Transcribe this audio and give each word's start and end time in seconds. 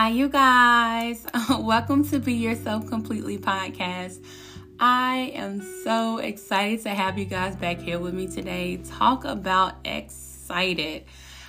Hi, 0.00 0.08
you 0.08 0.30
guys. 0.30 1.26
Welcome 1.50 2.08
to 2.08 2.20
Be 2.20 2.32
Yourself 2.32 2.86
Completely 2.86 3.36
podcast. 3.36 4.24
I 4.78 5.30
am 5.34 5.60
so 5.84 6.16
excited 6.16 6.80
to 6.84 6.88
have 6.88 7.18
you 7.18 7.26
guys 7.26 7.54
back 7.54 7.80
here 7.80 7.98
with 7.98 8.14
me 8.14 8.26
today. 8.26 8.78
Talk 8.78 9.26
about 9.26 9.74
excited. 9.84 11.04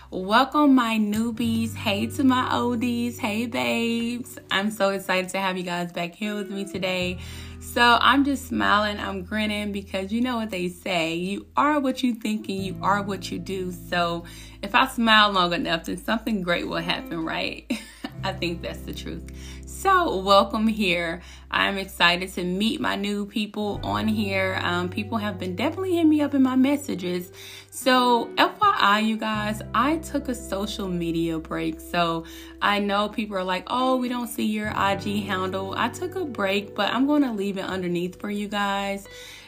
Welcome, 0.10 0.75
my 0.75 0.98
newbies. 1.00 1.74
Hey 1.74 2.07
to 2.07 2.25
my 2.25 2.50
oldies. 2.52 3.18
Hey, 3.18 3.46
babes. 3.46 4.38
I'm 4.52 4.70
so 4.70 4.89
excited 4.89 5.29
to 5.29 5.39
have 5.39 5.56
you 5.56 5.64
guys 5.64 5.93
back 5.93 6.14
here 6.14 6.36
with 6.36 6.50
me 6.50 6.65
today. 6.65 7.20
So 7.61 8.00
I'm 8.02 8.25
just 8.25 8.50
smiling, 8.50 9.00
I'm 9.00 9.24
grinning 9.24 9.71
because 9.71 10.11
you 10.11 10.20
know 10.20 10.36
what 10.36 10.50
they 10.50 10.68
say 10.68 11.15
you 11.15 11.46
are 11.56 11.79
what 11.79 12.04
you 12.04 12.15
think 12.15 12.50
and 12.50 12.61
you 12.61 12.78
are 12.82 13.02
what 13.02 13.32
you 13.32 13.39
do. 13.39 13.71
So 13.71 14.25
if 14.61 14.75
I 14.75 14.88
smile 14.88 15.32
long 15.32 15.54
enough, 15.54 15.86
then 15.86 16.04
something 16.04 16.42
great 16.42 16.68
will 16.68 16.79
happen, 16.79 17.24
right? 17.24 17.71
I 18.24 18.34
think 18.34 18.61
that's 18.61 18.82
the 18.82 18.93
truth. 18.93 19.24
So, 19.66 20.18
welcome 20.18 20.68
here. 20.68 21.21
I'm 21.50 21.78
excited 21.78 22.32
to 22.34 22.43
meet 22.43 22.79
my 22.79 22.96
new 22.96 23.25
people 23.25 23.79
on 23.84 24.07
here. 24.07 24.60
Um, 24.62 24.89
people 24.89 25.18
have 25.18 25.39
been 25.39 25.56
definitely 25.56 25.93
hitting 25.93 26.10
me 26.10 26.21
up 26.21 26.36
in 26.36 26.43
my 26.43 26.56
messages. 26.56 27.32
So, 27.71 28.28
FYI, 28.36 29.07
you 29.07 29.18
guys, 29.18 29.62
I 29.74 29.98
took 29.98 30.29
a 30.29 30.36
social 30.36 30.88
media 30.88 31.39
break. 31.39 31.79
So, 31.79 32.26
I 32.62 32.80
know 32.80 33.09
people 33.09 33.38
are 33.38 33.44
like, 33.44 33.64
oh, 33.67 33.98
we 33.98 34.08
don't 34.08 34.28
see 34.28 34.45
your 34.45 34.67
IG 34.67 35.26
handle. 35.26 35.73
I 35.76 35.90
took 35.90 36.16
a 36.16 36.26
break, 36.26 36.76
but 36.76 36.94
I'm 36.94 37.08
going 37.08 37.23
to 37.23 37.31
leave 37.31 37.58
it 37.58 37.66
underneath 37.66 38.20
for 38.20 38.30
you 38.30 38.48
guys. 38.48 39.08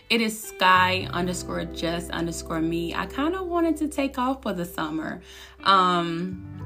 It 0.10 0.22
is 0.22 0.40
sky 0.42 1.08
underscore 1.12 1.66
just 1.66 2.12
underscore 2.12 2.62
me. 2.62 2.94
I 2.94 3.06
kind 3.06 3.36
of 3.36 3.48
wanted 3.48 3.78
to 3.78 3.88
take 3.88 4.18
off 4.18 4.44
for 4.44 4.54
the 4.54 4.66
summer. 4.66 5.22
Um, 5.64 6.63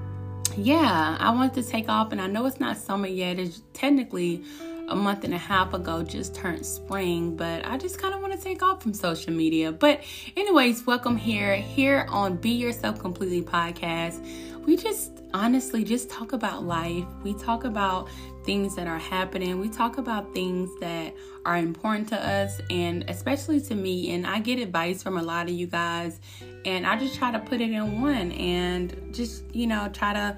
yeah, 0.56 1.18
I 1.20 1.32
wanted 1.32 1.56
to 1.56 1.70
take 1.70 1.90
off, 1.90 2.12
and 2.12 2.22
I 2.22 2.28
know 2.28 2.46
it's 2.46 2.60
not 2.60 2.78
summer 2.78 3.08
yet. 3.08 3.40
It's 3.40 3.62
technically 3.74 4.44
a 4.88 4.96
month 4.96 5.24
and 5.24 5.34
a 5.34 5.38
half 5.38 5.74
ago, 5.74 6.04
just 6.04 6.34
turned 6.34 6.66
spring, 6.66 7.36
but 7.36 7.66
I 7.66 7.78
just 7.78 8.00
kind 8.00 8.14
of 8.14 8.22
want 8.22 8.34
to 8.34 8.40
take 8.40 8.64
off 8.64 8.82
from 8.82 8.94
social 8.94 9.34
media. 9.34 9.72
But, 9.72 10.04
anyways, 10.36 10.86
welcome 10.86 11.18
here, 11.18 11.56
here 11.56 12.06
on 12.10 12.38
Be 12.38 12.52
Yourself 12.52 13.00
Completely 13.00 13.42
podcast. 13.42 14.24
We 14.66 14.78
just 14.78 15.12
honestly 15.34 15.84
just 15.84 16.10
talk 16.10 16.34
about 16.34 16.64
life. 16.64 17.06
We 17.24 17.34
talk 17.34 17.64
about 17.64 18.08
things 18.48 18.76
that 18.76 18.88
are 18.88 18.98
happening. 18.98 19.60
We 19.60 19.68
talk 19.68 19.98
about 19.98 20.34
things 20.34 20.72
that 20.80 21.14
are 21.46 21.58
important 21.58 22.08
to 22.10 22.16
us 22.16 22.60
and 22.70 23.04
especially 23.10 23.60
to 23.62 23.76
me. 23.76 24.12
And 24.14 24.26
I 24.26 24.40
get 24.40 24.58
advice 24.58 25.04
from 25.04 25.18
a 25.18 25.22
lot 25.22 25.48
of 25.48 25.54
you 25.54 25.68
guys, 25.68 26.20
and 26.66 26.88
I 26.88 26.98
just 26.98 27.16
try 27.16 27.32
to 27.32 27.40
put 27.40 27.60
it 27.62 27.70
in 27.70 28.02
one 28.02 28.32
and 28.32 29.14
just, 29.14 29.44
you 29.54 29.68
know, 29.68 29.90
try 29.94 30.14
to 30.14 30.38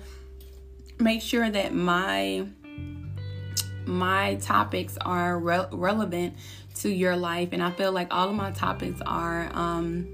make 0.99 1.21
sure 1.21 1.49
that 1.49 1.73
my 1.73 2.45
my 3.85 4.35
topics 4.35 4.97
are 5.01 5.39
re- 5.39 5.67
relevant 5.71 6.35
to 6.75 6.89
your 6.89 7.15
life 7.15 7.49
and 7.53 7.63
i 7.63 7.71
feel 7.71 7.91
like 7.91 8.13
all 8.13 8.29
of 8.29 8.35
my 8.35 8.51
topics 8.51 9.01
are 9.05 9.49
um 9.53 10.07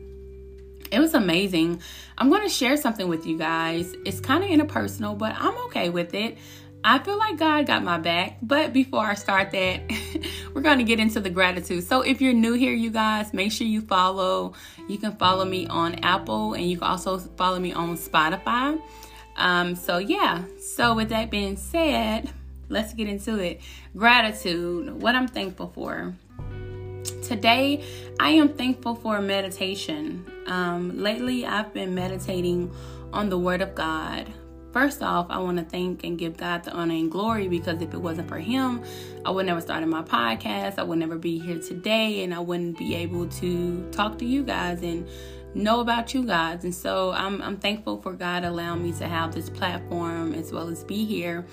it 0.91 0.99
was 0.99 1.13
amazing 1.13 1.81
i'm 2.17 2.29
going 2.29 2.41
to 2.41 2.49
share 2.49 2.77
something 2.77 3.09
with 3.09 3.25
you 3.25 3.37
guys 3.37 3.93
it's 4.05 4.21
kind 4.21 4.45
of 4.45 4.49
interpersonal 4.49 5.17
but 5.17 5.35
i'm 5.37 5.57
okay 5.65 5.89
with 5.89 6.13
it 6.13 6.37
I 6.87 6.99
feel 6.99 7.17
like 7.17 7.37
God 7.37 7.65
got 7.65 7.83
my 7.83 7.97
back. 7.97 8.37
But 8.43 8.71
before 8.71 9.03
I 9.03 9.15
start 9.15 9.49
that, 9.51 9.91
we're 10.53 10.61
going 10.61 10.77
to 10.77 10.83
get 10.83 10.99
into 10.99 11.19
the 11.19 11.31
gratitude. 11.31 11.83
So 11.83 12.01
if 12.01 12.21
you're 12.21 12.31
new 12.31 12.53
here, 12.53 12.73
you 12.73 12.91
guys, 12.91 13.33
make 13.33 13.51
sure 13.51 13.65
you 13.65 13.81
follow. 13.81 14.53
You 14.87 14.99
can 14.99 15.13
follow 15.13 15.45
me 15.45 15.65
on 15.65 15.95
Apple 16.03 16.53
and 16.53 16.69
you 16.69 16.77
can 16.77 16.87
also 16.87 17.17
follow 17.17 17.57
me 17.59 17.73
on 17.73 17.97
Spotify. 17.97 18.79
Um, 19.35 19.75
so 19.75 19.97
yeah. 19.97 20.43
So 20.59 20.93
with 20.93 21.09
that 21.09 21.31
being 21.31 21.57
said, 21.57 22.31
let's 22.69 22.93
get 22.93 23.07
into 23.09 23.39
it. 23.39 23.61
Gratitude. 23.97 25.01
What 25.01 25.15
I'm 25.15 25.27
thankful 25.27 25.71
for. 25.73 26.13
Today, 27.23 27.83
I 28.19 28.29
am 28.29 28.49
thankful 28.49 28.93
for 28.93 29.19
meditation. 29.21 30.23
Um, 30.45 31.01
lately, 31.01 31.47
I've 31.47 31.73
been 31.73 31.95
meditating 31.95 32.71
on 33.11 33.29
the 33.29 33.39
Word 33.39 33.63
of 33.63 33.73
God 33.73 34.31
First 34.75 35.01
off, 35.01 35.27
I 35.29 35.37
want 35.37 35.57
to 35.57 35.63
thank 35.63 36.03
and 36.03 36.19
give 36.19 36.35
God 36.35 36.65
the 36.65 36.71
honor 36.73 36.95
and 36.95 37.09
glory 37.09 37.47
because 37.47 37.81
if 37.81 37.93
it 37.93 37.97
wasn't 37.97 38.27
for 38.27 38.39
Him, 38.39 38.83
I 39.23 39.31
would 39.31 39.45
never 39.45 39.61
started 39.61 39.85
my 39.85 40.01
podcast. 40.01 40.77
I 40.77 40.83
would 40.83 40.99
never 40.99 41.17
be 41.17 41.39
here 41.39 41.61
today, 41.61 42.25
and 42.25 42.33
I 42.33 42.41
wouldn't 42.41 42.77
be 42.77 42.93
able 42.93 43.25
to 43.25 43.89
talk 43.93 44.19
to 44.19 44.25
you 44.25 44.43
guys 44.43 44.81
and 44.81 45.07
know 45.53 45.79
about 45.79 46.13
you 46.13 46.25
guys. 46.25 46.65
And 46.65 46.75
so 46.75 47.13
I'm, 47.13 47.41
I'm 47.41 47.55
thankful 47.55 48.01
for 48.01 48.11
God 48.11 48.43
allowing 48.43 48.83
me 48.83 48.91
to 48.97 49.07
have 49.07 49.33
this 49.33 49.49
platform 49.49 50.33
as 50.33 50.51
well 50.51 50.67
as 50.67 50.83
be 50.83 51.05
here 51.05 51.45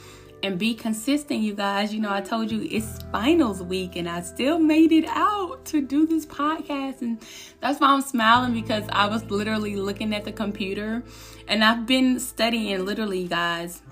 and 0.43 0.59
be 0.59 0.75
consistent, 0.75 1.43
you 1.43 1.55
guys. 1.55 1.95
You 1.95 2.01
know, 2.01 2.13
I 2.13 2.23
told 2.23 2.51
you 2.51 2.67
it's 2.69 3.05
finals 3.13 3.63
week 3.63 3.95
and 3.95 4.09
I 4.09 4.23
still 4.23 4.59
made 4.59 4.91
it 4.91 5.05
out 5.07 5.65
to 5.67 5.81
do 5.81 6.09
this 6.09 6.27
podcast. 6.27 7.03
And 7.03 7.25
that's 7.61 7.79
why 7.79 7.87
I'm 7.87 8.01
smiling 8.01 8.53
because 8.53 8.83
I 8.89 9.07
was 9.07 9.23
literally 9.31 9.77
looking 9.77 10.13
at 10.13 10.25
the 10.25 10.33
computer 10.33 11.05
and 11.49 11.65
I've 11.65 11.87
been 11.87 12.21
studying 12.21 12.85
literally, 12.85 13.27
guys, 13.27 13.83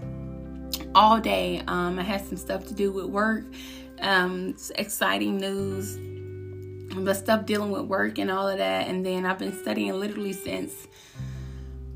all 0.94 1.20
day. 1.20 1.62
Um, 1.66 1.98
I 1.98 2.02
had 2.02 2.24
some 2.24 2.36
stuff 2.36 2.66
to 2.68 2.74
do 2.74 2.92
with 2.92 3.06
work, 3.06 3.44
um, 4.00 4.56
exciting 4.76 5.38
news, 5.38 5.98
but 6.94 7.14
stuff 7.14 7.46
dealing 7.46 7.70
with 7.70 7.82
work 7.82 8.18
and 8.18 8.30
all 8.30 8.48
of 8.48 8.58
that. 8.58 8.88
And 8.88 9.04
then 9.04 9.26
I've 9.26 9.38
been 9.38 9.58
studying 9.60 9.92
literally 9.98 10.32
since 10.32 10.88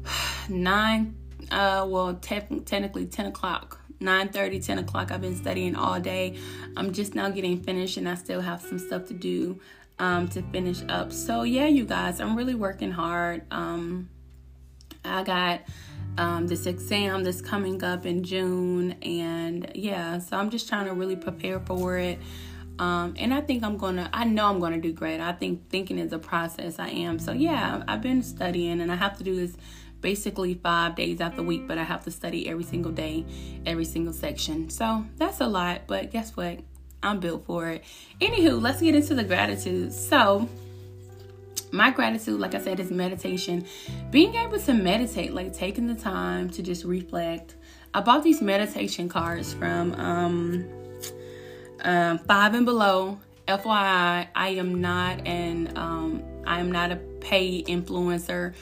nine, 0.49 1.17
uh, 1.51 1.87
well, 1.89 2.15
te- 2.15 2.61
technically 2.65 3.07
10 3.07 3.27
o'clock 3.27 3.81
9 4.01 4.29
30 4.29 4.61
10 4.61 4.79
o'clock 4.79 5.13
i've 5.13 5.21
been 5.21 5.37
studying 5.37 5.77
all 5.77 6.01
day 6.01 6.37
i'm 6.77 6.93
just 6.93 7.15
now 7.15 7.31
getting 7.31 7.63
finished 7.63 7.97
and 7.97 8.09
i 8.09 8.15
still 8.15 8.41
have 8.41 8.61
some 8.61 8.79
stuff 8.79 9.07
to 9.07 9.15
do 9.15 9.59
um, 10.01 10.27
to 10.27 10.43
finish 10.51 10.83
up 10.89 11.13
so 11.13 11.45
yeah 11.45 11.67
you 11.67 11.85
guys 11.85 12.21
i'm 12.21 12.37
really 12.37 12.57
working 12.57 12.91
hard 12.91 13.43
um, 13.53 14.11
i 15.05 15.23
got 15.23 15.63
um, 16.17 16.47
this 16.47 16.67
exam 16.67 17.25
that's 17.25 17.41
coming 17.41 17.83
up 17.83 18.07
in 18.07 18.23
june 18.23 18.93
and 19.03 19.71
yeah 19.75 20.19
so 20.19 20.37
i'm 20.37 20.51
just 20.51 20.69
trying 20.69 20.87
to 20.87 20.95
really 20.95 21.17
prepare 21.17 21.61
for 21.61 21.99
it 21.99 22.19
um, 22.79 23.15
and 23.17 23.33
I 23.33 23.41
think 23.41 23.63
I'm 23.63 23.77
gonna, 23.77 24.11
I 24.13 24.25
know 24.25 24.47
I'm 24.47 24.59
gonna 24.59 24.81
do 24.81 24.93
great. 24.93 25.21
I 25.21 25.33
think 25.33 25.69
thinking 25.71 25.99
is 25.99 26.13
a 26.13 26.19
process. 26.19 26.79
I 26.79 26.89
am. 26.89 27.19
So, 27.19 27.33
yeah, 27.33 27.85
I've 27.87 28.03
been 28.03 28.23
studying 28.23 28.81
and 28.81 28.91
I 28.91 28.97
have 28.97 29.17
to 29.19 29.25
do 29.25 29.37
this 29.37 29.57
basically 30.01 30.55
five 30.55 30.97
days 30.97 31.21
out 31.21 31.37
the 31.37 31.43
week, 31.43 31.67
but 31.67 31.79
I 31.79 31.85
have 31.85 32.05
to 32.05 32.11
study 32.11 32.49
every 32.49 32.65
single 32.65 32.93
day, 32.93 33.25
every 33.65 33.85
single 33.85 34.13
section. 34.13 34.69
So 34.71 35.05
that's 35.17 35.41
a 35.41 35.47
lot, 35.47 35.83
but 35.87 36.11
guess 36.11 36.37
what? 36.37 36.61
I'm 37.03 37.21
built 37.21 37.47
for 37.47 37.69
it. 37.69 37.85
Anywho, 38.21 38.61
let's 38.61 38.81
get 38.81 38.95
into 38.95 39.15
the 39.15 39.25
gratitude. 39.25 39.93
So, 39.93 40.49
my 41.75 41.91
gratitude, 41.91 42.39
like 42.39 42.55
I 42.55 42.61
said, 42.61 42.79
is 42.81 42.91
meditation. 42.91 43.67
Being 44.11 44.35
able 44.37 44.59
to 44.59 44.73
meditate, 44.73 45.35
like 45.35 45.53
taking 45.53 45.87
the 45.87 45.95
time 45.95 46.49
to 46.51 46.63
just 46.63 46.85
reflect. 46.85 47.57
I 47.93 48.01
bought 48.01 48.23
these 48.23 48.41
meditation 48.41 49.09
cards 49.09 49.53
from 49.53 49.93
um, 49.95 50.69
um, 51.83 52.19
Five 52.19 52.55
and 52.55 52.65
Below. 52.65 53.19
FYI, 53.47 54.29
I 54.35 54.49
am 54.49 54.81
not 54.81 55.27
an 55.27 55.77
um, 55.77 56.23
I 56.47 56.61
am 56.61 56.73
not 56.73 56.91
a 56.93 56.97
paid 56.97 57.67
influencer. 57.67 58.55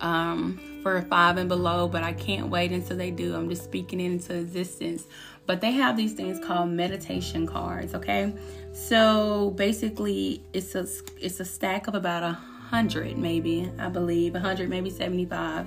Um, 0.00 0.58
for 0.82 1.02
five 1.02 1.36
and 1.36 1.46
below, 1.46 1.88
but 1.88 2.02
I 2.02 2.14
can't 2.14 2.48
wait 2.48 2.72
until 2.72 2.96
they 2.96 3.10
do. 3.10 3.34
I'm 3.34 3.50
just 3.50 3.64
speaking 3.64 4.00
it 4.00 4.06
into 4.06 4.34
existence. 4.34 5.04
But 5.44 5.60
they 5.60 5.72
have 5.72 5.94
these 5.94 6.14
things 6.14 6.42
called 6.42 6.70
meditation 6.70 7.46
cards, 7.46 7.94
okay? 7.94 8.32
So 8.72 9.50
basically 9.56 10.42
it's 10.54 10.74
a 10.74 10.86
it's 11.18 11.40
a 11.40 11.44
stack 11.44 11.86
of 11.86 11.94
about 11.94 12.22
a 12.22 12.38
hundred, 12.70 13.18
maybe, 13.18 13.70
I 13.78 13.88
believe, 13.88 14.36
a 14.36 14.40
hundred, 14.40 14.70
maybe 14.70 14.90
75. 14.90 15.66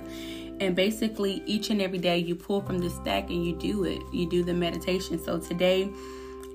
And 0.60 0.74
basically 0.74 1.42
each 1.44 1.68
and 1.68 1.82
every 1.82 1.98
day 1.98 2.18
you 2.18 2.34
pull 2.34 2.62
from 2.62 2.78
the 2.78 2.88
stack 2.88 3.28
and 3.28 3.44
you 3.44 3.54
do 3.54 3.84
it. 3.84 4.00
You 4.12 4.28
do 4.28 4.42
the 4.42 4.54
meditation. 4.54 5.22
So 5.22 5.38
today 5.38 5.90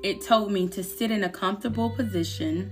it 0.01 0.21
told 0.21 0.51
me 0.51 0.67
to 0.69 0.83
sit 0.83 1.11
in 1.11 1.23
a 1.23 1.29
comfortable 1.29 1.91
position 1.91 2.71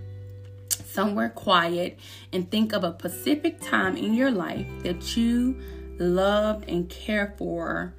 somewhere 0.85 1.29
quiet 1.29 2.00
and 2.33 2.50
think 2.50 2.74
of 2.74 2.83
a 2.83 2.97
specific 2.97 3.62
time 3.62 3.95
in 3.95 4.15
your 4.15 4.31
life 4.31 4.68
that 4.83 5.15
you 5.15 5.59
loved 6.00 6.68
and 6.68 6.89
cared 6.89 7.38
for 7.38 7.94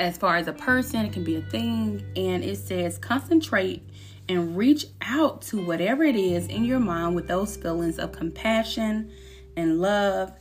as 0.00 0.16
far 0.16 0.36
as 0.36 0.48
a 0.48 0.52
person, 0.54 1.04
it 1.04 1.12
can 1.12 1.22
be 1.22 1.36
a 1.36 1.42
thing. 1.42 2.02
And 2.16 2.42
it 2.42 2.56
says 2.56 2.98
concentrate 2.98 3.82
and 4.30 4.56
reach 4.56 4.86
out 5.02 5.42
to 5.42 5.60
whatever 5.60 6.04
it 6.04 6.14
is 6.14 6.46
in 6.46 6.64
your 6.64 6.78
mind 6.78 7.16
with 7.16 7.26
those 7.26 7.56
feelings 7.56 7.98
of 7.98 8.12
compassion 8.12 9.10
and 9.56 9.80
love 9.80 10.32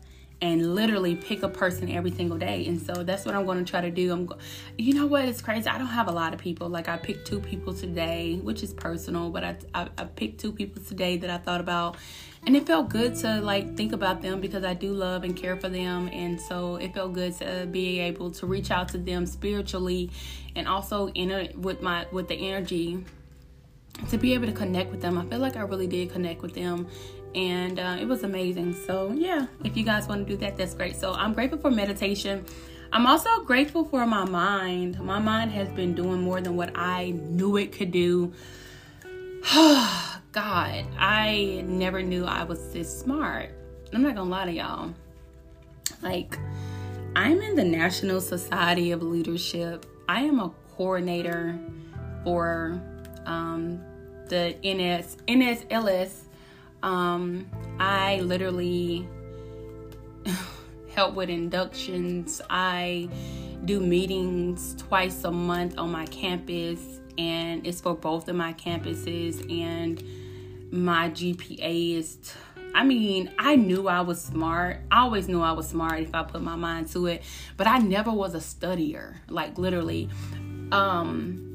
and 0.41 0.75
literally 0.75 1.15
pick 1.15 1.41
a 1.41 1.49
person 1.49 1.89
every 1.89 2.11
single 2.11 2.37
day. 2.37 2.67
And 2.67 2.79
so 2.79 3.03
that's 3.03 3.25
what 3.25 3.33
I'm 3.33 3.45
going 3.45 3.57
to 3.57 3.69
try 3.69 3.81
to 3.81 3.89
do. 3.89 4.13
I'm 4.13 4.27
go- 4.27 4.37
you 4.77 4.93
know 4.93 5.07
what? 5.07 5.25
It's 5.25 5.41
crazy. 5.41 5.67
I 5.67 5.79
don't 5.79 5.87
have 5.87 6.07
a 6.07 6.11
lot 6.11 6.35
of 6.35 6.39
people. 6.39 6.69
Like 6.69 6.87
I 6.87 6.97
picked 6.97 7.25
two 7.25 7.39
people 7.39 7.73
today, 7.73 8.39
which 8.43 8.61
is 8.61 8.73
personal, 8.73 9.31
but 9.31 9.43
I, 9.43 9.57
I, 9.73 9.89
I 9.97 10.03
picked 10.05 10.39
two 10.39 10.53
people 10.53 10.83
today 10.83 11.17
that 11.17 11.29
I 11.31 11.39
thought 11.39 11.59
about 11.59 11.97
and 12.45 12.55
it 12.55 12.67
felt 12.67 12.89
good 12.89 13.15
to 13.15 13.41
like 13.41 13.75
think 13.75 13.91
about 13.91 14.21
them 14.21 14.39
because 14.39 14.63
I 14.63 14.75
do 14.75 14.93
love 14.93 15.23
and 15.23 15.35
care 15.35 15.57
for 15.57 15.67
them 15.67 16.09
and 16.13 16.39
so 16.39 16.75
it 16.77 16.93
felt 16.93 17.13
good 17.13 17.35
to 17.39 17.67
be 17.69 17.99
able 17.99 18.31
to 18.31 18.45
reach 18.45 18.71
out 18.71 18.87
to 18.89 18.97
them 18.97 19.25
spiritually 19.25 20.09
and 20.55 20.67
also 20.67 21.09
in 21.09 21.51
with 21.59 21.81
my 21.81 22.05
with 22.13 22.29
the 22.29 22.35
energy 22.35 23.03
to 24.09 24.17
be 24.17 24.33
able 24.33 24.45
to 24.47 24.53
connect 24.53 24.91
with 24.91 25.01
them. 25.01 25.17
I 25.17 25.25
feel 25.25 25.39
like 25.39 25.57
I 25.57 25.61
really 25.61 25.87
did 25.87 26.11
connect 26.11 26.41
with 26.41 26.53
them 26.53 26.87
and 27.35 27.79
uh, 27.79 27.97
it 27.99 28.07
was 28.07 28.23
amazing. 28.23 28.73
So, 28.73 29.11
yeah, 29.11 29.47
if 29.63 29.77
you 29.77 29.83
guys 29.83 30.07
want 30.07 30.25
to 30.27 30.33
do 30.33 30.37
that, 30.37 30.57
that's 30.57 30.73
great. 30.73 30.95
So, 30.95 31.13
I'm 31.13 31.33
grateful 31.33 31.59
for 31.59 31.69
meditation. 31.69 32.45
I'm 32.91 33.05
also 33.05 33.43
grateful 33.43 33.85
for 33.85 34.05
my 34.07 34.25
mind. 34.25 34.99
My 34.99 35.19
mind 35.19 35.51
has 35.51 35.69
been 35.69 35.93
doing 35.93 36.21
more 36.21 36.41
than 36.41 36.55
what 36.55 36.71
I 36.75 37.11
knew 37.11 37.57
it 37.57 37.71
could 37.71 37.91
do. 37.91 38.33
God, 40.31 40.85
I 40.97 41.63
never 41.67 42.01
knew 42.01 42.25
I 42.25 42.43
was 42.43 42.73
this 42.73 42.99
smart. 42.99 43.51
I'm 43.93 44.01
not 44.01 44.15
gonna 44.15 44.29
lie 44.29 44.45
to 44.45 44.51
y'all. 44.51 44.93
Like, 46.01 46.37
I'm 47.15 47.41
in 47.41 47.55
the 47.55 47.63
National 47.63 48.21
Society 48.21 48.91
of 48.91 49.03
Leadership. 49.03 49.85
I 50.07 50.21
am 50.21 50.39
a 50.39 50.51
coordinator 50.75 51.59
for 52.23 52.81
um, 53.25 53.81
the 54.29 54.55
NS 54.63 55.17
NSLS. 55.27 56.11
Um, 56.81 57.47
I 57.79 58.21
literally 58.21 59.07
help 60.95 61.15
with 61.15 61.29
inductions. 61.29 62.41
I 62.49 63.09
do 63.65 63.79
meetings 63.79 64.75
twice 64.77 65.23
a 65.23 65.31
month 65.31 65.77
on 65.77 65.91
my 65.91 66.05
campus, 66.05 66.79
and 67.17 67.65
it's 67.67 67.81
for 67.81 67.95
both 67.95 68.29
of 68.29 68.35
my 68.35 68.53
campuses. 68.53 69.41
And 69.51 70.01
my 70.71 71.09
GPA 71.09 71.97
is. 71.97 72.15
T- 72.15 72.31
I 72.75 72.83
mean, 72.83 73.31
I 73.39 73.55
knew 73.55 73.87
I 73.87 74.01
was 74.01 74.21
smart. 74.21 74.81
I 74.91 74.99
always 74.99 75.27
knew 75.27 75.41
I 75.41 75.53
was 75.53 75.67
smart 75.67 76.01
if 76.01 76.13
I 76.13 76.21
put 76.21 76.41
my 76.43 76.55
mind 76.55 76.87
to 76.89 77.07
it, 77.07 77.23
but 77.57 77.65
I 77.65 77.79
never 77.79 78.11
was 78.11 78.35
a 78.35 78.39
studier. 78.39 79.15
Like 79.27 79.57
literally, 79.57 80.07
um, 80.71 81.48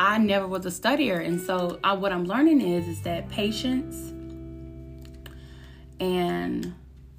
I 0.00 0.16
never 0.16 0.46
was 0.46 0.64
a 0.64 0.70
studier, 0.70 1.22
and 1.22 1.38
so 1.38 1.78
I, 1.84 1.92
what 1.92 2.10
I'm 2.10 2.24
learning 2.24 2.62
is 2.62 2.88
is 2.88 3.02
that 3.02 3.28
patience 3.28 4.14
and 6.00 6.74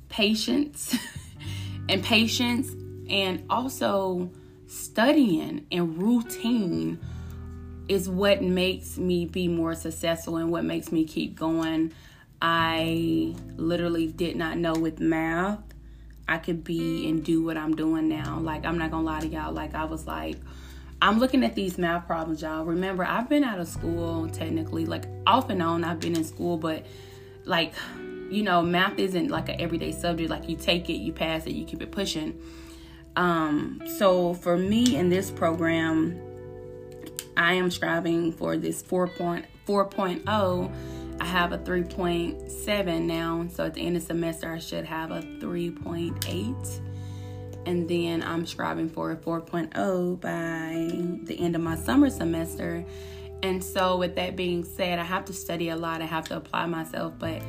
patience 0.10 0.98
and 1.90 2.04
patience 2.04 2.72
and 3.08 3.44
also 3.52 4.32
studying 4.66 5.68
and 5.72 6.02
routine 6.02 7.00
is 7.88 8.10
what 8.10 8.42
makes 8.42 8.98
me 8.98 9.26
be 9.28 9.48
more 9.48 9.76
successful 9.76 10.38
and 10.38 10.50
what 10.50 10.66
makes 10.66 10.92
me 10.92 11.06
keep 11.06 11.38
going. 11.38 11.94
I 12.42 13.36
literally 13.58 14.08
did 14.08 14.36
not 14.36 14.58
know 14.58 14.74
with 14.74 15.00
math 15.00 15.60
I 16.28 16.38
could 16.38 16.64
be 16.64 17.08
and 17.10 17.24
do 17.24 17.44
what 17.44 17.58
I'm 17.58 17.76
doing 17.76 18.08
now. 18.08 18.40
Like 18.40 18.66
I'm 18.66 18.80
not 18.80 18.90
gonna 18.90 19.06
lie 19.06 19.20
to 19.20 19.28
y'all. 19.28 19.52
Like 19.52 19.76
I 19.76 19.84
was 19.84 20.08
like, 20.08 20.38
I'm 21.02 21.18
looking 21.18 21.44
at 21.44 21.56
these 21.56 21.80
math 21.80 22.06
problems, 22.06 22.44
y'all. 22.44 22.64
Remember, 22.64 23.04
I've 23.04 23.28
been 23.28 23.44
out 23.44 23.60
of 23.60 23.68
school 23.68 24.30
technically, 24.30 24.86
like 24.86 25.06
off 25.26 25.50
and 25.50 25.62
on. 25.62 25.84
I've 25.84 26.00
been 26.00 26.16
in 26.16 26.24
school, 26.24 26.58
but 26.58 26.86
like, 27.46 27.74
you 28.30 28.44
know, 28.44 28.62
math 28.62 29.00
isn't 29.00 29.30
like 29.30 29.50
an 29.50 29.60
everyday 29.60 29.92
subject. 29.94 30.30
Like 30.30 30.48
you 30.48 30.56
take 30.56 30.90
it, 30.90 30.98
you 30.98 31.12
pass 31.12 31.48
it, 31.48 31.54
you 31.54 31.66
keep 31.66 31.82
it 31.82 31.92
pushing. 31.92 32.40
Um, 33.16 33.82
so 33.98 34.36
for 34.36 34.58
me 34.58 34.96
in 34.96 35.10
this 35.10 35.32
program, 35.32 36.22
I 37.36 37.54
am 37.54 37.72
striving 37.72 38.32
for 38.32 38.56
this 38.56 38.84
4.4.0. 38.84 40.72
I 41.20 41.26
have 41.26 41.52
a 41.52 41.58
3.7 41.58 43.02
now, 43.02 43.48
so 43.52 43.66
at 43.66 43.74
the 43.74 43.82
end 43.82 43.98
of 43.98 44.04
semester 44.04 44.54
I 44.54 44.60
should 44.60 44.86
have 44.86 45.12
a 45.12 45.22
3.8 45.22 46.91
and 47.66 47.88
then 47.88 48.24
I'm 48.24 48.46
striving 48.46 48.90
for 48.90 49.12
a 49.12 49.16
4.0 49.16 50.20
by 50.22 51.26
the 51.26 51.40
end 51.40 51.56
of 51.56 51.62
my 51.62 51.76
summer 51.76 52.10
semester. 52.10 52.84
And 53.44 53.64
so, 53.64 53.98
with 53.98 54.16
that 54.16 54.36
being 54.36 54.64
said, 54.64 55.00
I 55.00 55.04
have 55.04 55.26
to 55.26 55.34
study 55.34 55.70
a 55.70 55.76
lot, 55.76 56.02
I 56.02 56.06
have 56.06 56.26
to 56.26 56.38
apply 56.38 56.68
myself, 56.68 57.14
but 57.18 57.42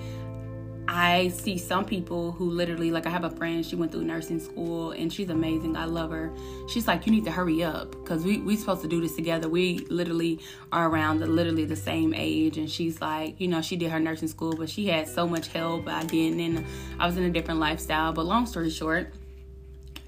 I 0.88 1.28
see 1.28 1.58
some 1.58 1.84
people 1.84 2.32
who 2.32 2.50
literally, 2.50 2.90
like, 2.90 3.06
I 3.06 3.10
have 3.10 3.24
a 3.24 3.30
friend, 3.30 3.64
she 3.64 3.76
went 3.76 3.92
through 3.92 4.04
nursing 4.04 4.40
school 4.40 4.90
and 4.90 5.12
she's 5.12 5.30
amazing. 5.30 5.76
I 5.76 5.84
love 5.84 6.10
her. 6.10 6.32
She's 6.68 6.88
like, 6.88 7.06
You 7.06 7.12
need 7.12 7.24
to 7.24 7.30
hurry 7.30 7.62
up 7.62 7.92
because 7.92 8.24
we, 8.24 8.38
we 8.38 8.56
supposed 8.56 8.82
to 8.82 8.88
do 8.88 9.00
this 9.00 9.14
together. 9.14 9.48
We 9.48 9.78
literally 9.90 10.40
are 10.72 10.88
around 10.88 11.20
the 11.20 11.26
literally 11.26 11.64
the 11.64 11.76
same 11.76 12.12
age. 12.14 12.58
And 12.58 12.70
she's 12.70 13.00
like, 13.00 13.40
You 13.40 13.48
know, 13.48 13.62
she 13.62 13.76
did 13.76 13.90
her 13.90 14.00
nursing 14.00 14.28
school, 14.28 14.54
but 14.54 14.68
she 14.68 14.86
had 14.86 15.08
so 15.08 15.26
much 15.26 15.48
help. 15.48 15.88
I 15.88 16.04
didn't. 16.04 16.40
And 16.40 16.66
I 16.98 17.06
was 17.06 17.16
in 17.16 17.24
a 17.24 17.30
different 17.30 17.60
lifestyle. 17.60 18.12
But 18.12 18.26
long 18.26 18.46
story 18.46 18.70
short, 18.70 19.14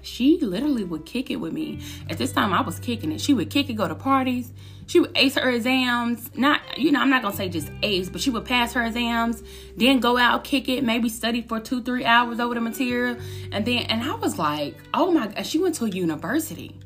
she 0.05 0.39
literally 0.41 0.83
would 0.83 1.05
kick 1.05 1.29
it 1.31 1.37
with 1.37 1.53
me. 1.53 1.81
At 2.09 2.17
this 2.17 2.31
time, 2.31 2.53
I 2.53 2.61
was 2.61 2.79
kicking 2.79 3.11
it. 3.11 3.19
She 3.21 3.33
would 3.33 3.49
kick 3.49 3.69
it, 3.69 3.73
go 3.73 3.87
to 3.87 3.95
parties. 3.95 4.51
She 4.87 4.99
would 4.99 5.11
ace 5.15 5.35
her 5.35 5.49
exams. 5.49 6.29
Not, 6.35 6.61
you 6.77 6.91
know, 6.91 7.01
I'm 7.01 7.09
not 7.09 7.21
gonna 7.21 7.35
say 7.35 7.49
just 7.49 7.71
ace, 7.81 8.09
but 8.09 8.21
she 8.21 8.29
would 8.29 8.45
pass 8.45 8.73
her 8.73 8.83
exams, 8.83 9.41
then 9.75 9.99
go 9.99 10.17
out, 10.17 10.43
kick 10.43 10.69
it, 10.69 10.83
maybe 10.83 11.09
study 11.09 11.41
for 11.41 11.59
two, 11.59 11.81
three 11.81 12.05
hours 12.05 12.39
over 12.39 12.53
the 12.53 12.61
material. 12.61 13.17
And 13.51 13.65
then, 13.65 13.83
and 13.83 14.03
I 14.03 14.15
was 14.15 14.37
like, 14.37 14.77
oh 14.93 15.11
my 15.11 15.27
God, 15.27 15.45
she 15.45 15.59
went 15.59 15.75
to 15.75 15.85
a 15.85 15.89
university. 15.89 16.79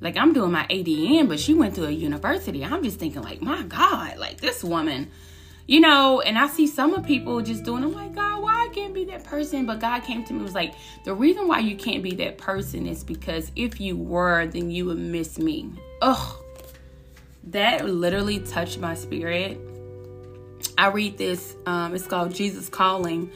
Like, 0.00 0.16
I'm 0.16 0.32
doing 0.32 0.52
my 0.52 0.64
ADN, 0.68 1.28
but 1.28 1.40
she 1.40 1.54
went 1.54 1.74
to 1.74 1.86
a 1.86 1.90
university. 1.90 2.64
I'm 2.64 2.84
just 2.84 3.00
thinking, 3.00 3.22
like, 3.22 3.42
my 3.42 3.62
God, 3.64 4.18
like 4.18 4.40
this 4.40 4.62
woman 4.62 5.10
you 5.68 5.80
know, 5.80 6.22
and 6.22 6.38
I 6.38 6.48
see 6.48 6.66
some 6.66 6.94
of 6.94 7.04
people 7.04 7.42
just 7.42 7.62
doing, 7.62 7.84
I'm 7.84 7.92
like, 7.92 8.14
God, 8.14 8.42
why 8.42 8.66
I 8.66 8.74
can't 8.74 8.94
be 8.94 9.04
that 9.04 9.22
person? 9.24 9.66
But 9.66 9.80
God 9.80 10.02
came 10.02 10.24
to 10.24 10.32
me 10.32 10.42
was 10.42 10.54
like, 10.54 10.72
the 11.04 11.12
reason 11.12 11.46
why 11.46 11.58
you 11.58 11.76
can't 11.76 12.02
be 12.02 12.14
that 12.16 12.38
person 12.38 12.86
is 12.86 13.04
because 13.04 13.52
if 13.54 13.78
you 13.78 13.94
were, 13.94 14.46
then 14.46 14.70
you 14.70 14.86
would 14.86 14.98
miss 14.98 15.38
me. 15.38 15.70
Ugh. 16.00 16.36
That 17.44 17.86
literally 17.86 18.40
touched 18.40 18.78
my 18.78 18.94
spirit. 18.94 19.60
I 20.78 20.88
read 20.88 21.18
this, 21.18 21.54
um, 21.66 21.94
it's 21.94 22.06
called 22.06 22.34
Jesus 22.34 22.70
Calling. 22.70 23.30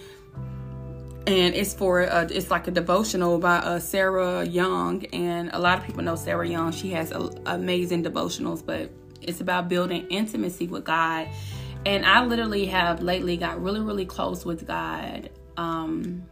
And 1.26 1.54
it's 1.54 1.74
for 1.74 2.00
a, 2.00 2.26
it's 2.30 2.50
like 2.50 2.66
a 2.66 2.70
devotional 2.70 3.38
by 3.40 3.58
uh, 3.58 3.78
Sarah 3.78 4.44
Young, 4.44 5.04
and 5.12 5.50
a 5.52 5.58
lot 5.58 5.78
of 5.78 5.84
people 5.84 6.02
know 6.02 6.16
Sarah 6.16 6.48
Young. 6.48 6.72
She 6.72 6.90
has 6.92 7.12
a, 7.12 7.30
amazing 7.46 8.02
devotionals, 8.02 8.64
but 8.64 8.90
it's 9.20 9.40
about 9.40 9.68
building 9.68 10.08
intimacy 10.08 10.66
with 10.66 10.84
God 10.84 11.28
and 11.84 12.06
I 12.06 12.24
literally 12.24 12.66
have 12.66 13.02
lately 13.02 13.36
got 13.36 13.62
really, 13.62 13.80
really 13.80 14.06
close 14.06 14.44
with 14.44 14.66
God. 14.66 15.30
Um, 15.56 16.24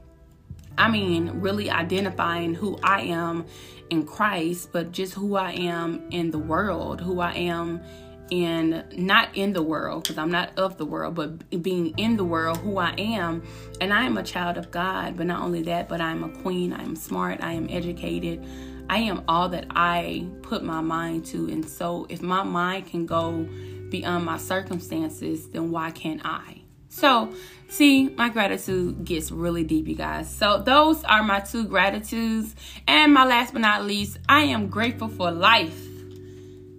I 0.79 0.91
mean, 0.91 1.41
really 1.41 1.71
identifying 1.71 2.55
who 2.55 2.79
I 2.83 3.03
am 3.03 3.45
in 3.91 4.07
Christ, 4.07 4.71
but 4.73 4.93
just 4.93 5.15
who 5.15 5.37
I 5.37 5.53
am 5.53 6.09
in 6.11 6.31
the 6.31 6.39
world, 6.39 7.01
who 7.01 7.21
I 7.21 7.33
am 7.33 7.83
in 8.31 8.85
not 8.97 9.37
in 9.37 9.53
the 9.53 9.63
world 9.63 10.05
because 10.05 10.17
I'm 10.17 10.31
not 10.31 10.57
of 10.57 10.79
the 10.79 10.87
world, 10.87 11.17
but 11.17 11.63
being 11.63 11.99
in 11.99 12.17
the 12.17 12.25
world, 12.25 12.59
who 12.59 12.79
I 12.79 12.95
am. 12.97 13.43
And 13.81 13.93
I 13.93 14.05
am 14.05 14.17
a 14.17 14.23
child 14.23 14.57
of 14.57 14.71
God, 14.71 15.17
but 15.17 15.27
not 15.27 15.43
only 15.43 15.63
that, 15.65 15.89
but 15.89 16.01
I'm 16.01 16.23
a 16.23 16.29
queen. 16.43 16.73
I 16.73 16.83
am 16.83 16.97
smart. 16.97 17.43
I 17.43 17.53
am 17.53 17.67
educated. 17.69 18.45
I 18.89 18.99
am 18.99 19.23
all 19.29 19.49
that 19.51 19.67
I 19.71 20.27
put 20.43 20.63
my 20.63 20.81
mind 20.81 21.27
to. 21.27 21.49
And 21.49 21.69
so 21.69 22.07
if 22.09 22.23
my 22.23 22.43
mind 22.43 22.87
can 22.87 23.07
go 23.07 23.49
beyond 23.91 24.17
um, 24.17 24.25
my 24.25 24.39
circumstances, 24.39 25.49
then 25.49 25.71
why 25.71 25.91
can't 25.91 26.21
I? 26.25 26.63
So, 26.89 27.33
see, 27.69 28.09
my 28.09 28.29
gratitude 28.29 29.05
gets 29.05 29.31
really 29.31 29.63
deep, 29.63 29.87
you 29.87 29.95
guys. 29.95 30.29
So, 30.29 30.61
those 30.61 31.05
are 31.05 31.23
my 31.23 31.41
two 31.41 31.65
gratitudes. 31.65 32.55
And 32.89 33.15
my 33.15 33.25
last 33.25 33.53
but 33.53 33.63
not 33.63 33.85
least, 33.85 34.19
I 34.29 34.43
am 34.43 34.69
grateful 34.69 35.09
for 35.09 35.31
life, 35.31 35.81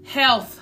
health, 0.06 0.60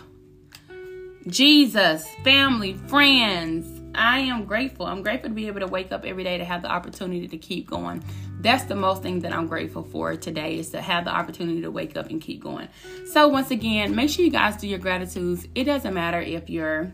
Jesus, 1.27 2.07
family, 2.23 2.73
friends. 2.73 3.67
I 3.95 4.19
am 4.19 4.45
grateful. 4.45 4.85
I'm 4.85 5.01
grateful 5.01 5.29
to 5.29 5.35
be 5.35 5.47
able 5.47 5.61
to 5.61 5.67
wake 5.67 5.91
up 5.91 6.05
every 6.05 6.23
day 6.23 6.37
to 6.37 6.45
have 6.45 6.61
the 6.61 6.69
opportunity 6.69 7.27
to 7.27 7.37
keep 7.37 7.67
going 7.67 8.03
that's 8.39 8.63
the 8.65 8.75
most 8.75 9.03
thing 9.03 9.19
that 9.19 9.33
I'm 9.33 9.47
grateful 9.47 9.83
for 9.83 10.15
today 10.15 10.57
is 10.57 10.69
to 10.71 10.81
have 10.81 11.05
the 11.05 11.11
opportunity 11.11 11.61
to 11.61 11.71
wake 11.71 11.97
up 11.97 12.09
and 12.09 12.21
keep 12.21 12.41
going. 12.41 12.69
So 13.11 13.27
once 13.27 13.51
again, 13.51 13.95
make 13.95 14.09
sure 14.09 14.23
you 14.23 14.31
guys 14.31 14.57
do 14.57 14.67
your 14.67 14.79
gratitudes. 14.79 15.47
It 15.55 15.65
doesn't 15.65 15.93
matter 15.93 16.21
if 16.21 16.49
you're 16.49 16.91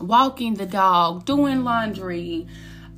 walking 0.00 0.54
the 0.54 0.66
dog, 0.66 1.24
doing 1.24 1.64
laundry, 1.64 2.46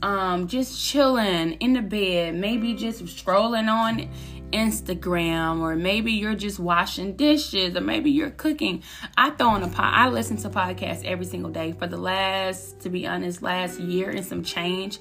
um, 0.03 0.49
just 0.49 0.85
chilling 0.85 1.53
in 1.55 1.75
the 1.75 1.83
bed, 1.83 2.35
maybe 2.35 2.75
just 2.75 3.05
scrolling 3.05 3.69
on 3.69 4.09
Instagram, 4.55 5.61
or 5.61 5.75
maybe 5.75 6.13
you're 6.13 6.37
just 6.37 6.61
washing 6.61 7.17
dishes, 7.17 7.77
or 7.77 7.81
maybe 7.81 8.11
you're 8.11 8.31
cooking. 8.31 8.83
I 9.17 9.31
throw 9.31 9.49
on 9.49 9.65
a 9.65 9.69
pod. 9.69 9.93
I 9.93 10.09
listen 10.09 10.37
to 10.39 10.49
podcasts 10.49 11.05
every 11.05 11.27
single 11.27 11.51
day 11.51 11.73
for 11.73 11.89
the 11.89 11.97
last, 11.97 12.81
to 12.81 12.89
be 12.89 13.07
honest, 13.07 13.43
last 13.43 13.81
year 13.81 14.11
and 14.11 14.25
some 14.25 14.45
change. 14.45 14.99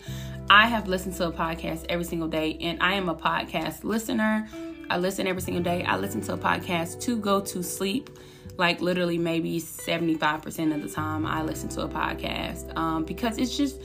I 0.50 0.67
have 0.67 0.88
listened 0.88 1.15
to 1.15 1.27
a 1.27 1.31
podcast 1.31 1.86
every 1.88 2.05
single 2.05 2.27
day, 2.27 2.57
and 2.62 2.81
I 2.81 2.93
am 2.93 3.10
a 3.10 3.15
podcast 3.15 3.83
listener. 3.83 4.48
I 4.89 4.98
listen 4.98 5.27
every 5.27 5.41
single 5.41 5.63
day. 5.63 5.83
I 5.83 5.98
listen 5.98 6.22
to 6.22 6.33
a 6.33 6.38
podcast 6.38 7.01
to 7.01 7.17
go 7.17 7.39
to 7.41 7.63
sleep. 7.63 8.10
Like 8.57 8.81
literally, 8.81 9.17
maybe 9.17 9.60
75% 9.60 10.75
of 10.75 10.81
the 10.81 10.89
time, 10.89 11.25
I 11.25 11.43
listen 11.43 11.69
to 11.69 11.81
a 11.81 11.88
podcast 11.88 12.75
um, 12.75 13.05
because 13.05 13.38
it's 13.38 13.55
just 13.55 13.79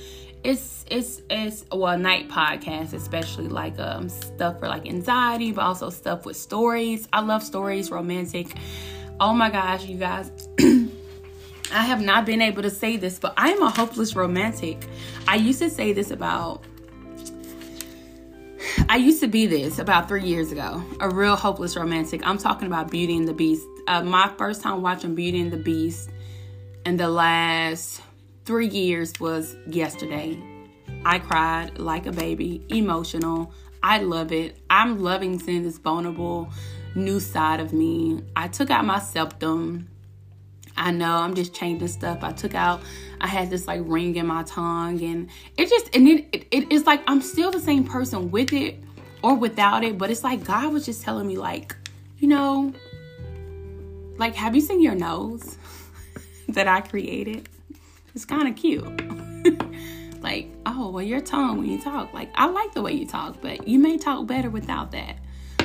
it's 0.45 0.85
it's 0.91 1.21
it's 1.29 1.65
well 1.73 1.99
night 1.99 2.29
podcasts 2.29 2.93
especially 2.93 3.49
like 3.49 3.79
um 3.79 4.09
stuff 4.09 4.59
for 4.61 4.69
like 4.69 4.87
anxiety 4.87 5.53
but 5.53 5.63
also 5.63 5.91
stuff 5.91 6.25
with 6.25 6.37
stories 6.37 7.09
i 7.13 7.21
love 7.21 7.43
stories 7.43 7.91
romantic 7.91 8.55
oh 9.21 9.33
my 9.33 9.51
gosh 9.51 9.85
you 9.85 9.99
guys 9.99 10.31
i 11.73 11.85
have 11.85 12.01
not 12.01 12.25
been 12.25 12.41
able 12.41 12.63
to 12.63 12.71
say 12.71 12.97
this 12.97 13.19
but 13.19 13.35
i 13.37 13.51
am 13.51 13.63
a 13.63 13.71
hopeless 13.71 14.15
romantic 14.15 14.87
i 15.27 15.35
used 15.35 15.59
to 15.59 15.69
say 15.69 15.93
this 15.93 16.11
about 16.11 16.63
I 18.89 18.97
used 18.97 19.21
to 19.21 19.29
be 19.29 19.47
this 19.47 19.79
about 19.79 20.09
three 20.09 20.25
years 20.25 20.51
ago, 20.51 20.83
a 21.01 21.11
real 21.11 21.37
hopeless 21.37 21.77
romantic. 21.77 22.27
I'm 22.27 22.39
talking 22.39 22.67
about 22.67 22.91
Beauty 22.91 23.17
and 23.17 23.29
the 23.29 23.35
Beast. 23.35 23.67
Uh, 23.87 24.03
my 24.03 24.33
first 24.39 24.63
time 24.63 24.81
watching 24.81 25.15
Beauty 25.15 25.41
and 25.41 25.51
the 25.51 25.59
Beast 25.59 26.09
in 26.87 26.97
the 26.97 27.09
last 27.09 28.01
three 28.49 28.67
years 28.67 29.13
was 29.21 29.57
yesterday. 29.67 30.43
I 31.05 31.19
cried 31.19 31.79
like 31.79 32.07
a 32.07 32.13
baby, 32.13 32.65
emotional. 32.71 33.53
I 33.83 33.99
love 33.99 34.33
it. 34.33 34.57
I'm 34.71 35.03
loving 35.03 35.39
seeing 35.39 35.65
this 35.65 35.77
vulnerable 35.77 36.49
new 36.95 37.21
side 37.21 37.61
of 37.61 37.75
me. 37.75 38.23
I 38.35 38.49
took 38.49 38.71
out 38.71 38.87
my 38.87 39.01
septum. 39.01 39.91
I 40.79 40.93
know 40.93 41.17
I'm 41.17 41.35
just 41.35 41.53
changing 41.53 41.89
stuff. 41.89 42.21
I 42.23 42.33
took 42.33 42.55
out, 42.55 42.81
I 43.21 43.27
had 43.27 43.51
this 43.51 43.67
like 43.67 43.83
ring 43.85 44.17
in 44.17 44.27
my 44.27 44.45
tongue, 44.45 45.03
and 45.03 45.29
it 45.59 45.69
just, 45.69 45.95
and 45.95 46.09
it, 46.09 46.27
it, 46.33 46.49
it, 46.51 46.73
it's 46.73 46.87
like 46.87 47.03
I'm 47.07 47.21
still 47.21 47.51
the 47.51 47.61
same 47.61 47.85
person 47.85 48.31
with 48.31 48.55
it 48.55 48.83
or 49.23 49.35
without 49.35 49.85
it, 49.85 49.99
but 49.99 50.11
it's 50.11 50.25
like 50.25 50.43
God 50.45 50.73
was 50.73 50.87
just 50.87 51.03
telling 51.03 51.27
me, 51.27 51.37
like, 51.37 51.77
you 52.17 52.29
know, 52.29 52.73
like, 54.17 54.35
have 54.37 54.55
you 54.55 54.63
seen 54.63 54.83
your 54.83 54.95
nose 54.95 55.59
that 56.49 56.67
I 56.67 56.81
created? 56.81 57.47
It's 58.19 58.25
kind 58.25 58.49
of 58.49 58.57
cute. 58.57 58.83
like, 60.23 60.51
oh, 60.67 60.91
well, 60.91 61.05
your 61.05 61.21
tone 61.21 61.59
when 61.59 61.71
you 61.71 61.81
talk. 61.81 62.13
Like, 62.13 62.31
I 62.35 62.47
like 62.47 62.75
the 62.75 62.83
way 62.83 62.93
you 62.93 63.07
talk, 63.07 63.41
but 63.41 63.69
you 63.69 63.79
may 63.79 63.97
talk 63.97 64.27
better 64.27 64.51
without 64.51 64.91
that. 64.91 65.19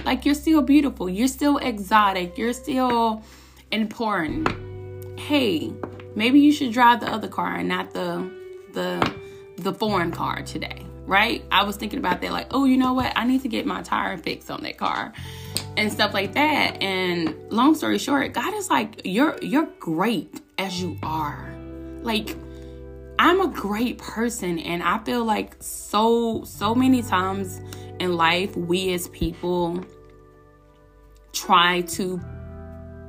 Like, 0.05 0.23
you're 0.23 0.35
still 0.35 0.61
beautiful. 0.61 1.09
You're 1.09 1.27
still 1.27 1.57
exotic. 1.57 2.37
You're 2.37 2.53
still 2.53 3.23
important. 3.71 5.19
Hey, 5.19 5.73
maybe 6.15 6.41
you 6.41 6.51
should 6.51 6.71
drive 6.71 6.99
the 6.99 7.11
other 7.11 7.27
car 7.27 7.55
and 7.55 7.67
not 7.67 7.91
the 7.91 8.31
the 8.73 9.13
the 9.57 9.73
foreign 9.73 10.11
car 10.11 10.43
today, 10.43 10.85
right? 11.07 11.43
I 11.51 11.63
was 11.63 11.75
thinking 11.75 11.97
about 11.97 12.21
that, 12.21 12.31
like, 12.31 12.49
oh, 12.51 12.65
you 12.65 12.77
know 12.77 12.93
what? 12.93 13.13
I 13.15 13.25
need 13.25 13.41
to 13.41 13.47
get 13.47 13.65
my 13.65 13.81
tire 13.81 14.15
fixed 14.19 14.51
on 14.51 14.61
that 14.61 14.77
car 14.77 15.11
and 15.75 15.91
stuff 15.91 16.13
like 16.13 16.33
that. 16.33 16.83
And 16.83 17.35
long 17.51 17.73
story 17.73 17.97
short, 17.97 18.31
God 18.33 18.53
is 18.53 18.69
like, 18.69 19.01
you're 19.05 19.39
you're 19.41 19.69
great 19.79 20.39
as 20.59 20.79
you 20.79 20.99
are. 21.01 21.49
Like, 22.03 22.35
I'm 23.19 23.41
a 23.41 23.47
great 23.47 23.97
person, 23.99 24.59
and 24.59 24.81
I 24.81 24.97
feel 25.03 25.23
like 25.23 25.55
so, 25.59 26.43
so 26.43 26.73
many 26.73 27.01
times 27.01 27.61
in 27.99 28.15
life, 28.17 28.55
we 28.55 28.93
as 28.93 29.07
people 29.09 29.83
try 31.31 31.81
to 31.81 32.19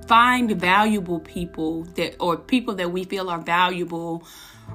find 0.06 0.50
valuable 0.52 1.20
people 1.20 1.84
that, 1.94 2.16
or 2.20 2.36
people 2.36 2.74
that 2.74 2.92
we 2.92 3.04
feel 3.04 3.30
are 3.30 3.40
valuable, 3.40 4.24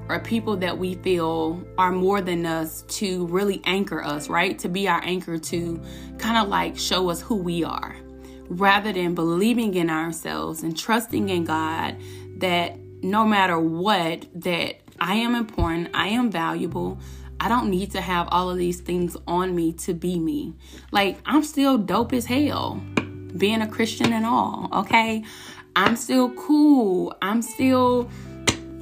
or 0.08 0.18
people 0.18 0.56
that 0.56 0.78
we 0.78 0.94
feel 0.96 1.62
are 1.78 1.92
more 1.92 2.20
than 2.20 2.46
us 2.46 2.82
to 2.88 3.26
really 3.26 3.60
anchor 3.64 4.02
us, 4.02 4.28
right? 4.28 4.58
To 4.60 4.68
be 4.68 4.88
our 4.88 5.02
anchor 5.04 5.38
to 5.38 5.80
kind 6.18 6.38
of 6.38 6.48
like 6.48 6.76
show 6.76 7.10
us 7.10 7.20
who 7.20 7.36
we 7.36 7.64
are 7.64 7.96
rather 8.48 8.92
than 8.92 9.14
believing 9.14 9.74
in 9.74 9.90
ourselves 9.90 10.62
and 10.64 10.76
trusting 10.76 11.28
in 11.28 11.44
God 11.44 11.96
that 12.38 12.76
no 13.02 13.24
matter 13.24 13.58
what, 13.58 14.26
that 14.34 14.80
I 15.00 15.14
am 15.14 15.34
important, 15.34 15.90
I 15.94 16.08
am 16.08 16.30
valuable. 16.30 16.98
I 17.40 17.48
don't 17.48 17.70
need 17.70 17.92
to 17.92 18.02
have 18.02 18.28
all 18.30 18.50
of 18.50 18.58
these 18.58 18.80
things 18.80 19.16
on 19.26 19.54
me 19.56 19.72
to 19.84 19.94
be 19.94 20.18
me. 20.18 20.54
Like, 20.92 21.18
I'm 21.24 21.42
still 21.42 21.78
dope 21.78 22.12
as 22.12 22.26
hell, 22.26 22.82
being 23.36 23.62
a 23.62 23.66
Christian 23.66 24.12
and 24.12 24.26
all, 24.26 24.68
okay? 24.72 25.24
I'm 25.74 25.96
still 25.96 26.30
cool. 26.32 27.14
I'm 27.22 27.42
still 27.42 28.10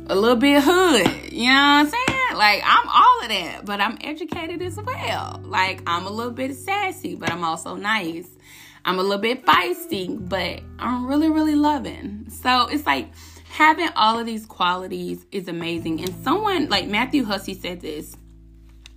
a 0.09 0.15
little 0.15 0.37
bit 0.37 0.63
hood. 0.63 1.33
You 1.33 1.49
know 1.49 1.55
what 1.55 1.55
I'm 1.55 1.89
saying? 1.91 2.37
Like, 2.37 2.63
I'm 2.65 2.89
all 2.89 3.23
of 3.23 3.29
that, 3.29 3.65
but 3.65 3.81
I'm 3.81 3.99
educated 4.01 4.63
as 4.63 4.77
well. 4.77 5.41
Like, 5.45 5.83
I'm 5.87 6.07
a 6.07 6.11
little 6.11 6.33
bit 6.33 6.57
sassy, 6.57 7.15
but 7.15 7.31
I'm 7.31 7.45
also 7.45 7.77
nice. 7.77 8.29
I'm 8.85 8.99
a 8.99 9.03
little 9.03 9.19
bit 9.19 9.45
feisty, 9.45 10.17
but 10.29 10.63
I'm 10.79 11.07
really, 11.07 11.31
really 11.31 11.55
loving. 11.55 12.27
So 12.31 12.69
it's 12.69 12.87
like, 12.87 13.11
having 13.59 13.89
all 13.97 14.21
of 14.21 14.25
these 14.25 14.47
qualities 14.47 15.27
is 15.33 15.49
amazing. 15.49 16.01
And 16.01 16.15
someone 16.23 16.69
like 16.69 16.87
Matthew 16.87 17.25
Hussey 17.25 17.55
said 17.55 17.81
this. 17.81 18.17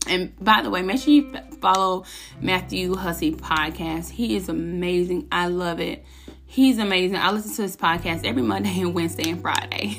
And 0.05 0.35
by 0.39 0.61
the 0.61 0.69
way, 0.69 0.83
make 0.83 1.01
sure 1.01 1.11
you 1.11 1.35
follow 1.59 2.05
Matthew 2.39 2.95
Hussey 2.95 3.31
podcast. 3.31 4.11
He 4.11 4.35
is 4.35 4.49
amazing. 4.49 5.27
I 5.31 5.47
love 5.47 5.79
it. 5.79 6.05
He's 6.45 6.77
amazing. 6.77 7.17
I 7.17 7.31
listen 7.31 7.55
to 7.55 7.63
his 7.63 7.75
podcast 7.75 8.23
every 8.23 8.43
Monday 8.43 8.81
and 8.81 8.93
Wednesday 8.93 9.31
and 9.31 9.41
Friday. 9.41 9.97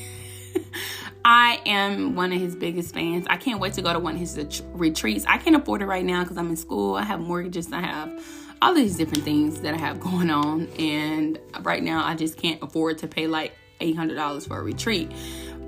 I 1.24 1.60
am 1.66 2.14
one 2.14 2.32
of 2.32 2.40
his 2.40 2.54
biggest 2.54 2.94
fans. 2.94 3.26
I 3.28 3.38
can't 3.38 3.58
wait 3.58 3.72
to 3.74 3.82
go 3.82 3.92
to 3.92 3.98
one 3.98 4.14
of 4.14 4.20
his 4.20 4.62
retreats. 4.74 5.24
I 5.26 5.38
can't 5.38 5.56
afford 5.56 5.82
it 5.82 5.86
right 5.86 6.04
now 6.04 6.22
because 6.22 6.36
I'm 6.36 6.50
in 6.50 6.56
school. 6.56 6.94
I 6.94 7.02
have 7.02 7.18
mortgages. 7.18 7.72
I 7.72 7.80
have 7.80 8.24
all 8.62 8.74
these 8.74 8.96
different 8.96 9.24
things 9.24 9.60
that 9.62 9.74
I 9.74 9.78
have 9.78 9.98
going 9.98 10.30
on. 10.30 10.68
And 10.78 11.40
right 11.62 11.82
now, 11.82 12.04
I 12.04 12.14
just 12.14 12.36
can't 12.36 12.62
afford 12.62 12.98
to 12.98 13.08
pay 13.08 13.26
like 13.26 13.56
$800 13.82 14.46
for 14.46 14.58
a 14.58 14.62
retreat. 14.62 15.10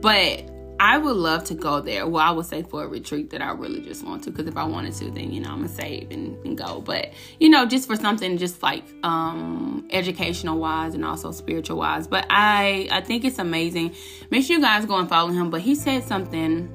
But 0.00 0.50
I 0.80 0.98
would 0.98 1.16
love 1.16 1.44
to 1.44 1.54
go 1.54 1.80
there. 1.80 2.06
Well, 2.06 2.22
I 2.22 2.30
would 2.32 2.46
say 2.46 2.62
for 2.62 2.84
a 2.84 2.88
retreat 2.88 3.30
that 3.30 3.40
I 3.40 3.52
really 3.52 3.80
just 3.80 4.04
want 4.04 4.24
to, 4.24 4.30
because 4.30 4.46
if 4.46 4.56
I 4.56 4.64
wanted 4.64 4.94
to, 4.94 5.10
then 5.10 5.32
you 5.32 5.40
know 5.40 5.50
I'm 5.50 5.58
gonna 5.58 5.68
save 5.68 6.10
and, 6.10 6.36
and, 6.44 6.58
go. 6.58 6.80
But 6.80 7.12
you 7.38 7.48
know, 7.48 7.64
just 7.64 7.86
for 7.86 7.96
something 7.96 8.36
just 8.38 8.62
like 8.62 8.84
um, 9.04 9.86
educational 9.90 10.58
wise 10.58 10.94
and 10.94 11.04
also 11.04 11.30
spiritual 11.30 11.78
wise. 11.78 12.08
But 12.08 12.26
I 12.28 12.88
I 12.90 13.02
think 13.02 13.24
it's 13.24 13.38
amazing. 13.38 13.94
Make 14.30 14.44
sure 14.44 14.56
you 14.56 14.62
guys 14.62 14.84
go 14.84 14.96
and 14.96 15.08
follow 15.08 15.30
him. 15.30 15.50
But 15.50 15.60
he 15.60 15.76
said 15.76 16.02
something 16.04 16.68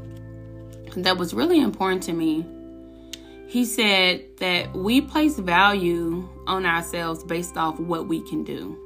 that 0.95 1.17
was 1.17 1.33
really 1.33 1.59
important 1.59 2.03
to 2.03 2.13
me. 2.13 2.45
He 3.47 3.65
said 3.65 4.37
that 4.37 4.73
we 4.73 5.01
place 5.01 5.37
value 5.37 6.27
on 6.47 6.65
ourselves 6.65 7.23
based 7.23 7.57
off 7.57 7.79
what 7.79 8.07
we 8.07 8.21
can 8.29 8.43
do. 8.43 8.77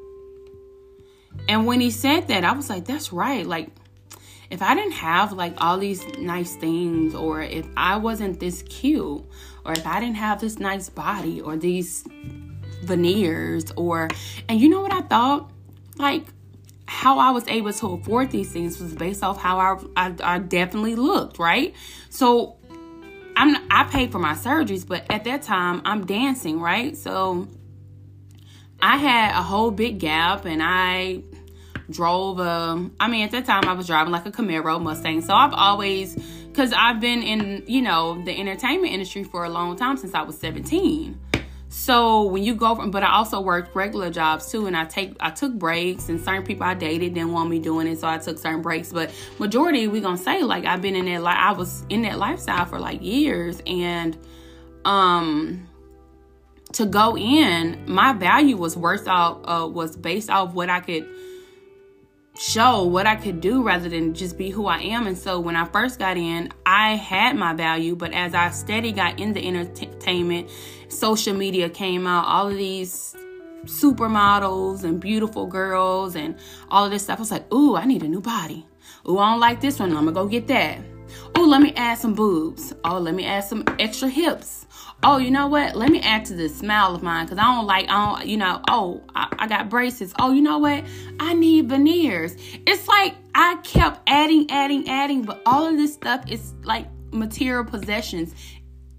And 1.47 1.65
when 1.65 1.81
he 1.81 1.91
said 1.91 2.27
that, 2.29 2.43
I 2.43 2.53
was 2.53 2.69
like, 2.69 2.85
that's 2.85 3.11
right. 3.11 3.45
Like, 3.45 3.69
if 4.49 4.61
I 4.61 4.75
didn't 4.75 4.93
have 4.93 5.33
like 5.33 5.55
all 5.57 5.77
these 5.77 6.05
nice 6.17 6.55
things, 6.55 7.15
or 7.15 7.41
if 7.41 7.67
I 7.75 7.97
wasn't 7.97 8.39
this 8.39 8.61
cute, 8.63 9.23
or 9.65 9.71
if 9.71 9.85
I 9.85 9.99
didn't 9.99 10.17
have 10.17 10.39
this 10.39 10.59
nice 10.59 10.89
body, 10.89 11.41
or 11.41 11.57
these 11.57 12.05
veneers, 12.83 13.71
or, 13.75 14.09
and 14.47 14.59
you 14.59 14.69
know 14.69 14.81
what 14.81 14.93
I 14.93 15.01
thought? 15.01 15.51
Like, 15.97 16.25
how 16.85 17.19
I 17.19 17.31
was 17.31 17.47
able 17.47 17.73
to 17.73 17.87
afford 17.93 18.31
these 18.31 18.51
things 18.51 18.79
was 18.79 18.93
based 18.93 19.23
off 19.23 19.41
how 19.41 19.57
I, 19.57 20.07
I, 20.07 20.35
I 20.35 20.39
definitely 20.39 20.95
looked, 20.95 21.39
right? 21.39 21.73
So, 22.09 22.57
I'm 23.35 23.55
I 23.71 23.83
paid 23.85 24.11
for 24.11 24.19
my 24.19 24.33
surgeries, 24.33 24.87
but 24.87 25.05
at 25.09 25.23
that 25.23 25.41
time 25.41 25.81
I'm 25.85 26.05
dancing, 26.05 26.59
right? 26.59 26.95
So 26.95 27.47
I 28.83 28.97
had 28.97 29.31
a 29.31 29.41
whole 29.41 29.71
big 29.71 29.99
gap 29.99 30.43
and 30.43 30.61
I 30.61 31.21
drove 31.89 32.39
a 32.39 32.89
I 32.99 33.07
mean 33.07 33.23
at 33.23 33.31
that 33.31 33.45
time 33.45 33.63
I 33.63 33.73
was 33.73 33.87
driving 33.87 34.11
like 34.11 34.25
a 34.25 34.31
Camaro 34.31 34.81
Mustang. 34.81 35.21
So 35.21 35.33
I've 35.33 35.53
always 35.53 36.21
cuz 36.53 36.73
I've 36.73 36.99
been 36.99 37.23
in, 37.23 37.63
you 37.65 37.81
know, 37.81 38.21
the 38.25 38.37
entertainment 38.37 38.91
industry 38.91 39.23
for 39.23 39.45
a 39.45 39.49
long 39.49 39.77
time 39.77 39.95
since 39.95 40.13
I 40.13 40.23
was 40.23 40.37
17. 40.37 41.17
So 41.69 42.23
when 42.23 42.43
you 42.43 42.55
go 42.55 42.75
from, 42.75 42.91
but 42.91 43.03
I 43.03 43.13
also 43.13 43.39
worked 43.39 43.73
regular 43.73 44.11
jobs 44.11 44.51
too, 44.51 44.67
and 44.67 44.75
I 44.75 44.83
take 44.83 45.15
I 45.21 45.29
took 45.31 45.53
breaks, 45.53 46.09
and 46.09 46.19
certain 46.19 46.43
people 46.43 46.65
I 46.65 46.73
dated 46.73 47.13
didn't 47.13 47.31
want 47.31 47.49
me 47.49 47.59
doing 47.59 47.87
it, 47.87 47.99
so 47.99 48.07
I 48.07 48.17
took 48.17 48.37
certain 48.37 48.61
breaks. 48.61 48.91
But 48.91 49.11
majority, 49.39 49.87
we 49.87 50.01
gonna 50.01 50.17
say 50.17 50.43
like 50.43 50.65
I've 50.65 50.81
been 50.81 50.95
in 50.95 51.05
that 51.05 51.23
like 51.23 51.37
I 51.37 51.53
was 51.53 51.85
in 51.87 52.01
that 52.01 52.19
lifestyle 52.19 52.65
for 52.65 52.79
like 52.79 53.01
years, 53.01 53.61
and 53.65 54.17
um 54.85 55.67
to 56.73 56.85
go 56.85 57.17
in, 57.17 57.83
my 57.87 58.13
value 58.13 58.57
was 58.57 58.75
worth 58.75 59.07
out 59.07 59.43
uh, 59.47 59.67
was 59.67 59.95
based 59.95 60.29
off 60.29 60.53
what 60.53 60.69
I 60.69 60.79
could 60.79 61.07
show 62.39 62.83
what 62.83 63.05
I 63.05 63.15
could 63.15 63.41
do 63.41 63.61
rather 63.61 63.89
than 63.89 64.13
just 64.13 64.37
be 64.37 64.49
who 64.49 64.65
I 64.65 64.79
am. 64.79 65.05
And 65.05 65.17
so 65.17 65.39
when 65.39 65.55
I 65.55 65.65
first 65.65 65.99
got 65.99 66.17
in, 66.17 66.51
I 66.65 66.95
had 66.95 67.35
my 67.35 67.53
value, 67.53 67.95
but 67.95 68.11
as 68.11 68.33
I 68.33 68.49
steady 68.49 68.91
got 68.91 69.19
into 69.19 69.39
entertainment, 69.43 70.49
social 70.87 71.35
media 71.35 71.69
came 71.69 72.07
out, 72.07 72.25
all 72.25 72.47
of 72.47 72.57
these 72.57 73.15
supermodels 73.65 74.83
and 74.83 74.99
beautiful 74.99 75.45
girls 75.45 76.15
and 76.15 76.35
all 76.69 76.85
of 76.85 76.91
this 76.91 77.03
stuff. 77.03 77.19
I 77.19 77.21
was 77.21 77.31
like, 77.31 77.53
ooh, 77.53 77.75
I 77.75 77.85
need 77.85 78.03
a 78.03 78.07
new 78.07 78.21
body. 78.21 78.65
Ooh, 79.07 79.19
I 79.19 79.31
don't 79.31 79.39
like 79.39 79.61
this 79.61 79.79
one. 79.79 79.91
I'm 79.91 80.05
gonna 80.05 80.11
go 80.11 80.27
get 80.27 80.47
that. 80.47 80.79
Ooh, 81.37 81.45
let 81.45 81.61
me 81.61 81.73
add 81.75 81.99
some 81.99 82.13
boobs. 82.13 82.73
Oh, 82.83 82.97
let 82.97 83.13
me 83.13 83.25
add 83.25 83.43
some 83.43 83.63
extra 83.79 84.09
hips 84.09 84.62
oh, 85.03 85.17
you 85.17 85.31
know 85.31 85.47
what? 85.47 85.75
Let 85.75 85.89
me 85.89 86.01
add 86.01 86.25
to 86.25 86.33
this 86.33 86.57
smile 86.57 86.95
of 86.95 87.03
mine 87.03 87.25
because 87.25 87.37
I 87.37 87.43
don't 87.43 87.65
like, 87.65 87.89
I 87.89 88.17
don't, 88.17 88.27
you 88.27 88.37
know, 88.37 88.61
oh, 88.69 89.03
I, 89.15 89.27
I 89.39 89.47
got 89.47 89.69
braces. 89.69 90.13
Oh, 90.19 90.31
you 90.31 90.41
know 90.41 90.57
what? 90.57 90.83
I 91.19 91.33
need 91.33 91.69
veneers. 91.69 92.35
It's 92.65 92.87
like 92.87 93.15
I 93.35 93.55
kept 93.63 94.01
adding, 94.07 94.49
adding, 94.49 94.89
adding, 94.89 95.23
but 95.23 95.41
all 95.45 95.67
of 95.67 95.77
this 95.77 95.93
stuff 95.93 96.23
is 96.29 96.53
like 96.63 96.87
material 97.11 97.65
possessions. 97.65 98.33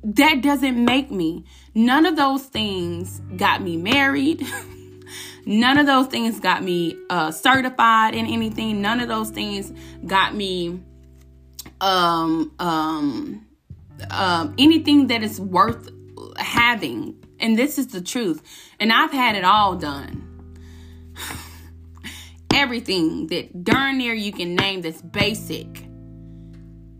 That 0.02 0.42
doesn't 0.42 0.84
make 0.84 1.11
me. 1.11 1.44
None 1.75 2.06
of 2.06 2.16
those 2.16 2.44
things 2.44 3.20
got 3.37 3.62
me 3.62 3.76
married. 3.76 4.46
None 5.46 5.78
of 5.78 5.87
those 5.87 6.06
things 6.06 6.40
got 6.40 6.62
me 6.62 6.96
uh, 7.11 7.30
certified 7.30 8.14
in 8.14 8.26
anything. 8.26 8.80
None 8.80 9.00
of 9.00 9.08
those 9.08 9.30
things 9.30 9.73
got 10.06 10.34
me 10.34 10.80
um, 11.80 12.52
um, 12.58 13.46
um, 14.11 14.54
anything 14.58 15.08
that 15.08 15.23
is 15.23 15.40
worth 15.40 15.90
having. 16.37 17.25
And 17.41 17.59
this 17.59 17.79
is 17.79 17.88
the 17.88 18.00
truth. 18.00 18.43
And 18.79 18.93
I've 18.93 19.12
had 19.12 19.37
it 19.37 19.45
all 19.45 19.76
done. 19.76 20.57
Everything 22.55 23.26
that 23.29 23.64
darn 23.64 23.99
near 23.99 24.14
you 24.14 24.33
can 24.33 24.55
name 24.55 24.83
that's 24.83 25.03
basic. 25.03 25.85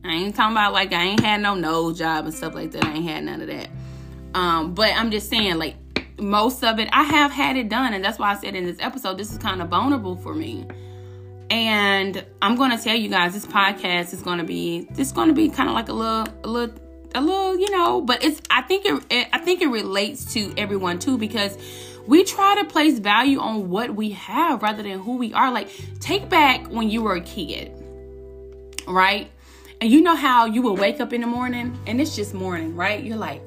I 0.05 0.13
ain't 0.13 0.35
talking 0.35 0.53
about 0.53 0.73
like 0.73 0.93
I 0.93 1.03
ain't 1.03 1.21
had 1.21 1.41
no 1.41 1.55
nose 1.55 1.99
job 1.99 2.27
and 2.27 2.35
stuff 2.35 2.55
like 2.55 2.73
that. 2.73 2.85
I 2.85 2.95
ain't 2.95 3.09
had 3.09 3.25
none 3.25 3.41
of 3.41 3.47
that. 3.47 3.69
Um, 4.35 4.75
but 4.75 4.93
I'm 4.93 5.11
just 5.11 5.31
saying, 5.31 5.57
like 5.57 5.77
most 6.21 6.63
of 6.63 6.79
it, 6.79 6.89
I 6.93 7.05
have 7.05 7.31
had 7.31 7.57
it 7.57 7.69
done, 7.69 7.95
and 7.95 8.05
that's 8.05 8.19
why 8.19 8.33
I 8.33 8.37
said 8.37 8.55
in 8.55 8.65
this 8.65 8.77
episode, 8.81 9.17
this 9.17 9.33
is 9.33 9.39
kind 9.39 9.63
of 9.63 9.69
vulnerable 9.69 10.17
for 10.17 10.35
me. 10.35 10.67
And 11.51 12.25
I'm 12.43 12.57
gonna 12.57 12.79
tell 12.79 12.97
you 12.97 13.09
guys, 13.09 13.33
this 13.33 13.47
podcast 13.47 14.13
is 14.13 14.23
gonna 14.23 14.45
be, 14.45 14.87
this 14.91 15.13
gonna 15.13 15.33
be 15.33 15.49
kind 15.49 15.69
of 15.69 15.75
like 15.75 15.89
a 15.89 15.93
little, 15.93 16.27
a 16.43 16.49
little 16.49 16.75
a 17.15 17.21
little, 17.21 17.59
you 17.59 17.71
know, 17.71 18.01
but 18.01 18.25
it's 18.25 18.41
I 18.51 18.63
think 18.63 18.85
it, 18.85 19.05
it 19.11 19.29
I 19.33 19.39
think 19.39 19.63
it 19.63 19.69
relates 19.69 20.33
to 20.35 20.53
everyone 20.57 20.99
too 20.99 21.17
because 21.17 21.57
we 22.07 22.25
try 22.25 22.57
to 22.57 22.65
place 22.65 22.99
value 22.99 23.39
on 23.39 23.71
what 23.71 23.95
we 23.95 24.11
have 24.11 24.63
rather 24.63 24.83
than 24.83 24.99
who 24.99 25.17
we 25.17 25.33
are. 25.33 25.51
Like 25.51 25.69
take 26.01 26.29
back 26.29 26.67
when 26.69 26.91
you 26.91 27.03
were 27.03 27.17
a 27.17 27.21
kid, 27.21 27.73
right? 28.87 29.31
And 29.81 29.91
you 29.91 30.01
know 30.01 30.17
how 30.17 30.47
you 30.47 30.63
would 30.63 30.79
wake 30.79 31.01
up 31.01 31.13
in 31.13 31.21
the 31.21 31.27
morning 31.27 31.79
and 31.87 32.01
it's 32.01 32.17
just 32.17 32.35
morning, 32.35 32.75
right? 32.75 33.03
You're 33.03 33.17
like, 33.17 33.43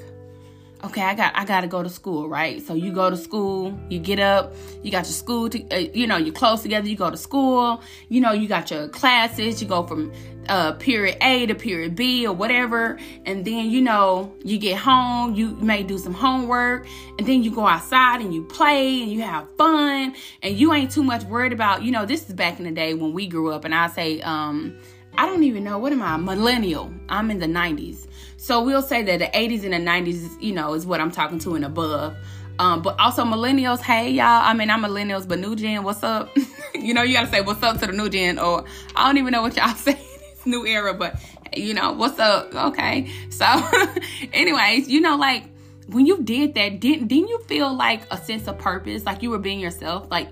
okay 0.88 1.02
i 1.02 1.14
got 1.14 1.36
i 1.36 1.44
got 1.44 1.62
to 1.62 1.68
go 1.68 1.84
to 1.84 1.90
school 1.90 2.30
right 2.30 2.66
so 2.66 2.74
you 2.74 2.94
go 2.94 3.10
to 3.10 3.18
school 3.18 3.78
you 3.90 4.00
get 4.00 4.20
up 4.20 4.54
you 4.84 4.90
got 4.90 5.04
your 5.04 5.12
school 5.12 5.50
to 5.50 5.62
uh, 5.76 5.90
you 5.94 6.08
know 6.08 6.16
you're 6.16 6.34
close 6.34 6.62
together 6.62 6.88
you 6.88 6.96
go 6.96 7.12
to 7.12 7.18
school 7.18 7.82
you 8.08 8.22
know 8.22 8.32
you 8.32 8.48
got 8.48 8.72
your 8.72 8.88
classes 8.88 9.62
you 9.62 9.68
go 9.68 9.84
from 9.84 10.14
uh, 10.48 10.72
period 10.74 11.18
a 11.20 11.46
to 11.46 11.54
period 11.54 11.94
b 11.94 12.26
or 12.26 12.34
whatever 12.34 12.98
and 13.26 13.44
then 13.44 13.70
you 13.70 13.82
know 13.82 14.34
you 14.46 14.58
get 14.58 14.78
home 14.78 15.36
you 15.36 15.50
may 15.58 15.84
do 15.84 15.98
some 15.98 16.14
homework 16.14 16.88
and 17.18 17.28
then 17.28 17.44
you 17.44 17.52
go 17.52 17.68
outside 17.68 18.22
and 18.22 18.34
you 18.34 18.46
play 18.46 19.02
and 19.02 19.12
you 19.12 19.22
have 19.22 19.46
fun 19.58 20.16
and 20.42 20.58
you 20.58 20.72
ain't 20.74 20.90
too 20.90 21.04
much 21.04 21.22
worried 21.26 21.52
about 21.52 21.84
you 21.84 21.92
know 21.92 22.06
this 22.06 22.30
is 22.30 22.34
back 22.34 22.60
in 22.60 22.66
the 22.66 22.72
day 22.72 22.94
when 22.94 23.12
we 23.12 23.28
grew 23.28 23.52
up 23.52 23.66
and 23.66 23.76
i 23.76 23.88
say 23.88 24.22
um 24.22 24.74
I 25.20 25.26
don't 25.26 25.44
even 25.44 25.64
know 25.64 25.80
what 25.80 25.92
am 25.92 26.04
I 26.04 26.16
millennial. 26.18 26.94
I'm 27.10 27.32
in 27.32 27.40
the 27.40 27.48
90s. 27.48 28.06
So 28.38 28.64
we'll 28.64 28.84
say 28.84 29.02
that 29.04 29.20
the 29.20 29.26
80s 29.26 29.64
and 29.64 29.74
the 29.74 29.78
90s, 29.78 30.42
you 30.42 30.54
know, 30.54 30.74
is 30.74 30.86
what 30.86 31.02
I'm 31.02 31.12
talking 31.12 31.40
to 31.40 31.56
and 31.56 31.66
above. 31.66 32.16
Um, 32.60 32.82
but 32.82 33.00
also 33.00 33.24
millennials, 33.24 33.82
hey 33.82 34.12
y'all. 34.12 34.26
I 34.26 34.54
mean, 34.54 34.70
I'm 34.70 34.82
millennials, 34.82 35.28
but 35.28 35.40
new 35.40 35.56
gen, 35.56 35.84
what's 35.84 36.04
up? 36.04 36.36
you 36.76 36.94
know, 36.94 37.04
you 37.04 37.14
gotta 37.14 37.28
say 37.28 37.42
what's 37.42 37.62
up 37.62 37.80
to 37.80 37.88
the 37.88 37.94
new 37.94 38.10
gen, 38.10 38.40
or 38.40 38.66
I 38.96 39.08
don't 39.08 39.18
even 39.18 39.32
know 39.32 39.42
what 39.42 39.56
y'all 39.56 39.70
say. 39.76 40.00
new 40.46 40.66
era, 40.66 40.94
but 40.94 41.20
you 41.56 41.74
know, 41.74 41.94
what's 41.94 42.20
up? 42.20 42.54
Okay. 42.54 43.12
So, 43.30 43.46
anyways, 44.34 44.88
you 44.88 45.02
know, 45.02 45.18
like 45.18 45.44
when 45.88 46.06
you 46.06 46.24
did 46.24 46.56
that, 46.56 46.80
didn't 46.80 47.08
didn't 47.08 47.30
you 47.30 47.40
feel 47.44 47.74
like 47.74 48.02
a 48.12 48.18
sense 48.18 48.48
of 48.48 48.58
purpose, 48.58 49.06
like 49.06 49.22
you 49.22 49.30
were 49.30 49.40
being 49.40 49.60
yourself, 49.60 50.08
like 50.10 50.30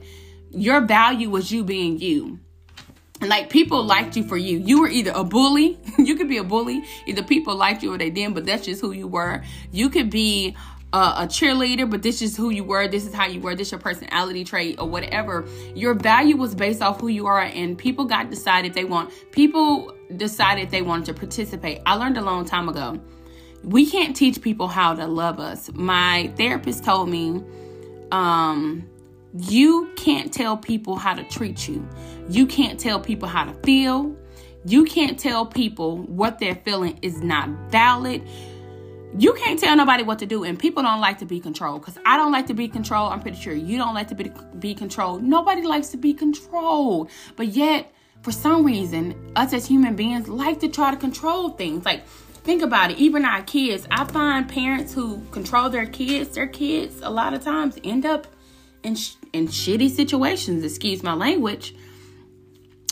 your 0.50 0.82
value 0.82 1.30
was 1.30 1.52
you 1.52 1.64
being 1.64 2.00
you 2.00 2.40
like 3.22 3.50
people 3.50 3.84
liked 3.84 4.18
you 4.18 4.24
for 4.24 4.38
you. 4.38 4.58
You 4.58 4.82
were 4.82 4.90
either 4.90 5.12
a 5.16 5.24
bully, 5.24 5.80
you 5.98 6.16
could 6.16 6.28
be 6.28 6.38
a 6.38 6.44
bully, 6.44 6.84
either 7.08 7.24
people 7.24 7.56
liked 7.56 7.84
you 7.84 7.94
or 7.94 7.98
they 7.98 8.10
didn't, 8.10 8.34
but 8.34 8.46
that's 8.46 8.66
just 8.66 8.82
who 8.82 8.92
you 8.92 9.08
were. 9.08 9.44
You 9.72 9.90
could 9.90 10.10
be 10.10 10.56
a 10.96 11.28
cheerleader, 11.28 11.90
but 11.90 12.02
this 12.02 12.22
is 12.22 12.38
who 12.38 12.50
you 12.52 12.64
were, 12.64 12.88
this 12.88 13.06
is 13.06 13.14
how 13.14 13.26
you 13.26 13.42
were, 13.42 13.56
this 13.56 13.72
your 13.72 13.80
personality 13.80 14.44
trait 14.44 14.80
or 14.80 14.88
whatever. 14.88 15.46
Your 15.74 15.94
value 15.94 16.38
was 16.38 16.56
based 16.56 16.82
off 16.82 17.02
who 17.02 17.10
you 17.10 17.28
are, 17.28 17.42
and 17.42 17.78
people 17.78 18.06
got 18.06 18.30
decided 18.30 18.74
they 18.74 18.86
want 18.86 19.12
people 19.32 19.94
decided 20.16 20.70
they 20.70 20.82
wanted 20.82 21.06
to 21.08 21.14
participate. 21.14 21.82
I 21.86 21.96
learned 21.96 22.18
a 22.18 22.22
long 22.22 22.46
time 22.46 22.70
ago. 22.70 23.00
We 23.64 23.90
can't 23.90 24.16
teach 24.16 24.42
people 24.42 24.68
how 24.68 24.94
to 24.94 25.08
love 25.08 25.40
us. 25.40 25.72
My 25.74 26.32
therapist 26.38 26.84
told 26.84 27.10
me, 27.10 27.44
um, 28.12 28.88
you 29.38 29.90
can't 29.98 30.32
tell 30.32 30.56
people 30.56 30.96
how 30.96 31.16
to 31.16 31.24
treat 31.24 31.68
you. 31.68 31.88
You 32.30 32.48
can't 32.48 32.80
tell 32.80 33.00
people 33.00 33.28
how 33.28 33.46
to 33.46 33.54
feel. 33.64 34.16
You 34.66 34.86
can't 34.86 35.20
tell 35.20 35.46
people 35.46 35.98
what 35.98 36.40
they're 36.40 36.56
feeling 36.56 36.98
is 37.02 37.22
not 37.22 37.50
valid. 37.70 38.28
You 39.18 39.34
can't 39.34 39.60
tell 39.60 39.76
nobody 39.76 40.04
what 40.04 40.20
to 40.20 40.26
do, 40.26 40.44
and 40.44 40.58
people 40.58 40.84
don't 40.84 41.00
like 41.00 41.20
to 41.20 41.26
be 41.26 41.40
controlled. 41.40 41.82
Because 41.82 41.98
I 42.06 42.18
don't 42.18 42.32
like 42.32 42.48
to 42.48 42.54
be 42.54 42.68
controlled. 42.68 43.14
I'm 43.14 43.22
pretty 43.22 43.38
sure 43.38 43.54
you 43.54 43.78
don't 43.78 43.94
like 43.94 44.08
to 44.10 44.16
be, 44.16 44.32
be 44.60 44.74
controlled. 44.74 45.24
Nobody 45.24 45.62
likes 45.62 45.90
to 45.90 45.98
be 45.98 46.14
controlled. 46.14 47.10
But 47.36 47.48
yet, 47.50 47.94
for 48.24 48.32
some 48.32 48.66
reason, 48.66 49.32
us 49.36 49.54
as 49.54 49.68
human 49.68 49.96
beings 49.96 50.28
like 50.28 50.60
to 50.62 50.68
try 50.68 50.92
to 50.92 50.98
control 50.98 51.50
things. 51.50 51.86
Like, 51.86 52.08
think 52.08 52.64
about 52.64 52.92
it. 52.92 52.98
Even 52.98 53.24
our 53.24 53.44
kids, 53.44 53.88
I 53.92 54.04
find 54.06 54.50
parents 54.50 54.94
who 54.94 55.22
control 55.32 55.70
their 55.70 55.86
kids, 55.86 56.36
their 56.36 56.48
kids, 56.48 57.02
a 57.02 57.10
lot 57.10 57.36
of 57.36 57.44
times 57.44 57.78
end 57.84 58.06
up 58.06 58.26
in, 58.84 58.96
sh- 58.96 59.14
in 59.32 59.48
shitty 59.48 59.92
situations, 59.92 60.64
excuse 60.64 61.04
my 61.04 61.14
language, 61.14 61.76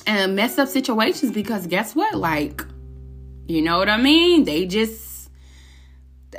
and 0.06 0.36
mess 0.36 0.58
up 0.58 0.68
situations 0.68 1.32
because 1.32 1.68
guess 1.68 1.96
what? 1.96 2.16
Like, 2.16 2.66
you 3.48 3.62
know 3.62 3.78
what 3.78 3.90
I 3.90 3.98
mean? 3.98 4.44
They 4.46 4.66
just 4.66 5.14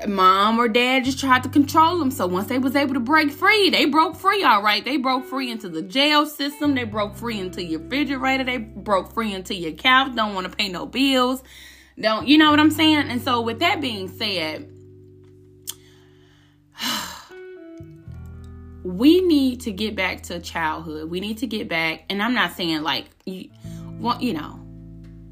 mom 0.09 0.59
or 0.59 0.68
dad 0.68 1.05
just 1.05 1.20
tried 1.20 1.42
to 1.44 1.48
control 1.48 1.98
them. 1.98 2.11
So 2.11 2.27
once 2.27 2.48
they 2.48 2.59
was 2.59 2.77
able 2.77 2.94
to 2.94 3.00
break 3.00 3.31
free, 3.31 3.70
they 3.70 3.85
broke 3.85 4.16
free 4.16 4.42
all 4.42 4.62
right. 4.62 4.85
They 4.85 4.96
broke 4.96 5.24
free 5.27 5.50
into 5.50 5.68
the 5.68 5.83
jail 5.83 6.27
system. 6.27 6.74
They 6.74 6.85
broke 6.85 7.16
free 7.16 7.38
into 7.38 7.62
your 7.62 7.81
refrigerator. 7.81 8.44
They 8.44 8.59
broke 8.59 9.12
free 9.12 9.33
into 9.33 9.55
your 9.55 9.72
couch. 9.72 10.14
Don't 10.14 10.35
want 10.35 10.50
to 10.50 10.57
pay 10.57 10.68
no 10.68 10.87
bills. 10.87 11.42
Don't 11.98 12.27
you 12.27 12.38
know 12.38 12.50
what 12.50 12.61
I'm 12.61 12.70
saying? 12.70 13.09
And 13.09 13.22
so 13.22 13.40
with 13.40 13.61
that 13.61 13.81
being 13.81 14.09
said, 14.09 14.68
we 18.85 19.23
need 19.23 19.62
to 19.62 19.73
get 19.73 19.97
back 19.97 20.23
to 20.25 20.38
childhood. 20.38 21.11
We 21.11 21.18
need 21.18 21.38
to 21.38 21.47
get 21.47 21.68
back, 21.68 22.05
and 22.11 22.23
I'm 22.23 22.35
not 22.35 22.53
saying 22.53 22.83
like 22.83 23.07
you, 23.25 23.51
want, 23.99 24.23
you 24.23 24.35
know, 24.35 24.61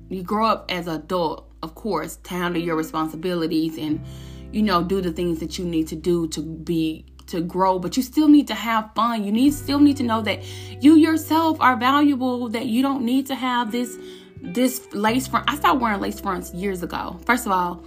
you 0.08 0.22
grow 0.22 0.46
up 0.46 0.70
as 0.70 0.86
an 0.86 0.94
adult, 0.96 1.52
of 1.62 1.74
course, 1.74 2.16
to 2.16 2.30
handle 2.30 2.60
your 2.60 2.76
responsibilities 2.76 3.78
and 3.78 4.04
you 4.52 4.62
know 4.62 4.82
do 4.82 5.00
the 5.00 5.12
things 5.12 5.38
that 5.40 5.58
you 5.58 5.64
need 5.64 5.88
to 5.88 5.96
do 5.96 6.28
to 6.28 6.42
be 6.42 7.06
to 7.26 7.40
grow 7.40 7.78
but 7.78 7.96
you 7.96 8.02
still 8.02 8.28
need 8.28 8.48
to 8.48 8.54
have 8.54 8.90
fun. 8.94 9.24
You 9.24 9.32
need 9.32 9.54
still 9.54 9.78
need 9.78 9.98
to 9.98 10.02
know 10.02 10.22
that 10.22 10.42
you 10.82 10.96
yourself 10.96 11.60
are 11.60 11.76
valuable 11.76 12.48
that 12.50 12.66
you 12.66 12.82
don't 12.82 13.04
need 13.04 13.26
to 13.28 13.34
have 13.34 13.70
this 13.70 13.96
this 14.42 14.92
lace 14.92 15.28
front. 15.28 15.48
I 15.48 15.56
started 15.56 15.80
wearing 15.80 16.00
lace 16.00 16.20
fronts 16.20 16.52
years 16.52 16.82
ago. 16.82 17.20
First 17.26 17.46
of 17.46 17.52
all 17.52 17.84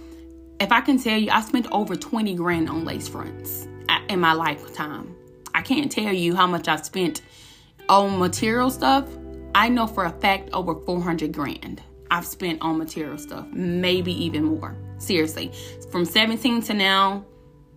if 0.58 0.72
i 0.72 0.80
can 0.80 0.98
tell 0.98 1.18
you 1.18 1.30
i 1.30 1.40
spent 1.40 1.66
over 1.70 1.94
20 1.94 2.34
grand 2.34 2.68
on 2.68 2.84
lace 2.84 3.08
fronts 3.08 3.68
uh, 3.88 3.98
in 4.08 4.20
my 4.20 4.32
lifetime 4.32 5.14
I 5.56 5.62
can't 5.62 5.90
tell 5.90 6.12
you 6.12 6.36
how 6.36 6.46
much 6.46 6.68
I've 6.68 6.84
spent 6.84 7.22
on 7.88 8.18
material 8.18 8.68
stuff. 8.68 9.08
I 9.54 9.70
know 9.70 9.86
for 9.86 10.04
a 10.04 10.10
fact 10.10 10.50
over 10.52 10.74
400 10.74 11.32
grand 11.32 11.82
I've 12.10 12.26
spent 12.26 12.60
on 12.60 12.76
material 12.76 13.16
stuff, 13.16 13.46
maybe 13.52 14.12
even 14.22 14.44
more. 14.44 14.76
Seriously, 14.98 15.50
from 15.90 16.04
17 16.04 16.60
to 16.64 16.74
now, 16.74 17.24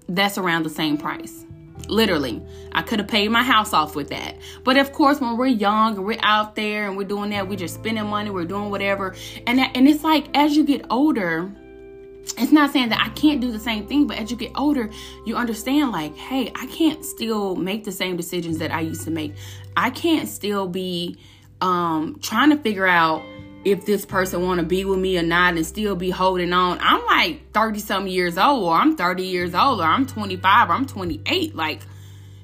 that's 0.09 0.37
around 0.37 0.63
the 0.63 0.69
same 0.69 0.97
price. 0.97 1.45
Literally, 1.87 2.43
I 2.73 2.81
could 2.81 2.99
have 2.99 3.07
paid 3.07 3.31
my 3.31 3.43
house 3.43 3.71
off 3.71 3.95
with 3.95 4.09
that. 4.09 4.35
But 4.65 4.75
of 4.75 4.91
course, 4.91 5.21
when 5.21 5.37
we're 5.37 5.47
young 5.47 5.95
and 5.95 6.05
we're 6.05 6.19
out 6.21 6.55
there 6.55 6.85
and 6.85 6.97
we're 6.97 7.07
doing 7.07 7.29
that, 7.29 7.47
we're 7.47 7.55
just 7.55 7.75
spending 7.75 8.05
money, 8.07 8.29
we're 8.29 8.43
doing 8.43 8.69
whatever. 8.69 9.15
And 9.47 9.57
that, 9.57 9.71
and 9.75 9.87
it's 9.87 10.03
like 10.03 10.27
as 10.35 10.57
you 10.57 10.65
get 10.65 10.85
older, 10.89 11.49
it's 12.37 12.51
not 12.51 12.71
saying 12.71 12.89
that 12.89 13.01
I 13.03 13.09
can't 13.09 13.41
do 13.41 13.51
the 13.51 13.59
same 13.59 13.87
thing, 13.87 14.07
but 14.07 14.17
as 14.17 14.31
you 14.31 14.37
get 14.37 14.51
older, 14.55 14.89
you 15.25 15.35
understand 15.35 15.91
like, 15.91 16.15
hey, 16.15 16.51
I 16.55 16.65
can't 16.67 17.03
still 17.03 17.55
make 17.55 17.83
the 17.83 17.91
same 17.91 18.17
decisions 18.17 18.57
that 18.59 18.71
I 18.71 18.81
used 18.81 19.03
to 19.05 19.11
make. 19.11 19.33
I 19.75 19.89
can't 19.89 20.27
still 20.27 20.67
be 20.67 21.17
um 21.61 22.19
trying 22.21 22.51
to 22.51 22.57
figure 22.57 22.87
out 22.87 23.21
if 23.65 23.85
this 23.85 24.05
person 24.05 24.41
want 24.41 24.59
to 24.59 24.65
be 24.65 24.85
with 24.85 24.99
me 24.99 25.17
or 25.17 25.23
not 25.23 25.55
and 25.55 25.65
still 25.65 25.95
be 25.95 26.09
holding 26.09 26.53
on. 26.53 26.77
I'm 26.81 27.05
like 27.05 27.51
30 27.51 27.79
some 27.79 28.07
years 28.07 28.37
old 28.37 28.63
or 28.63 28.73
I'm 28.73 28.95
30 28.95 29.23
years 29.23 29.53
old 29.53 29.81
or 29.81 29.83
I'm 29.83 30.05
25 30.05 30.69
or 30.69 30.73
I'm 30.73 30.85
28 30.85 31.55
like 31.55 31.81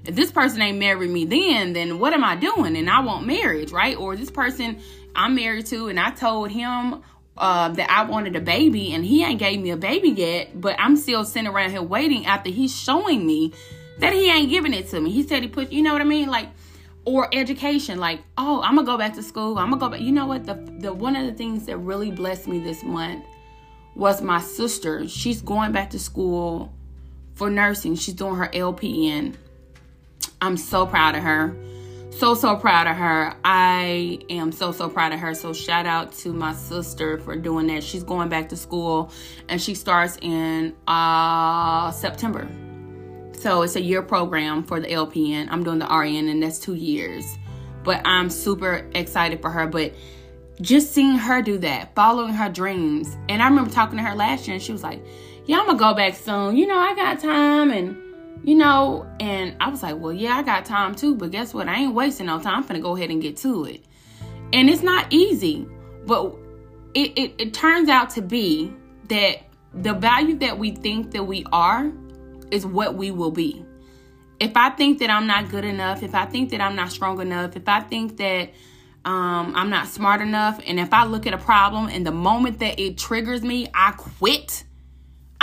if 0.05 0.15
this 0.15 0.31
person 0.31 0.61
ain't 0.61 0.77
married 0.77 1.09
me 1.09 1.25
then, 1.25 1.73
then 1.73 1.97
what 1.97 2.13
am 2.13 2.23
I 2.23 2.35
doing? 2.35 2.77
And 2.77 2.87
I 2.87 2.99
want 2.99 3.25
marriage, 3.25 3.71
right? 3.71 3.97
Or 3.97 4.15
this 4.15 4.29
person 4.29 4.79
I'm 5.15 5.35
married 5.35 5.65
to 5.67 5.87
and 5.87 5.99
I 5.99 6.11
told 6.11 6.51
him 6.51 7.01
uh, 7.37 7.69
that 7.69 7.89
I 7.89 8.03
wanted 8.03 8.35
a 8.35 8.41
baby 8.41 8.93
and 8.93 9.05
he 9.05 9.23
ain't 9.23 9.39
gave 9.39 9.59
me 9.59 9.71
a 9.71 9.77
baby 9.77 10.09
yet, 10.09 10.59
but 10.59 10.75
I'm 10.79 10.95
still 10.95 11.25
sitting 11.25 11.47
around 11.47 11.71
here 11.71 11.81
waiting 11.81 12.25
after 12.25 12.49
he's 12.49 12.75
showing 12.75 13.25
me 13.25 13.53
that 13.99 14.13
he 14.13 14.29
ain't 14.29 14.49
giving 14.49 14.73
it 14.73 14.89
to 14.89 15.01
me. 15.01 15.11
He 15.11 15.23
said 15.23 15.41
he 15.41 15.49
put, 15.49 15.71
you 15.71 15.81
know 15.81 15.93
what 15.93 16.01
I 16.01 16.05
mean? 16.05 16.29
Like, 16.29 16.49
or 17.05 17.29
education, 17.33 17.99
like, 17.99 18.21
oh, 18.37 18.61
I'm 18.61 18.75
gonna 18.75 18.85
go 18.85 18.97
back 18.97 19.13
to 19.13 19.23
school. 19.23 19.59
I'm 19.59 19.69
gonna 19.69 19.79
go 19.79 19.89
back. 19.89 20.01
You 20.01 20.11
know 20.11 20.25
what? 20.25 20.45
The 20.45 20.55
the 20.79 20.91
one 20.91 21.15
of 21.15 21.25
the 21.27 21.33
things 21.33 21.67
that 21.67 21.77
really 21.77 22.09
blessed 22.09 22.47
me 22.47 22.59
this 22.59 22.83
month 22.83 23.23
was 23.95 24.21
my 24.21 24.41
sister. 24.41 25.07
She's 25.07 25.41
going 25.41 25.71
back 25.71 25.91
to 25.91 25.99
school 25.99 26.73
for 27.35 27.49
nursing. 27.49 27.95
She's 27.95 28.15
doing 28.15 28.35
her 28.35 28.47
LPN. 28.47 29.35
I'm 30.41 30.57
so 30.57 30.85
proud 30.87 31.15
of 31.15 31.23
her. 31.23 31.55
So, 32.17 32.33
so 32.33 32.55
proud 32.55 32.87
of 32.87 32.95
her. 32.95 33.33
I 33.43 34.19
am 34.29 34.53
so, 34.53 34.71
so 34.71 34.87
proud 34.87 35.11
of 35.11 35.19
her. 35.19 35.35
So, 35.35 35.51
shout 35.51 35.85
out 35.85 36.13
to 36.19 36.31
my 36.31 36.53
sister 36.53 37.17
for 37.17 37.35
doing 37.35 37.67
that. 37.67 37.83
She's 37.83 38.03
going 38.03 38.29
back 38.29 38.47
to 38.49 38.55
school 38.55 39.11
and 39.49 39.61
she 39.61 39.75
starts 39.75 40.17
in 40.21 40.73
uh, 40.87 41.91
September. 41.91 42.47
So, 43.33 43.63
it's 43.63 43.75
a 43.75 43.81
year 43.81 44.01
program 44.01 44.63
for 44.63 44.79
the 44.79 44.87
LPN. 44.87 45.49
I'm 45.51 45.65
doing 45.65 45.79
the 45.79 45.87
RN 45.87 46.29
and 46.29 46.41
that's 46.41 46.57
two 46.57 46.75
years. 46.75 47.25
But 47.83 48.01
I'm 48.07 48.29
super 48.29 48.89
excited 48.95 49.41
for 49.41 49.49
her. 49.49 49.67
But 49.67 49.93
just 50.61 50.93
seeing 50.93 51.17
her 51.17 51.41
do 51.41 51.57
that, 51.57 51.95
following 51.95 52.33
her 52.33 52.47
dreams. 52.47 53.13
And 53.27 53.41
I 53.43 53.49
remember 53.49 53.71
talking 53.71 53.97
to 53.97 54.03
her 54.03 54.15
last 54.15 54.47
year 54.47 54.53
and 54.55 54.63
she 54.63 54.71
was 54.71 54.83
like, 54.83 55.05
Yeah, 55.47 55.59
I'm 55.59 55.65
gonna 55.65 55.77
go 55.77 55.93
back 55.93 56.15
soon. 56.15 56.55
You 56.55 56.65
know, 56.65 56.77
I 56.77 56.95
got 56.95 57.19
time 57.19 57.71
and 57.71 58.04
you 58.43 58.55
know, 58.55 59.07
and 59.19 59.55
I 59.59 59.69
was 59.69 59.83
like, 59.83 59.97
Well, 59.97 60.13
yeah, 60.13 60.37
I 60.37 60.43
got 60.43 60.65
time 60.65 60.95
too, 60.95 61.15
but 61.15 61.31
guess 61.31 61.53
what? 61.53 61.67
I 61.67 61.75
ain't 61.75 61.93
wasting 61.93 62.27
no 62.27 62.39
time. 62.39 62.63
I'm 62.63 62.67
gonna 62.67 62.79
go 62.79 62.95
ahead 62.95 63.09
and 63.09 63.21
get 63.21 63.37
to 63.37 63.65
it. 63.65 63.83
And 64.53 64.69
it's 64.69 64.83
not 64.83 65.07
easy, 65.11 65.67
but 66.05 66.35
it, 66.93 67.17
it, 67.17 67.33
it 67.37 67.53
turns 67.53 67.89
out 67.89 68.11
to 68.11 68.21
be 68.21 68.73
that 69.09 69.43
the 69.73 69.93
value 69.93 70.37
that 70.39 70.57
we 70.57 70.71
think 70.71 71.11
that 71.11 71.23
we 71.23 71.45
are 71.51 71.91
is 72.51 72.65
what 72.65 72.95
we 72.95 73.11
will 73.11 73.31
be. 73.31 73.65
If 74.39 74.55
I 74.55 74.69
think 74.69 74.99
that 74.99 75.09
I'm 75.09 75.27
not 75.27 75.49
good 75.49 75.65
enough, 75.65 76.03
if 76.03 76.13
I 76.13 76.25
think 76.25 76.51
that 76.51 76.61
I'm 76.61 76.75
not 76.75 76.91
strong 76.91 77.19
enough, 77.21 77.55
if 77.55 77.67
I 77.67 77.81
think 77.81 78.17
that 78.17 78.51
um, 79.05 79.53
I'm 79.55 79.69
not 79.69 79.87
smart 79.87 80.21
enough. 80.21 80.59
And 80.65 80.79
if 80.79 80.91
I 80.91 81.05
look 81.05 81.27
at 81.27 81.33
a 81.33 81.37
problem 81.37 81.87
and 81.87 82.05
the 82.05 82.11
moment 82.11 82.59
that 82.59 82.79
it 82.79 82.97
triggers 82.97 83.43
me, 83.43 83.67
I 83.73 83.91
quit. 83.91 84.64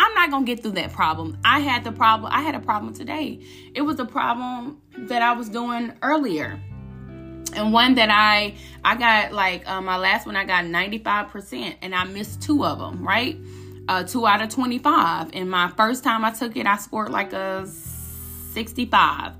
I'm 0.02 0.14
not 0.14 0.32
gonna 0.32 0.44
get 0.44 0.62
through 0.62 0.72
that 0.72 0.92
problem. 0.92 1.38
I 1.44 1.60
had 1.60 1.84
the 1.84 1.92
problem. 1.92 2.32
I 2.34 2.42
had 2.42 2.56
a 2.56 2.60
problem 2.60 2.92
today. 2.92 3.40
It 3.72 3.82
was 3.82 4.00
a 4.00 4.04
problem 4.04 4.82
that 4.98 5.22
I 5.22 5.32
was 5.32 5.48
doing 5.48 5.92
earlier, 6.02 6.60
and 7.54 7.72
one 7.72 7.94
that 7.94 8.10
I 8.10 8.56
I 8.84 8.96
got 8.96 9.32
like 9.32 9.68
uh, 9.68 9.80
my 9.80 9.96
last 9.96 10.26
one. 10.26 10.34
I 10.34 10.44
got 10.44 10.66
95 10.66 11.28
percent, 11.28 11.76
and 11.82 11.94
I 11.94 12.02
missed 12.02 12.42
two 12.42 12.64
of 12.64 12.80
them. 12.80 13.06
Right, 13.06 13.38
uh, 13.88 14.02
two 14.02 14.26
out 14.26 14.42
of 14.42 14.48
25. 14.48 15.30
And 15.34 15.48
my 15.48 15.68
first 15.76 16.02
time 16.02 16.24
I 16.24 16.32
took 16.32 16.56
it, 16.56 16.66
I 16.66 16.78
scored 16.78 17.10
like 17.10 17.32
a 17.32 17.64
65. 17.66 19.34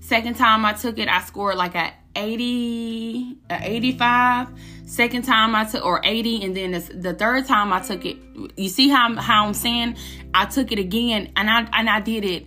Second 0.00 0.34
time 0.34 0.64
I 0.64 0.72
took 0.72 0.98
it, 0.98 1.08
I 1.08 1.20
scored 1.20 1.56
like 1.56 1.76
a 1.76 1.92
80, 2.16 3.38
uh, 3.50 3.58
85. 3.60 4.48
Second 4.88 5.22
time 5.22 5.54
I 5.54 5.64
took, 5.64 5.84
or 5.84 6.00
80, 6.02 6.44
and 6.44 6.56
then 6.56 6.70
the, 6.70 6.80
the 6.80 7.14
third 7.14 7.46
time 7.46 7.74
I 7.74 7.80
took 7.80 8.06
it. 8.06 8.16
You 8.56 8.70
see 8.70 8.88
how 8.88 9.14
how 9.16 9.46
I'm 9.46 9.52
saying? 9.52 9.96
I 10.32 10.46
took 10.46 10.72
it 10.72 10.78
again, 10.78 11.30
and 11.36 11.50
I 11.50 11.68
and 11.74 11.90
I 11.90 12.00
did 12.00 12.24
it 12.24 12.46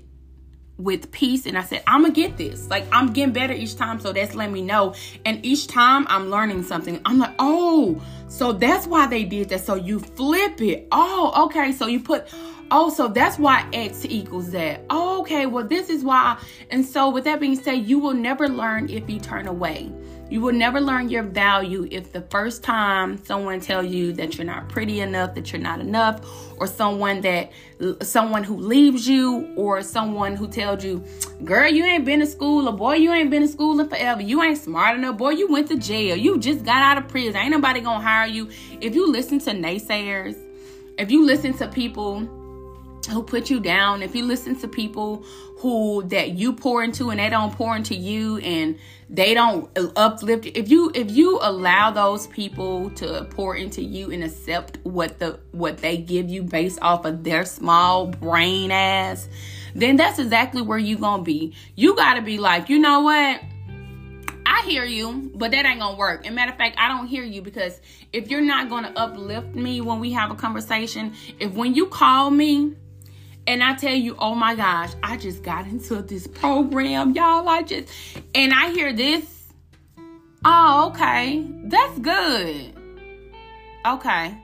with 0.78 1.12
peace 1.12 1.46
and 1.46 1.56
I 1.56 1.62
said, 1.62 1.84
I'm 1.86 2.02
gonna 2.02 2.14
get 2.14 2.38
this. 2.38 2.68
Like 2.68 2.86
I'm 2.92 3.14
getting 3.14 3.34
better 3.34 3.54
each 3.54 3.76
time. 3.76 4.00
So 4.00 4.12
that's 4.12 4.34
letting 4.34 4.54
me 4.54 4.64
know. 4.64 4.96
And 5.24 5.46
each 5.46 5.68
time 5.68 6.08
I'm 6.10 6.32
learning 6.32 6.64
something. 6.64 7.00
I'm 7.06 7.20
like, 7.20 7.36
oh, 7.38 8.02
so 8.28 8.54
that's 8.54 8.88
why 8.88 9.06
they 9.06 9.24
did 9.24 9.50
that. 9.50 9.62
So 9.62 9.76
you 9.76 10.00
flip 10.00 10.60
it. 10.62 10.88
Oh, 10.92 11.46
okay. 11.46 11.72
So 11.72 11.86
you 11.86 12.00
put 12.00 12.28
Oh, 12.74 12.90
so 12.90 13.10
that's 13.10 13.38
why 13.38 13.68
X 13.74 14.06
equals 14.06 14.52
that. 14.52 14.86
Okay, 14.90 15.46
well, 15.46 15.68
this 15.68 15.90
is 15.90 16.06
why. 16.06 16.38
And 16.70 16.86
so, 16.86 17.10
with 17.10 17.26
that 17.26 17.42
being 17.42 17.62
said, 17.62 17.86
you 17.86 18.00
will 18.00 18.14
never 18.14 18.48
learn 18.48 18.90
if 18.90 19.10
you 19.10 19.20
turn 19.20 19.46
away. 19.46 19.92
You 20.32 20.40
will 20.40 20.54
never 20.54 20.80
learn 20.80 21.10
your 21.10 21.24
value 21.24 21.90
if 21.92 22.14
the 22.14 22.22
first 22.22 22.64
time 22.64 23.22
someone 23.26 23.60
tell 23.60 23.84
you 23.84 24.14
that 24.14 24.38
you're 24.38 24.46
not 24.46 24.70
pretty 24.70 25.02
enough, 25.02 25.36
that 25.36 25.52
you're 25.52 25.62
not 25.62 25.82
enough, 25.82 26.22
or 26.58 26.68
someone 26.68 27.20
that 27.22 27.52
someone 28.02 28.46
who 28.46 28.56
leaves 28.56 29.06
you, 29.06 29.54
or 29.58 29.82
someone 29.82 30.38
who 30.38 30.48
tells 30.48 30.86
you, 30.86 31.04
"Girl, 31.44 31.68
you 31.68 31.84
ain't 31.84 32.06
been 32.06 32.22
to 32.22 32.26
school," 32.26 32.70
or 32.70 32.72
"Boy, 32.72 32.96
you 32.96 33.12
ain't 33.12 33.30
been 33.30 33.42
to 33.42 33.48
school 33.50 33.78
in 33.82 33.90
forever. 33.90 34.22
You 34.22 34.42
ain't 34.42 34.58
smart 34.58 34.98
enough. 34.98 35.18
Boy, 35.18 35.32
you 35.32 35.52
went 35.52 35.68
to 35.68 35.78
jail. 35.78 36.16
You 36.16 36.38
just 36.38 36.64
got 36.64 36.82
out 36.82 36.98
of 36.98 37.10
prison. 37.10 37.36
Ain't 37.36 37.52
nobody 37.52 37.82
gonna 37.82 38.02
hire 38.02 38.28
you." 38.28 38.48
If 38.80 38.96
you 38.96 39.12
listen 39.12 39.40
to 39.40 39.52
naysayers, 39.52 40.38
if 40.98 41.12
you 41.12 41.26
listen 41.26 41.54
to 41.56 41.68
people 41.68 42.26
who 43.10 43.24
put 43.24 43.50
you 43.50 43.60
down, 43.60 44.02
if 44.02 44.16
you 44.16 44.24
listen 44.24 44.56
to 44.62 44.68
people 44.68 45.26
who 45.62 46.02
that 46.08 46.32
you 46.32 46.54
pour 46.54 46.84
into 46.84 47.12
and 47.12 47.20
they 47.20 47.30
don't 47.30 47.54
pour 47.54 47.76
into 47.76 47.94
you 47.94 48.40
and 48.40 48.80
they 49.12 49.36
don't 49.36 49.70
uplift 49.96 50.48
if 50.48 50.70
you 50.70 50.92
if 50.96 51.12
you 51.12 51.38
allow 51.40 51.92
those 51.92 52.26
people 52.28 52.90
to 52.92 53.28
pour 53.30 53.56
into 53.56 53.84
you 53.84 54.10
and 54.10 54.24
accept 54.24 54.80
what 54.84 55.20
the 55.20 55.40
what 55.52 55.78
they 55.78 55.98
give 55.98 56.30
you 56.30 56.42
based 56.42 56.80
off 56.82 57.06
of 57.06 57.24
their 57.24 57.46
small 57.46 58.08
brain 58.08 58.72
ass, 58.72 59.30
then 59.76 59.98
that's 59.98 60.18
exactly 60.18 60.64
where 60.64 60.80
you 60.80 60.98
gonna 60.98 61.22
be. 61.22 61.54
You 61.76 61.96
gotta 61.96 62.24
be 62.24 62.40
like, 62.40 62.68
you 62.68 62.80
know 62.80 63.02
what? 63.02 63.42
I 64.44 64.64
hear 64.66 64.84
you, 64.84 65.32
but 65.36 65.52
that 65.52 65.66
ain't 65.68 65.80
gonna 65.80 65.96
work. 65.96 66.26
And 66.26 66.34
matter 66.34 66.52
of 66.54 66.58
fact, 66.58 66.76
I 66.80 66.88
don't 66.88 67.06
hear 67.06 67.24
you 67.24 67.44
because 67.44 67.80
if 68.12 68.32
you're 68.32 68.42
not 68.42 68.68
gonna 68.68 68.94
uplift 68.96 69.54
me 69.54 69.80
when 69.80 70.00
we 70.00 70.12
have 70.14 70.32
a 70.32 70.36
conversation, 70.36 71.14
if 71.40 71.54
when 71.54 71.76
you 71.76 71.86
call 71.86 72.32
me 72.32 72.76
and 73.48 73.64
I 73.64 73.76
tell 73.76 73.94
you, 73.94 74.16
oh 74.20 74.36
my 74.36 74.56
gosh, 74.56 74.92
I 75.02 75.18
just 75.18 75.44
got 75.44 75.66
into 75.68 76.02
this 76.02 76.28
program, 76.28 77.12
y'all. 77.14 77.48
I 77.48 77.64
just, 77.64 77.90
and 78.36 78.54
I 78.54 78.72
hear 78.72 78.94
this. 78.94 79.26
Oh, 80.46 80.90
okay. 80.90 81.46
That's 81.66 82.00
good. 82.00 82.74
Okay. 83.86 84.38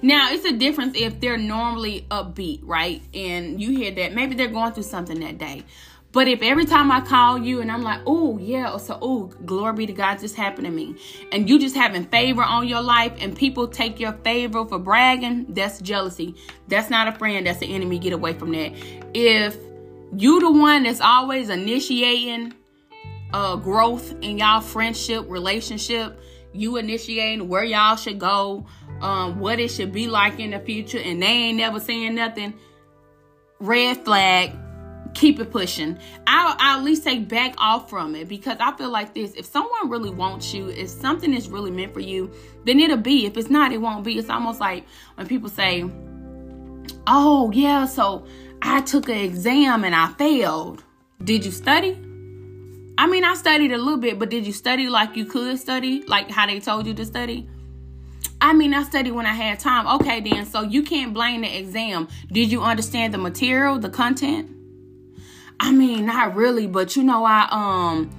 Now, 0.00 0.32
it's 0.32 0.44
a 0.44 0.52
difference 0.52 0.96
if 0.96 1.20
they're 1.20 1.36
normally 1.36 2.06
upbeat, 2.10 2.60
right? 2.62 3.02
And 3.12 3.60
you 3.60 3.70
hear 3.76 3.90
that 3.92 4.14
maybe 4.14 4.36
they're 4.36 4.48
going 4.48 4.72
through 4.72 4.84
something 4.84 5.18
that 5.20 5.38
day. 5.38 5.64
But 6.10 6.26
if 6.26 6.40
every 6.40 6.64
time 6.64 6.90
I 6.90 7.02
call 7.02 7.38
you 7.38 7.60
and 7.60 7.70
I'm 7.70 7.82
like, 7.82 8.00
oh, 8.06 8.38
yeah, 8.38 8.76
so, 8.78 8.98
oh, 9.02 9.24
glory 9.44 9.74
be 9.74 9.86
to 9.86 9.92
God, 9.92 10.18
this 10.18 10.34
happened 10.34 10.66
to 10.66 10.72
me, 10.72 10.96
and 11.32 11.48
you 11.48 11.58
just 11.58 11.76
having 11.76 12.04
favor 12.04 12.42
on 12.42 12.66
your 12.66 12.80
life 12.80 13.12
and 13.20 13.36
people 13.36 13.68
take 13.68 14.00
your 14.00 14.12
favor 14.24 14.64
for 14.64 14.78
bragging, 14.78 15.46
that's 15.50 15.80
jealousy. 15.80 16.34
That's 16.66 16.88
not 16.88 17.08
a 17.08 17.12
friend, 17.12 17.46
that's 17.46 17.58
the 17.58 17.74
enemy. 17.74 17.98
Get 17.98 18.14
away 18.14 18.32
from 18.32 18.52
that. 18.52 18.72
If 19.12 19.56
you 20.16 20.40
the 20.40 20.50
one 20.50 20.84
that's 20.84 21.02
always 21.02 21.50
initiating 21.50 22.54
uh, 23.34 23.56
growth 23.56 24.14
in 24.22 24.38
y'all 24.38 24.62
friendship, 24.62 25.26
relationship, 25.28 26.18
you 26.54 26.78
initiating 26.78 27.48
where 27.48 27.64
y'all 27.64 27.96
should 27.96 28.18
go, 28.18 28.66
um, 29.02 29.38
what 29.38 29.60
it 29.60 29.68
should 29.68 29.92
be 29.92 30.08
like 30.08 30.40
in 30.40 30.52
the 30.52 30.58
future, 30.60 30.98
and 30.98 31.22
they 31.22 31.26
ain't 31.26 31.58
never 31.58 31.78
saying 31.78 32.14
nothing, 32.14 32.54
red 33.60 34.02
flag 34.06 34.52
keep 35.14 35.40
it 35.40 35.50
pushing. 35.50 35.98
I'll, 36.26 36.56
I'll, 36.58 36.78
at 36.78 36.84
least 36.84 37.04
say 37.04 37.18
back 37.18 37.54
off 37.58 37.90
from 37.90 38.14
it 38.14 38.28
because 38.28 38.56
I 38.60 38.76
feel 38.76 38.90
like 38.90 39.14
this. 39.14 39.34
If 39.34 39.46
someone 39.46 39.88
really 39.88 40.10
wants 40.10 40.54
you, 40.54 40.68
if 40.68 40.88
something 40.88 41.32
is 41.34 41.48
really 41.48 41.70
meant 41.70 41.92
for 41.92 42.00
you, 42.00 42.30
then 42.64 42.80
it'll 42.80 42.96
be. 42.96 43.26
If 43.26 43.36
it's 43.36 43.50
not, 43.50 43.72
it 43.72 43.78
won't 43.78 44.04
be. 44.04 44.18
It's 44.18 44.30
almost 44.30 44.60
like 44.60 44.84
when 45.16 45.26
people 45.26 45.48
say, 45.48 45.90
Oh, 47.06 47.50
yeah, 47.52 47.86
so 47.86 48.26
I 48.62 48.80
took 48.82 49.08
an 49.08 49.16
exam 49.16 49.84
and 49.84 49.94
I 49.94 50.12
failed. 50.12 50.84
Did 51.22 51.44
you 51.44 51.50
study? 51.50 51.98
I 52.98 53.06
mean, 53.06 53.24
I 53.24 53.34
studied 53.34 53.72
a 53.72 53.78
little 53.78 53.96
bit, 53.96 54.18
but 54.18 54.28
did 54.28 54.46
you 54.46 54.52
study 54.52 54.88
like 54.88 55.16
you 55.16 55.24
could 55.24 55.58
study? 55.58 56.02
Like 56.02 56.30
how 56.30 56.46
they 56.46 56.60
told 56.60 56.86
you 56.86 56.94
to 56.94 57.04
study? 57.04 57.48
I 58.40 58.52
mean, 58.52 58.74
I 58.74 58.82
studied 58.84 59.12
when 59.12 59.26
I 59.26 59.32
had 59.32 59.58
time. 59.58 59.86
Okay, 60.00 60.20
then, 60.20 60.46
so 60.46 60.62
you 60.62 60.82
can't 60.82 61.12
blame 61.12 61.42
the 61.42 61.58
exam. 61.58 62.08
Did 62.30 62.52
you 62.52 62.62
understand 62.62 63.14
the 63.14 63.18
material, 63.18 63.78
the 63.78 63.88
content? 63.88 64.57
I 65.60 65.72
mean, 65.72 66.06
not 66.06 66.34
really, 66.34 66.66
but 66.66 66.96
you 66.96 67.04
know, 67.04 67.24
I 67.24 67.48
um 67.50 68.10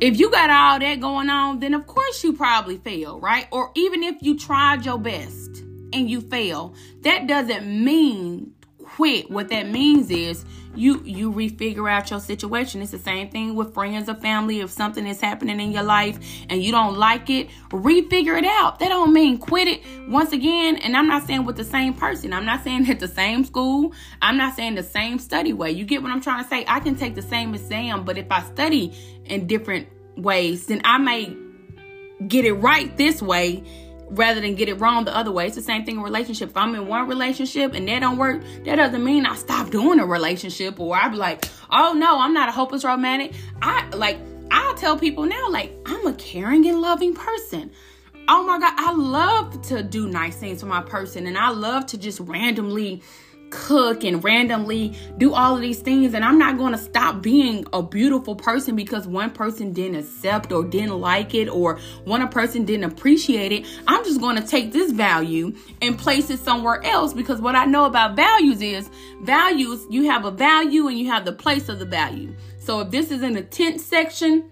if 0.00 0.18
you 0.18 0.30
got 0.30 0.50
all 0.50 0.78
that 0.78 1.00
going 1.00 1.30
on, 1.30 1.60
then 1.60 1.74
of 1.74 1.86
course 1.86 2.22
you 2.24 2.32
probably 2.32 2.78
fail, 2.78 3.20
right? 3.20 3.46
Or 3.50 3.70
even 3.74 4.02
if 4.02 4.16
you 4.20 4.38
tried 4.38 4.84
your 4.84 4.98
best 4.98 5.62
and 5.92 6.10
you 6.10 6.20
fail, 6.20 6.74
that 7.02 7.26
doesn't 7.26 7.66
mean 7.66 8.53
quit. 8.94 9.28
What 9.28 9.48
that 9.48 9.68
means 9.68 10.08
is 10.10 10.44
you 10.76 11.02
you 11.04 11.32
refigure 11.32 11.90
out 11.90 12.10
your 12.10 12.20
situation. 12.20 12.80
It's 12.80 12.92
the 12.92 12.98
same 12.98 13.28
thing 13.28 13.56
with 13.56 13.74
friends 13.74 14.08
or 14.08 14.14
family. 14.14 14.60
If 14.60 14.70
something 14.70 15.04
is 15.06 15.20
happening 15.20 15.60
in 15.60 15.72
your 15.72 15.82
life 15.82 16.18
and 16.48 16.62
you 16.62 16.70
don't 16.70 16.96
like 16.96 17.28
it, 17.28 17.48
refigure 17.70 18.38
it 18.38 18.44
out. 18.44 18.78
That 18.78 18.90
don't 18.90 19.12
mean 19.12 19.38
quit 19.38 19.66
it. 19.66 19.82
Once 20.08 20.32
again, 20.32 20.76
and 20.76 20.96
I'm 20.96 21.08
not 21.08 21.26
saying 21.26 21.44
with 21.44 21.56
the 21.56 21.64
same 21.64 21.94
person. 21.94 22.32
I'm 22.32 22.44
not 22.44 22.62
saying 22.62 22.88
at 22.88 23.00
the 23.00 23.08
same 23.08 23.44
school. 23.44 23.92
I'm 24.22 24.36
not 24.36 24.54
saying 24.54 24.76
the 24.76 24.84
same 24.84 25.18
study 25.18 25.52
way. 25.52 25.72
You 25.72 25.84
get 25.84 26.00
what 26.02 26.12
I'm 26.12 26.20
trying 26.20 26.44
to 26.44 26.48
say? 26.48 26.64
I 26.68 26.78
can 26.78 26.94
take 26.94 27.16
the 27.16 27.22
same 27.22 27.52
exam, 27.54 28.04
but 28.04 28.16
if 28.16 28.30
I 28.30 28.42
study 28.42 28.94
in 29.24 29.48
different 29.48 29.88
ways, 30.16 30.66
then 30.66 30.80
I 30.84 30.98
may 30.98 31.36
get 32.28 32.44
it 32.44 32.52
right 32.52 32.96
this 32.96 33.20
way 33.20 33.64
rather 34.10 34.40
than 34.40 34.54
get 34.54 34.68
it 34.68 34.74
wrong 34.74 35.04
the 35.04 35.16
other 35.16 35.32
way. 35.32 35.46
It's 35.46 35.56
the 35.56 35.62
same 35.62 35.84
thing 35.84 35.96
in 35.96 36.02
relationship. 36.02 36.50
If 36.50 36.56
I'm 36.56 36.74
in 36.74 36.86
one 36.86 37.08
relationship 37.08 37.74
and 37.74 37.88
that 37.88 38.00
don't 38.00 38.16
work, 38.16 38.42
that 38.64 38.76
doesn't 38.76 39.04
mean 39.04 39.26
I 39.26 39.34
stop 39.34 39.70
doing 39.70 40.00
a 40.00 40.06
relationship 40.06 40.78
or 40.78 40.96
I 40.96 41.08
be 41.08 41.16
like, 41.16 41.44
oh 41.70 41.94
no, 41.94 42.20
I'm 42.20 42.34
not 42.34 42.48
a 42.48 42.52
hopeless 42.52 42.84
romantic. 42.84 43.32
I 43.62 43.88
like 43.90 44.18
I'll 44.50 44.74
tell 44.74 44.96
people 44.96 45.24
now, 45.24 45.48
like, 45.50 45.76
I'm 45.86 46.06
a 46.06 46.12
caring 46.14 46.66
and 46.66 46.80
loving 46.80 47.14
person. 47.14 47.70
oh 48.28 48.44
my 48.44 48.58
God, 48.58 48.72
I 48.76 48.92
love 48.92 49.60
to 49.68 49.82
do 49.82 50.08
nice 50.08 50.36
things 50.36 50.60
for 50.60 50.66
my 50.66 50.80
person 50.80 51.26
and 51.26 51.36
I 51.36 51.50
love 51.50 51.86
to 51.86 51.98
just 51.98 52.20
randomly 52.20 53.02
cook 53.54 54.02
and 54.02 54.22
randomly 54.24 54.96
do 55.16 55.32
all 55.32 55.54
of 55.54 55.60
these 55.60 55.78
things 55.78 56.12
and 56.12 56.24
I'm 56.24 56.38
not 56.38 56.58
going 56.58 56.72
to 56.72 56.78
stop 56.78 57.22
being 57.22 57.64
a 57.72 57.82
beautiful 57.82 58.34
person 58.34 58.74
because 58.74 59.06
one 59.06 59.30
person 59.30 59.72
didn't 59.72 59.96
accept 60.00 60.52
or 60.52 60.64
didn't 60.64 61.00
like 61.00 61.34
it 61.34 61.48
or 61.48 61.78
one 62.04 62.28
person 62.28 62.64
didn't 62.64 62.84
appreciate 62.84 63.52
it. 63.52 63.66
I'm 63.86 64.04
just 64.04 64.20
going 64.20 64.36
to 64.36 64.46
take 64.46 64.72
this 64.72 64.90
value 64.90 65.54
and 65.80 65.96
place 65.96 66.30
it 66.30 66.40
somewhere 66.40 66.82
else 66.84 67.14
because 67.14 67.40
what 67.40 67.54
I 67.54 67.64
know 67.64 67.84
about 67.84 68.16
values 68.16 68.60
is 68.60 68.90
values 69.22 69.86
you 69.88 70.10
have 70.10 70.24
a 70.24 70.30
value 70.32 70.88
and 70.88 70.98
you 70.98 71.06
have 71.06 71.24
the 71.24 71.32
place 71.32 71.68
of 71.68 71.78
the 71.78 71.86
value. 71.86 72.34
So 72.58 72.80
if 72.80 72.90
this 72.90 73.10
is 73.10 73.22
in 73.22 73.34
the 73.34 73.42
tent 73.42 73.80
section, 73.80 74.50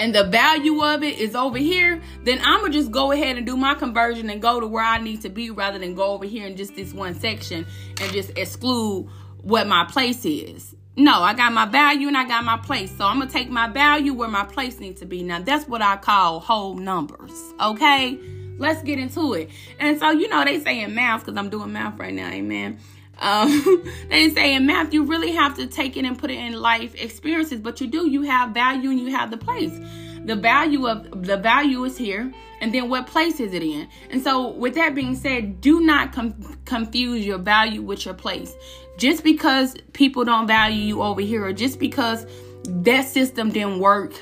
and 0.00 0.14
the 0.14 0.24
value 0.24 0.82
of 0.82 1.02
it 1.02 1.18
is 1.18 1.34
over 1.34 1.58
here, 1.58 2.00
then 2.24 2.40
I'm 2.42 2.62
gonna 2.62 2.72
just 2.72 2.90
go 2.90 3.12
ahead 3.12 3.36
and 3.36 3.44
do 3.44 3.54
my 3.54 3.74
conversion 3.74 4.30
and 4.30 4.40
go 4.40 4.58
to 4.58 4.66
where 4.66 4.82
I 4.82 4.98
need 4.98 5.20
to 5.20 5.28
be 5.28 5.50
rather 5.50 5.78
than 5.78 5.94
go 5.94 6.12
over 6.14 6.24
here 6.24 6.46
in 6.46 6.56
just 6.56 6.74
this 6.74 6.94
one 6.94 7.14
section 7.20 7.66
and 8.00 8.10
just 8.10 8.30
exclude 8.38 9.10
what 9.42 9.66
my 9.66 9.84
place 9.84 10.24
is. 10.24 10.74
No, 10.96 11.20
I 11.20 11.34
got 11.34 11.52
my 11.52 11.66
value 11.66 12.08
and 12.08 12.16
I 12.16 12.26
got 12.26 12.44
my 12.44 12.56
place. 12.56 12.90
So 12.96 13.04
I'm 13.04 13.18
gonna 13.18 13.30
take 13.30 13.50
my 13.50 13.68
value 13.68 14.14
where 14.14 14.30
my 14.30 14.44
place 14.44 14.80
needs 14.80 15.00
to 15.00 15.06
be. 15.06 15.22
Now 15.22 15.42
that's 15.42 15.68
what 15.68 15.82
I 15.82 15.98
call 15.98 16.40
whole 16.40 16.76
numbers. 16.76 17.32
Okay? 17.60 18.18
Let's 18.56 18.82
get 18.82 18.98
into 18.98 19.34
it. 19.34 19.50
And 19.78 19.98
so 19.98 20.12
you 20.12 20.28
know 20.28 20.42
they 20.46 20.60
say 20.60 20.80
in 20.80 20.94
math, 20.94 21.26
because 21.26 21.36
I'm 21.36 21.50
doing 21.50 21.74
math 21.74 21.98
right 21.98 22.14
now, 22.14 22.30
amen. 22.30 22.78
Um, 23.20 23.84
they 24.08 24.30
say 24.30 24.54
in 24.54 24.66
math, 24.66 24.92
you 24.92 25.04
really 25.04 25.32
have 25.32 25.56
to 25.56 25.66
take 25.66 25.96
it 25.96 26.04
and 26.04 26.18
put 26.18 26.30
it 26.30 26.38
in 26.38 26.54
life 26.54 26.94
experiences, 26.94 27.60
but 27.60 27.80
you 27.80 27.86
do. 27.86 28.08
You 28.08 28.22
have 28.22 28.50
value 28.50 28.90
and 28.90 29.00
you 29.00 29.10
have 29.10 29.30
the 29.30 29.36
place. 29.36 29.78
The 30.24 30.36
value 30.36 30.86
of 30.86 31.24
the 31.26 31.36
value 31.36 31.84
is 31.84 31.96
here, 31.96 32.32
and 32.60 32.74
then 32.74 32.88
what 32.90 33.06
place 33.06 33.40
is 33.40 33.54
it 33.54 33.62
in? 33.62 33.88
And 34.10 34.22
so, 34.22 34.48
with 34.48 34.74
that 34.74 34.94
being 34.94 35.16
said, 35.16 35.60
do 35.60 35.80
not 35.80 36.12
com- 36.12 36.58
confuse 36.66 37.24
your 37.24 37.38
value 37.38 37.80
with 37.80 38.04
your 38.04 38.14
place. 38.14 38.54
Just 38.98 39.24
because 39.24 39.76
people 39.94 40.24
don't 40.24 40.46
value 40.46 40.82
you 40.82 41.02
over 41.02 41.22
here, 41.22 41.44
or 41.46 41.52
just 41.54 41.78
because 41.78 42.26
that 42.64 43.06
system 43.06 43.50
didn't 43.50 43.78
work 43.78 44.12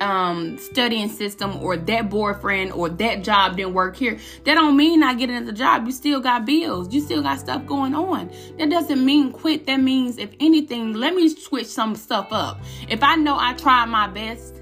um 0.00 0.58
studying 0.58 1.08
system 1.08 1.56
or 1.62 1.76
that 1.76 2.10
boyfriend 2.10 2.72
or 2.72 2.88
that 2.88 3.22
job 3.24 3.56
didn't 3.56 3.74
work 3.74 3.96
here 3.96 4.18
that 4.44 4.54
don't 4.54 4.76
mean 4.76 5.00
not 5.00 5.18
getting 5.18 5.44
the 5.44 5.52
job. 5.52 5.86
You 5.86 5.92
still 5.92 6.20
got 6.20 6.44
bills. 6.44 6.92
You 6.92 7.00
still 7.00 7.22
got 7.22 7.40
stuff 7.40 7.66
going 7.66 7.94
on. 7.94 8.30
That 8.58 8.70
doesn't 8.70 9.04
mean 9.04 9.32
quit. 9.32 9.66
That 9.66 9.78
means 9.78 10.18
if 10.18 10.30
anything 10.40 10.92
let 10.94 11.14
me 11.14 11.28
switch 11.28 11.66
some 11.66 11.94
stuff 11.94 12.28
up. 12.30 12.60
If 12.88 13.02
i 13.02 13.16
know 13.16 13.36
i 13.38 13.54
tried 13.54 13.86
my 13.86 14.08
best 14.08 14.54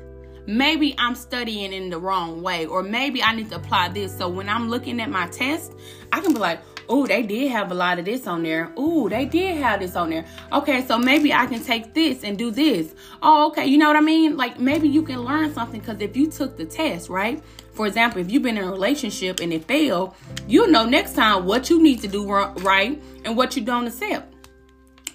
maybe 0.47 0.95
i'm 0.99 1.15
studying 1.15 1.73
in 1.73 1.89
the 1.89 1.99
wrong 1.99 2.43
way 2.43 2.67
or 2.67 2.83
maybe 2.83 3.23
i 3.23 3.35
need 3.35 3.49
to 3.51 3.57
apply 3.57 3.89
this. 3.89 4.17
So 4.17 4.29
when 4.29 4.49
i'm 4.49 4.69
looking 4.69 5.01
at 5.01 5.11
my 5.11 5.27
test 5.29 5.73
i 6.13 6.21
can 6.21 6.33
be 6.33 6.39
like 6.39 6.61
oh, 6.89 7.07
they 7.07 7.23
did 7.23 7.51
have 7.51 7.71
a 7.71 7.75
lot 7.75 7.99
of 7.99 8.05
this 8.05 8.27
on 8.27 8.43
there. 8.43 8.73
Ooh, 8.79 9.09
they 9.09 9.25
did 9.25 9.57
have 9.59 9.81
this 9.81 9.97
on 9.97 10.11
there. 10.11 10.25
Okay, 10.53 10.85
so 10.87 10.99
maybe 10.99 11.33
I 11.33 11.47
can 11.47 11.63
take 11.63 11.95
this 11.95 12.25
and 12.25 12.37
do 12.37 12.51
this. 12.51 12.95
Oh, 13.23 13.49
okay, 13.49 13.67
you 13.67 13.79
know 13.79 13.89
what 13.89 13.97
I 13.97 14.01
mean? 14.01 14.37
Like 14.37 14.59
maybe 14.59 14.89
you 14.89 15.03
can 15.03 15.23
learn 15.23 15.53
something 15.53 15.81
because 15.81 16.01
if 16.01 16.17
you 16.17 16.31
took 16.31 16.57
the 16.57 16.65
test, 16.65 17.09
right? 17.09 17.43
For 17.73 17.87
example, 17.87 18.21
if 18.21 18.31
you've 18.31 18.43
been 18.43 18.57
in 18.57 18.65
a 18.65 18.71
relationship 18.71 19.41
and 19.41 19.53
it 19.53 19.65
failed, 19.65 20.15
you 20.47 20.67
know 20.69 20.85
next 20.85 21.15
time 21.15 21.45
what 21.45 21.71
you 21.71 21.83
need 21.83 22.01
to 22.03 22.09
do 22.09 22.31
right 22.31 23.03
and 23.25 23.37
what 23.37 23.57
you 23.57 23.63
don't 23.63 23.87
accept. 23.87 24.33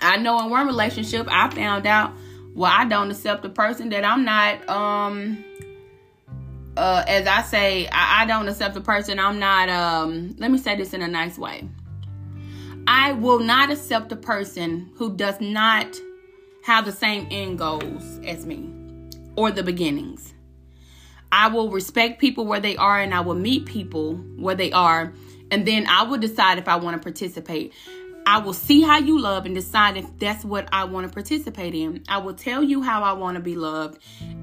I 0.02 0.18
know 0.18 0.40
in 0.44 0.50
one 0.50 0.66
relationship, 0.68 1.28
I 1.30 1.50
found 1.50 1.86
out, 1.86 2.14
well, 2.54 2.72
I 2.74 2.86
don't 2.86 3.12
accept 3.12 3.46
a 3.46 3.50
person 3.50 3.90
that 3.90 4.04
I'm 4.04 4.26
not, 4.26 4.68
um, 4.70 5.44
uh, 6.78 7.04
as 7.08 7.28
I 7.28 7.42
say, 7.42 7.88
I, 7.88 8.24
I 8.24 8.26
don't 8.26 8.48
accept 8.48 8.76
a 8.78 8.82
person. 8.82 9.20
I'm 9.20 9.40
not, 9.40 9.70
um, 9.70 10.36
let 10.38 10.52
me 10.52 10.58
say 10.58 10.76
this 10.76 10.94
in 10.94 11.02
a 11.02 11.08
nice 11.08 11.38
way. 11.38 11.68
I 12.88 13.14
will 13.14 13.40
not 13.40 13.72
accept 13.72 14.12
a 14.12 14.16
person 14.16 14.92
who 14.96 15.16
does 15.16 15.40
not 15.40 16.00
have 16.64 16.86
the 16.86 16.92
same 16.92 17.28
end 17.30 17.60
goals 17.60 18.20
as 18.26 18.46
me 18.46 18.70
or 19.36 19.52
the 19.52 19.64
beginnings. 19.64 20.34
I 21.32 21.48
will 21.50 21.70
respect 21.70 22.20
people 22.20 22.46
where 22.46 22.60
they 22.60 22.76
are 22.78 23.00
and 23.00 23.14
I 23.14 23.22
will 23.22 23.36
meet 23.36 23.66
people 23.66 24.16
where 24.16 24.56
they 24.56 24.72
are. 24.72 25.14
And 25.52 25.66
then 25.66 25.86
I 25.88 26.04
will 26.04 26.18
decide 26.18 26.58
if 26.58 26.68
I 26.68 26.76
want 26.78 26.96
to 26.96 27.04
participate. 27.04 27.74
I 28.26 28.38
will 28.38 28.54
see 28.54 28.82
how 28.82 29.00
you 29.00 29.20
love 29.20 29.46
and 29.46 29.56
decide 29.56 29.98
if 29.98 30.06
that's 30.20 30.46
what 30.46 30.70
I 30.72 30.84
want 30.84 31.08
to 31.08 31.14
participate 31.14 31.74
in. 31.74 32.04
I 32.08 32.20
will 32.20 32.36
tell 32.36 32.62
you 32.62 32.82
how 32.82 33.02
I 33.02 33.14
want 33.14 33.36
to 33.36 33.42
be 33.42 33.56
loved. 33.56 34.00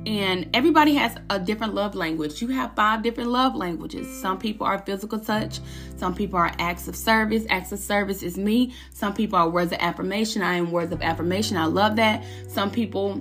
And 0.06 0.48
everybody 0.54 0.94
has 0.94 1.16
a 1.30 1.38
different 1.38 1.74
love 1.74 1.94
language. 1.94 2.42
You 2.42 2.48
have 2.48 2.74
five 2.74 3.02
different 3.02 3.30
love 3.30 3.54
languages. 3.54 4.20
Some 4.20 4.38
people 4.38 4.66
are 4.66 4.78
physical 4.78 5.20
touch, 5.20 5.60
some 5.96 6.14
people 6.14 6.38
are 6.38 6.52
acts 6.58 6.88
of 6.88 6.96
service. 6.96 7.44
Acts 7.48 7.72
of 7.72 7.78
service 7.78 8.22
is 8.22 8.36
me. 8.36 8.74
Some 8.92 9.14
people 9.14 9.38
are 9.38 9.48
words 9.48 9.72
of 9.72 9.78
affirmation. 9.80 10.42
I 10.42 10.54
am 10.54 10.70
words 10.70 10.92
of 10.92 11.00
affirmation. 11.02 11.56
I 11.56 11.66
love 11.66 11.96
that. 11.96 12.24
Some 12.48 12.70
people 12.70 13.20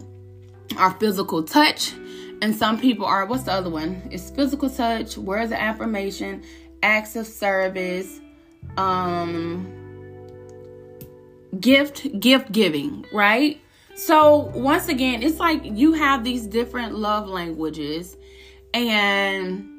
are 0.78 0.92
physical 0.92 1.44
touch. 1.44 1.94
And 2.42 2.54
some 2.56 2.80
people 2.80 3.06
are, 3.06 3.26
what's 3.26 3.44
the 3.44 3.54
other 3.54 3.70
one? 3.70 4.08
It's 4.12 4.30
physical 4.30 4.70
touch, 4.70 5.18
words 5.18 5.52
of 5.52 5.58
affirmation, 5.58 6.44
acts 6.84 7.16
of 7.16 7.28
service, 7.28 8.20
um, 8.78 9.85
gift 11.60 12.20
gift 12.20 12.52
giving, 12.52 13.06
right? 13.12 13.62
So 13.96 14.52
once 14.54 14.90
again, 14.90 15.24
it's 15.24 15.40
like 15.40 15.62
you 15.64 15.94
have 15.94 16.24
these 16.24 16.48
different 16.48 16.96
love 16.96 17.28
languages 17.28 18.18
and 18.74 19.72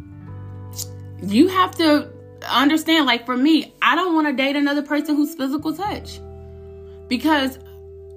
you 1.23 1.49
have 1.49 1.75
to 1.77 2.11
understand 2.49 3.07
like 3.07 3.27
for 3.27 3.37
me, 3.37 3.75
I 3.83 3.95
don't 3.95 4.15
want 4.15 4.27
to 4.27 4.33
date 4.33 4.57
another 4.57 4.83
person 4.83 5.17
who's 5.17 5.35
physical 5.35 5.75
touch. 5.75 6.21
Because 7.09 7.59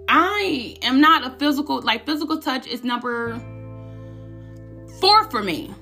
I 0.08 0.78
am 0.82 1.02
not 1.02 1.28
a 1.28 1.38
physical 1.38 1.82
like 1.82 2.06
physical 2.06 2.40
touch 2.40 2.66
is 2.66 2.84
number 2.84 3.38
4 5.00 5.30
for 5.30 5.44
me. 5.44 5.74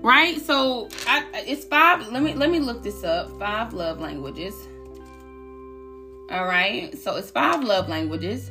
Right? 0.00 0.40
So 0.40 0.88
I, 1.06 1.24
it's 1.46 1.64
five 1.64 2.06
let 2.08 2.22
me 2.22 2.34
let 2.34 2.50
me 2.50 2.60
look 2.60 2.82
this 2.82 3.04
up. 3.04 3.38
Five 3.38 3.74
love 3.74 4.00
languages. 4.00 4.54
All 6.30 6.44
right. 6.44 6.96
So 6.98 7.16
it's 7.16 7.30
five 7.30 7.62
love 7.62 7.88
languages. 7.88 8.50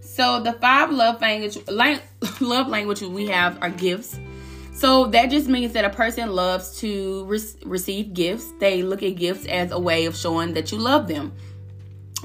So 0.00 0.40
the 0.40 0.52
five 0.54 0.90
love 0.90 1.20
language 1.20 1.58
love 2.40 2.68
languages 2.68 3.08
we 3.08 3.28
have 3.28 3.62
are 3.62 3.70
gifts. 3.70 4.18
So 4.72 5.06
that 5.08 5.30
just 5.30 5.48
means 5.48 5.72
that 5.74 5.84
a 5.84 5.90
person 5.90 6.32
loves 6.32 6.78
to 6.78 7.24
re- 7.24 7.40
receive 7.64 8.14
gifts. 8.14 8.50
They 8.60 8.82
look 8.82 9.02
at 9.02 9.16
gifts 9.16 9.46
as 9.46 9.72
a 9.72 9.78
way 9.78 10.06
of 10.06 10.16
showing 10.16 10.54
that 10.54 10.72
you 10.72 10.78
love 10.78 11.06
them. 11.06 11.32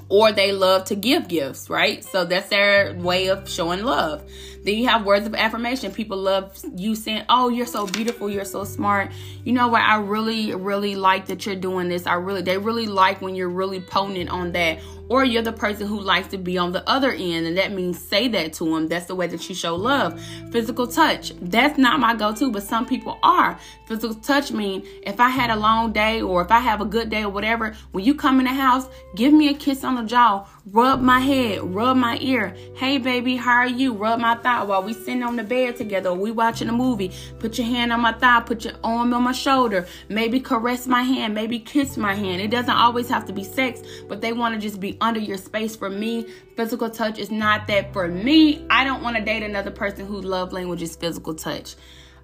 Or 0.10 0.32
they 0.32 0.52
love 0.52 0.86
to 0.86 0.96
give 0.96 1.28
gifts, 1.28 1.70
right? 1.70 2.04
So 2.04 2.26
that's 2.26 2.50
their 2.50 2.94
way 2.94 3.28
of 3.28 3.50
showing 3.50 3.84
love. 3.84 4.24
Then 4.66 4.78
you 4.78 4.88
have 4.88 5.06
words 5.06 5.28
of 5.28 5.36
affirmation. 5.36 5.92
People 5.92 6.18
love 6.18 6.58
you 6.76 6.96
saying, 6.96 7.24
Oh, 7.30 7.50
you're 7.50 7.68
so 7.68 7.86
beautiful. 7.86 8.30
You're 8.30 8.46
so 8.46 8.64
smart. 8.64 9.12
You 9.44 9.54
know 9.54 9.68
what? 9.68 9.82
I 9.82 9.98
really, 9.98 10.56
really 10.56 10.96
like 10.96 11.28
that 11.28 11.46
you're 11.46 11.56
doing 11.56 11.88
this. 11.88 12.08
I 12.08 12.16
really, 12.16 12.42
they 12.42 12.58
really 12.58 12.88
like 12.88 13.22
when 13.22 13.36
you're 13.36 13.50
really 13.50 13.80
potent 13.80 14.30
on 14.30 14.52
that 14.54 14.80
or 15.08 15.24
you're 15.24 15.44
the 15.44 15.54
person 15.54 15.88
who 15.88 16.00
likes 16.00 16.28
to 16.30 16.38
be 16.38 16.58
on 16.58 16.72
the 16.72 16.88
other 16.90 17.12
end 17.12 17.46
and 17.46 17.58
that 17.58 17.72
means 17.72 18.00
say 18.00 18.28
that 18.28 18.54
to 18.54 18.66
them 18.66 18.88
that's 18.88 19.06
the 19.06 19.16
way 19.16 19.28
that 19.28 19.48
you 19.48 19.56
show 19.56 19.76
love 19.76 20.20
physical 20.52 20.88
touch 20.88 21.32
that's 21.42 21.78
not 21.78 22.00
my 22.00 22.16
go-to 22.16 22.52
but 22.52 22.64
some 22.64 22.86
people 22.86 23.20
are 23.24 23.60
physical 23.88 24.16
touch 24.16 24.52
mean 24.52 24.84
if 25.04 25.20
i 25.20 25.30
had 25.30 25.50
a 25.50 25.56
long 25.56 25.92
day 25.92 26.22
or 26.22 26.42
if 26.42 26.52
i 26.52 26.60
have 26.60 26.82
a 26.82 26.86
good 26.86 27.10
day 27.10 27.24
or 27.24 27.30
whatever 27.30 27.76
when 27.92 28.04
you 28.04 28.16
come 28.16 28.40
in 28.40 28.46
the 28.46 28.54
house 28.54 28.88
give 29.16 29.34
me 29.34 29.50
a 29.50 29.54
kiss 29.54 29.84
on 29.84 29.96
the 29.96 30.04
jaw 30.04 30.46
rub 30.72 31.02
my 31.02 31.20
head 31.20 31.62
rub 31.64 31.96
my 31.96 32.18
ear 32.22 32.56
hey 32.76 32.98
baby 32.98 33.36
how 33.36 33.54
are 33.54 33.68
you 33.68 33.94
rub 33.94 34.20
my 34.20 34.36
thigh 34.36 34.55
while 34.64 34.84
we 34.84 34.94
sitting 34.94 35.24
on 35.24 35.36
the 35.36 35.44
bed 35.44 35.76
together 35.76 36.10
or 36.10 36.16
we 36.16 36.32
watching 36.32 36.70
a 36.70 36.74
movie 36.74 37.12
put 37.40 37.58
your 37.58 37.68
hand 37.68 37.92
on 37.92 38.02
my 38.02 38.14
thigh 38.14 38.42
put 38.42 38.66
your 38.66 38.74
arm 38.84 39.14
on 39.14 39.24
my 39.24 39.32
shoulder 39.32 39.88
maybe 40.10 40.40
caress 40.40 40.88
my 40.88 41.02
hand 41.02 41.34
maybe 41.34 41.60
kiss 41.60 41.98
my 41.98 42.14
hand 42.14 42.42
it 42.42 42.50
doesn't 42.50 42.76
always 42.76 43.10
have 43.10 43.26
to 43.26 43.34
be 43.34 43.44
sex 43.44 43.82
but 44.08 44.22
they 44.22 44.34
want 44.34 44.56
to 44.56 44.62
just 44.62 44.80
be 44.80 44.98
under 45.02 45.20
your 45.20 45.38
space. 45.38 45.76
For 45.76 45.90
me, 45.90 46.28
physical 46.56 46.90
touch 46.90 47.20
is 47.20 47.32
not 47.32 47.68
that 47.68 47.94
for 47.94 48.08
me. 48.08 48.66
I 48.70 48.84
don't 48.84 49.02
want 49.02 49.18
to 49.18 49.24
date 49.24 49.44
another 49.44 49.72
person 49.72 50.06
whose 50.06 50.26
love 50.26 50.54
language 50.54 50.82
is 50.82 50.96
physical 50.96 51.34
touch. 51.34 51.76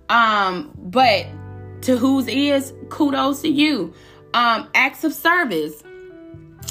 Um, 0.10 0.72
but 0.78 1.28
to 1.84 1.98
whose 1.98 2.28
is, 2.28 2.74
kudos 2.90 3.42
to 3.42 3.50
you. 3.50 3.94
Um, 4.34 4.70
acts 4.74 5.04
of 5.04 5.14
service. 5.14 5.84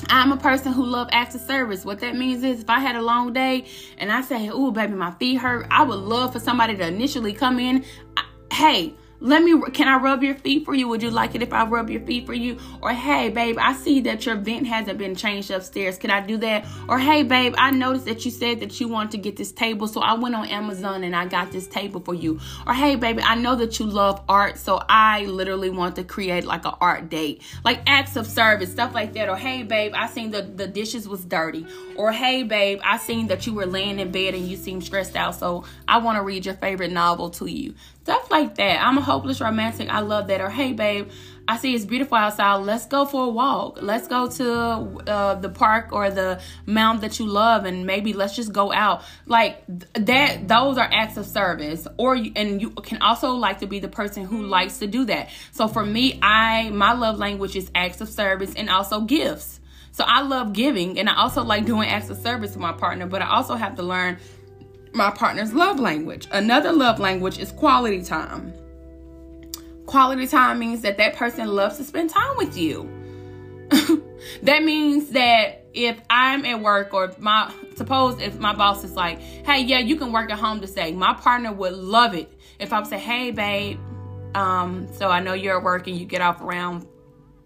I'm 0.08 0.32
a 0.32 0.36
person 0.36 0.72
who 0.72 0.84
love 0.84 1.08
of 1.34 1.40
service. 1.40 1.84
What 1.84 2.00
that 2.00 2.16
means 2.16 2.42
is 2.42 2.60
if 2.62 2.70
I 2.70 2.80
had 2.80 2.96
a 2.96 3.02
long 3.02 3.32
day 3.32 3.66
and 3.98 4.10
I 4.10 4.22
say, 4.22 4.48
"Oh, 4.50 4.70
baby, 4.70 4.94
my 4.94 5.12
feet 5.12 5.36
hurt," 5.36 5.66
I 5.70 5.82
would 5.82 5.98
love 5.98 6.32
for 6.32 6.40
somebody 6.40 6.76
to 6.76 6.86
initially 6.86 7.32
come 7.32 7.58
in. 7.58 7.84
I, 8.16 8.24
hey, 8.52 8.94
let 9.20 9.42
me 9.42 9.60
can 9.72 9.86
i 9.86 9.96
rub 9.96 10.22
your 10.22 10.34
feet 10.34 10.64
for 10.64 10.74
you? 10.74 10.88
Would 10.88 11.02
you 11.02 11.10
like 11.10 11.34
it 11.34 11.42
if 11.42 11.52
i 11.52 11.64
rub 11.64 11.90
your 11.90 12.00
feet 12.00 12.26
for 12.26 12.32
you? 12.32 12.58
Or 12.80 12.92
hey 12.92 13.28
babe 13.28 13.58
i 13.60 13.74
see 13.74 14.00
that 14.02 14.24
your 14.24 14.36
vent 14.36 14.66
hasn't 14.66 14.98
been 14.98 15.14
changed 15.14 15.50
upstairs. 15.50 15.98
Can 15.98 16.10
i 16.10 16.20
do 16.20 16.38
that? 16.38 16.64
Or 16.88 16.98
hey 16.98 17.22
babe 17.22 17.54
i 17.58 17.70
noticed 17.70 18.06
that 18.06 18.24
you 18.24 18.30
said 18.30 18.60
that 18.60 18.80
you 18.80 18.88
wanted 18.88 19.12
to 19.12 19.18
get 19.18 19.36
this 19.36 19.52
table 19.52 19.86
so 19.86 20.00
i 20.00 20.14
went 20.14 20.34
on 20.34 20.46
amazon 20.48 21.04
and 21.04 21.14
i 21.14 21.26
got 21.26 21.52
this 21.52 21.66
table 21.66 22.00
for 22.00 22.14
you. 22.14 22.40
Or 22.66 22.72
hey 22.72 22.96
baby 22.96 23.22
i 23.22 23.34
know 23.34 23.56
that 23.56 23.78
you 23.78 23.86
love 23.86 24.22
art 24.28 24.58
so 24.58 24.82
i 24.88 25.26
literally 25.26 25.70
want 25.70 25.96
to 25.96 26.04
create 26.04 26.44
like 26.44 26.64
an 26.64 26.74
art 26.80 27.10
date. 27.10 27.42
Like 27.62 27.82
acts 27.86 28.16
of 28.16 28.26
service 28.26 28.72
stuff 28.72 28.94
like 28.94 29.12
that. 29.12 29.28
Or 29.28 29.36
hey 29.36 29.64
babe 29.64 29.92
i 29.94 30.08
seen 30.08 30.30
the 30.30 30.42
the 30.42 30.66
dishes 30.66 31.06
was 31.06 31.24
dirty. 31.26 31.66
Or 31.94 32.10
hey 32.10 32.42
babe 32.42 32.80
i 32.82 32.96
seen 32.96 33.26
that 33.26 33.46
you 33.46 33.52
were 33.52 33.66
laying 33.66 34.00
in 34.00 34.10
bed 34.10 34.34
and 34.34 34.48
you 34.48 34.56
seem 34.56 34.80
stressed 34.80 35.14
out 35.14 35.34
so 35.34 35.64
i 35.86 35.98
want 35.98 36.16
to 36.16 36.22
read 36.22 36.46
your 36.46 36.54
favorite 36.54 36.90
novel 36.90 37.28
to 37.30 37.46
you 37.46 37.74
Stuff 38.10 38.28
like 38.28 38.56
that. 38.56 38.84
I'm 38.84 38.98
a 38.98 39.00
hopeless 39.00 39.40
romantic. 39.40 39.88
I 39.88 40.00
love 40.00 40.26
that. 40.26 40.40
Or 40.40 40.50
hey, 40.50 40.72
babe, 40.72 41.10
I 41.46 41.56
see 41.58 41.76
it's 41.76 41.84
beautiful 41.84 42.16
outside. 42.16 42.56
Let's 42.56 42.86
go 42.86 43.04
for 43.04 43.26
a 43.26 43.28
walk. 43.28 43.78
Let's 43.80 44.08
go 44.08 44.28
to 44.28 44.52
uh, 45.08 45.34
the 45.36 45.48
park 45.48 45.92
or 45.92 46.10
the 46.10 46.40
mountain 46.66 47.02
that 47.02 47.20
you 47.20 47.26
love, 47.26 47.66
and 47.66 47.86
maybe 47.86 48.12
let's 48.12 48.34
just 48.34 48.52
go 48.52 48.72
out. 48.72 49.04
Like 49.26 49.62
that. 49.92 50.48
Those 50.48 50.76
are 50.76 50.90
acts 50.90 51.18
of 51.18 51.24
service. 51.24 51.86
Or 51.98 52.14
and 52.16 52.60
you 52.60 52.70
can 52.70 53.00
also 53.00 53.34
like 53.34 53.60
to 53.60 53.68
be 53.68 53.78
the 53.78 53.86
person 53.86 54.24
who 54.24 54.42
likes 54.42 54.78
to 54.78 54.88
do 54.88 55.04
that. 55.04 55.28
So 55.52 55.68
for 55.68 55.86
me, 55.86 56.18
I 56.20 56.70
my 56.70 56.94
love 56.94 57.16
language 57.16 57.54
is 57.54 57.70
acts 57.76 58.00
of 58.00 58.08
service 58.08 58.52
and 58.56 58.68
also 58.68 59.02
gifts. 59.02 59.60
So 59.92 60.02
I 60.04 60.22
love 60.22 60.52
giving, 60.52 60.98
and 60.98 61.08
I 61.08 61.14
also 61.14 61.44
like 61.44 61.64
doing 61.64 61.88
acts 61.88 62.10
of 62.10 62.18
service 62.18 62.54
to 62.54 62.58
my 62.58 62.72
partner. 62.72 63.06
But 63.06 63.22
I 63.22 63.30
also 63.36 63.54
have 63.54 63.76
to 63.76 63.84
learn 63.84 64.18
my 64.92 65.10
partner's 65.10 65.52
love 65.52 65.78
language. 65.78 66.26
Another 66.32 66.72
love 66.72 66.98
language 66.98 67.38
is 67.38 67.52
quality 67.52 68.02
time. 68.02 68.52
Quality 69.86 70.26
time 70.26 70.58
means 70.58 70.82
that 70.82 70.96
that 70.98 71.16
person 71.16 71.48
loves 71.48 71.76
to 71.78 71.84
spend 71.84 72.10
time 72.10 72.36
with 72.36 72.56
you. 72.56 72.88
that 74.42 74.62
means 74.62 75.10
that 75.10 75.64
if 75.72 76.00
I'm 76.10 76.44
at 76.44 76.60
work 76.60 76.92
or 76.92 77.12
my 77.18 77.52
suppose 77.76 78.20
if 78.20 78.38
my 78.38 78.54
boss 78.54 78.84
is 78.84 78.92
like, 78.92 79.20
"Hey, 79.20 79.62
yeah, 79.62 79.78
you 79.78 79.96
can 79.96 80.12
work 80.12 80.30
at 80.30 80.38
home 80.38 80.60
to 80.60 80.66
today." 80.66 80.92
My 80.92 81.14
partner 81.14 81.52
would 81.52 81.74
love 81.74 82.14
it 82.14 82.32
if 82.58 82.72
I 82.72 82.80
would 82.80 82.88
say, 82.88 82.98
"Hey, 82.98 83.30
babe, 83.30 83.78
um, 84.34 84.88
so 84.92 85.08
I 85.08 85.20
know 85.20 85.34
you're 85.34 85.58
at 85.58 85.64
work 85.64 85.86
and 85.86 85.96
you 85.96 86.04
get 86.04 86.20
off 86.20 86.40
around 86.40 86.86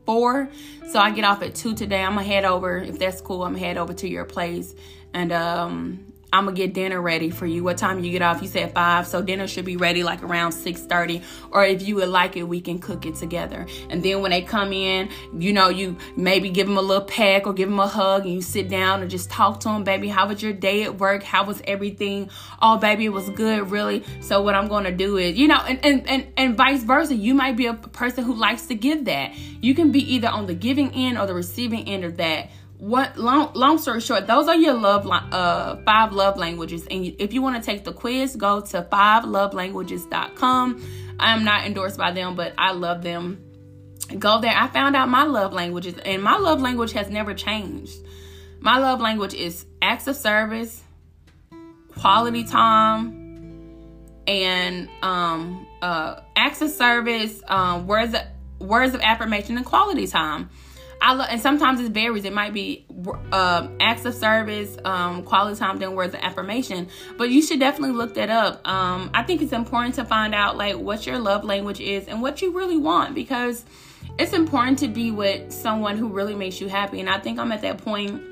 four, 0.07 0.48
so 0.90 0.98
I 0.98 1.11
get 1.11 1.24
off 1.24 1.42
at 1.42 1.54
two 1.54 1.74
today. 1.74 2.02
I'm 2.02 2.14
gonna 2.14 2.26
head 2.26 2.44
over 2.44 2.78
if 2.78 2.98
that's 2.98 3.20
cool. 3.20 3.42
I'm 3.42 3.52
gonna 3.52 3.64
head 3.64 3.76
over 3.76 3.92
to 3.94 4.09
your 4.09 4.24
place 4.24 4.74
and 5.12 5.33
um 5.33 6.13
I'm 6.35 6.47
gonna 6.47 6.57
get 6.57 6.75
dinner 6.75 7.01
ready 7.01 7.31
for 7.31 7.47
you. 7.47 7.62
What 7.62 7.79
time 7.79 8.03
you 8.03 8.11
get 8.11 8.20
off? 8.20 8.42
You 8.42 8.49
said 8.49 8.75
five, 8.75 9.07
so 9.07 9.23
dinner 9.23 9.47
should 9.47 9.64
be 9.64 9.77
ready 9.77 10.03
like 10.03 10.20
around 10.25 10.51
six 10.51 10.81
thirty. 10.81 11.23
Or 11.53 11.64
if 11.64 11.83
you 11.83 11.94
would 11.94 12.09
like 12.09 12.37
it, 12.37 12.42
we 12.42 12.61
can 12.61 12.81
cook 12.81 13.07
it 13.07 13.14
together. 13.14 13.66
And 13.88 14.03
then 14.03 14.20
when 14.20 14.33
they 14.33 14.42
come 14.42 14.73
in, 14.73 15.11
you 15.38 15.53
know, 15.53 15.68
you 15.68 15.97
maybe 16.16 16.51
give 16.51 16.66
them 16.66 16.77
a 16.77 16.83
little 16.83 17.05
peck 17.05 17.47
or 17.47 17.53
give 17.53 17.68
them 17.68 17.79
a 17.79 17.87
hug, 17.87 18.25
and 18.25 18.35
you 18.35 18.42
sit 18.42 18.68
down 18.68 19.01
and 19.01 19.09
just 19.09 19.31
talk 19.31 19.61
to 19.61 19.68
them, 19.68 19.85
baby. 19.85 20.09
How 20.09 20.27
was 20.27 20.42
your 20.42 20.53
day 20.53 20.83
at 20.83 20.99
work? 20.99 21.23
How 21.23 21.44
was 21.44 21.62
everything? 21.68 22.31
Oh, 22.61 22.79
baby, 22.79 23.05
it 23.05 23.11
was 23.11 23.31
good, 23.31 23.70
really. 23.70 24.03
So 24.20 24.42
what 24.42 24.57
I'm 24.57 24.66
gonna 24.66 24.90
do 24.90 25.16
is, 25.16 25.37
you 25.38 25.47
know, 25.47 25.61
and 25.68 25.79
and 25.85 26.09
and, 26.09 26.27
and 26.37 26.57
vice 26.57 26.83
versa. 26.83 27.14
You 27.14 27.35
might 27.35 27.57
be 27.57 27.66
a 27.66 27.75
person 27.75 28.25
who 28.25 28.35
likes 28.35 28.66
to 28.66 28.75
give 28.75 29.05
that. 29.05 29.37
You 29.37 29.73
can 29.73 29.92
be 29.92 30.14
either 30.14 30.29
on 30.29 30.47
the 30.49 30.55
giving 30.55 30.90
end 30.94 31.16
or 31.16 31.27
the 31.27 31.35
receiving 31.35 31.87
end 31.87 32.05
of 32.05 32.16
that 32.16 32.51
what 32.85 33.16
long 33.16 33.51
long 33.55 33.79
story 33.79 34.01
short 34.01 34.27
those 34.27 34.47
are 34.47 34.57
your 34.57 34.75
love 34.75 35.07
uh 35.07 35.77
five 35.87 36.12
love 36.12 36.37
languages. 36.37 36.87
And 36.90 37.16
if 37.18 37.33
you 37.33 37.40
want 37.40 37.57
to 37.57 37.62
take 37.62 37.85
the 37.85 37.94
quiz 37.94 38.37
go 38.37 38.61
to 38.61 38.83
fivelovelanguages.com 38.83 41.16
i 41.18 41.33
am 41.33 41.44
not 41.44 41.64
endorsed 41.64 41.97
by 41.97 42.12
them 42.12 42.35
but 42.35 42.53
i 42.59 42.73
love 42.73 43.01
them. 43.03 43.42
Go 44.18 44.38
there. 44.40 44.53
I 44.55 44.68
found 44.68 44.97
out 44.97 45.09
my 45.09 45.25
love 45.25 45.55
languages 45.55 45.94
and 46.05 46.23
my 46.23 46.37
love 46.37 46.61
language 46.61 46.92
has 46.92 47.09
never 47.09 47.33
changed. 47.33 47.97
My 48.61 48.77
love 48.79 49.01
language 49.01 49.33
is 49.33 49.64
acts 49.81 50.07
of 50.07 50.16
service 50.16 50.83
quality 51.97 52.44
time 52.44 53.23
and 54.27 54.90
um 55.03 55.66
uh 55.81 56.20
acts 56.37 56.61
of 56.61 56.68
service 56.70 57.40
um 57.47 57.87
words 57.87 58.12
of, 58.14 58.20
words 58.59 58.94
of 58.94 59.01
affirmation 59.01 59.57
and 59.57 59.64
quality 59.64 60.07
time 60.07 60.51
I 61.05 61.12
love, 61.12 61.29
and 61.31 61.38
sometimes 61.38 61.81
it 61.81 61.93
varies. 61.93 62.25
It 62.25 62.33
might 62.33 62.55
be 62.55 62.87
uh, 63.31 63.69
acts 63.79 64.07
of 64.07 64.14
service, 64.14 64.79
um, 64.87 65.23
quality 65.23 65.59
time, 65.59 65.79
then 65.79 65.95
words 65.95 66.14
of 66.14 66.21
affirmation. 66.21 66.88
But 67.19 67.29
you 67.29 67.43
should 67.43 67.61
definitely 67.61 67.95
look 67.95 68.14
that 68.14 68.31
up. 68.31 68.67
Um, 68.67 69.11
I 69.12 69.23
think 69.23 69.43
it's 69.43 69.53
important 69.53 69.97
to 69.97 70.07
find 70.07 70.35
out 70.35 70.57
like 70.57 70.77
what 70.77 71.07
your 71.07 71.19
love 71.19 71.45
language 71.45 71.79
is 71.79 72.09
and 72.09 72.23
what 72.23 72.40
you 72.40 72.57
really 72.57 72.79
want 72.79 73.14
because 73.14 73.67
it's 74.19 74.33
important 74.33 74.79
to 74.79 74.88
be 74.88 75.11
with 75.11 75.53
someone 75.53 75.99
who 75.99 76.09
really 76.09 76.35
makes 76.35 76.59
you 76.59 76.69
happy. 76.69 77.01
And 77.01 77.11
I 77.11 77.19
think 77.19 77.38
I'm 77.38 77.53
at 77.53 77.61
that 77.61 77.85
point 77.85 78.23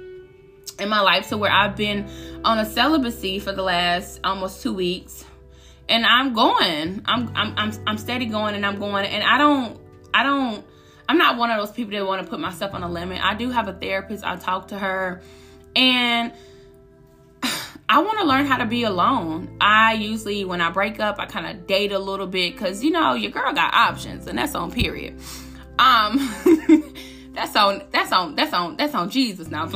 in 0.79 0.89
my 0.89 1.01
life 1.01 1.29
to 1.29 1.37
where 1.37 1.53
I've 1.53 1.77
been 1.77 2.09
on 2.43 2.59
a 2.59 2.65
celibacy 2.65 3.39
for 3.39 3.53
the 3.53 3.63
last 3.63 4.19
almost 4.25 4.63
two 4.63 4.73
weeks, 4.73 5.27
and 5.91 6.07
I'm 6.07 6.33
going. 6.33 7.03
I'm 7.05 7.31
I'm 7.37 7.53
I'm, 7.59 7.73
I'm 7.87 7.99
steady 7.99 8.25
going, 8.25 8.55
and 8.55 8.65
I'm 8.65 8.79
going, 8.79 9.05
and 9.05 9.23
I 9.23 9.37
don't 9.37 9.79
I 10.15 10.23
don't 10.23 10.65
I'm 11.09 11.19
not 11.19 11.37
one 11.37 11.51
of 11.51 11.59
those 11.59 11.73
people 11.73 11.93
that 11.93 12.07
want 12.07 12.23
to 12.23 12.29
put 12.29 12.41
myself 12.41 12.75
on 12.75 12.83
a 12.83 12.89
limit. 12.89 13.23
I 13.23 13.35
do 13.35 13.51
have 13.51 13.69
a 13.69 13.73
therapist. 13.73 14.25
I 14.25 14.37
talk 14.37 14.69
to 14.69 14.79
her 14.79 15.21
and 15.75 16.33
I 17.89 18.01
want 18.01 18.19
to 18.21 18.25
learn 18.25 18.47
how 18.47 18.59
to 18.59 18.67
be 18.67 18.85
alone. 18.85 19.57
I 19.61 19.95
usually, 19.95 20.45
when 20.45 20.61
I 20.61 20.71
break 20.71 21.01
up, 21.01 21.19
I 21.19 21.27
kind 21.27 21.47
of 21.47 21.67
date 21.67 21.93
a 21.93 21.99
little 21.99 22.27
bit 22.27 22.53
because, 22.55 22.83
you 22.85 22.91
know, 22.91 23.15
your 23.15 23.31
girl 23.31 23.53
got 23.53 23.75
options 23.75 24.27
and 24.27 24.39
that's 24.39 24.55
on 24.55 24.71
period. 24.71 25.19
Um, 25.79 26.17
that's 27.33 27.57
on, 27.57 27.83
that's 27.91 28.13
on, 28.13 28.35
that's 28.35 28.53
on, 28.53 28.77
that's 28.77 28.95
on 28.95 29.11
Jesus 29.11 29.49
now. 29.49 29.67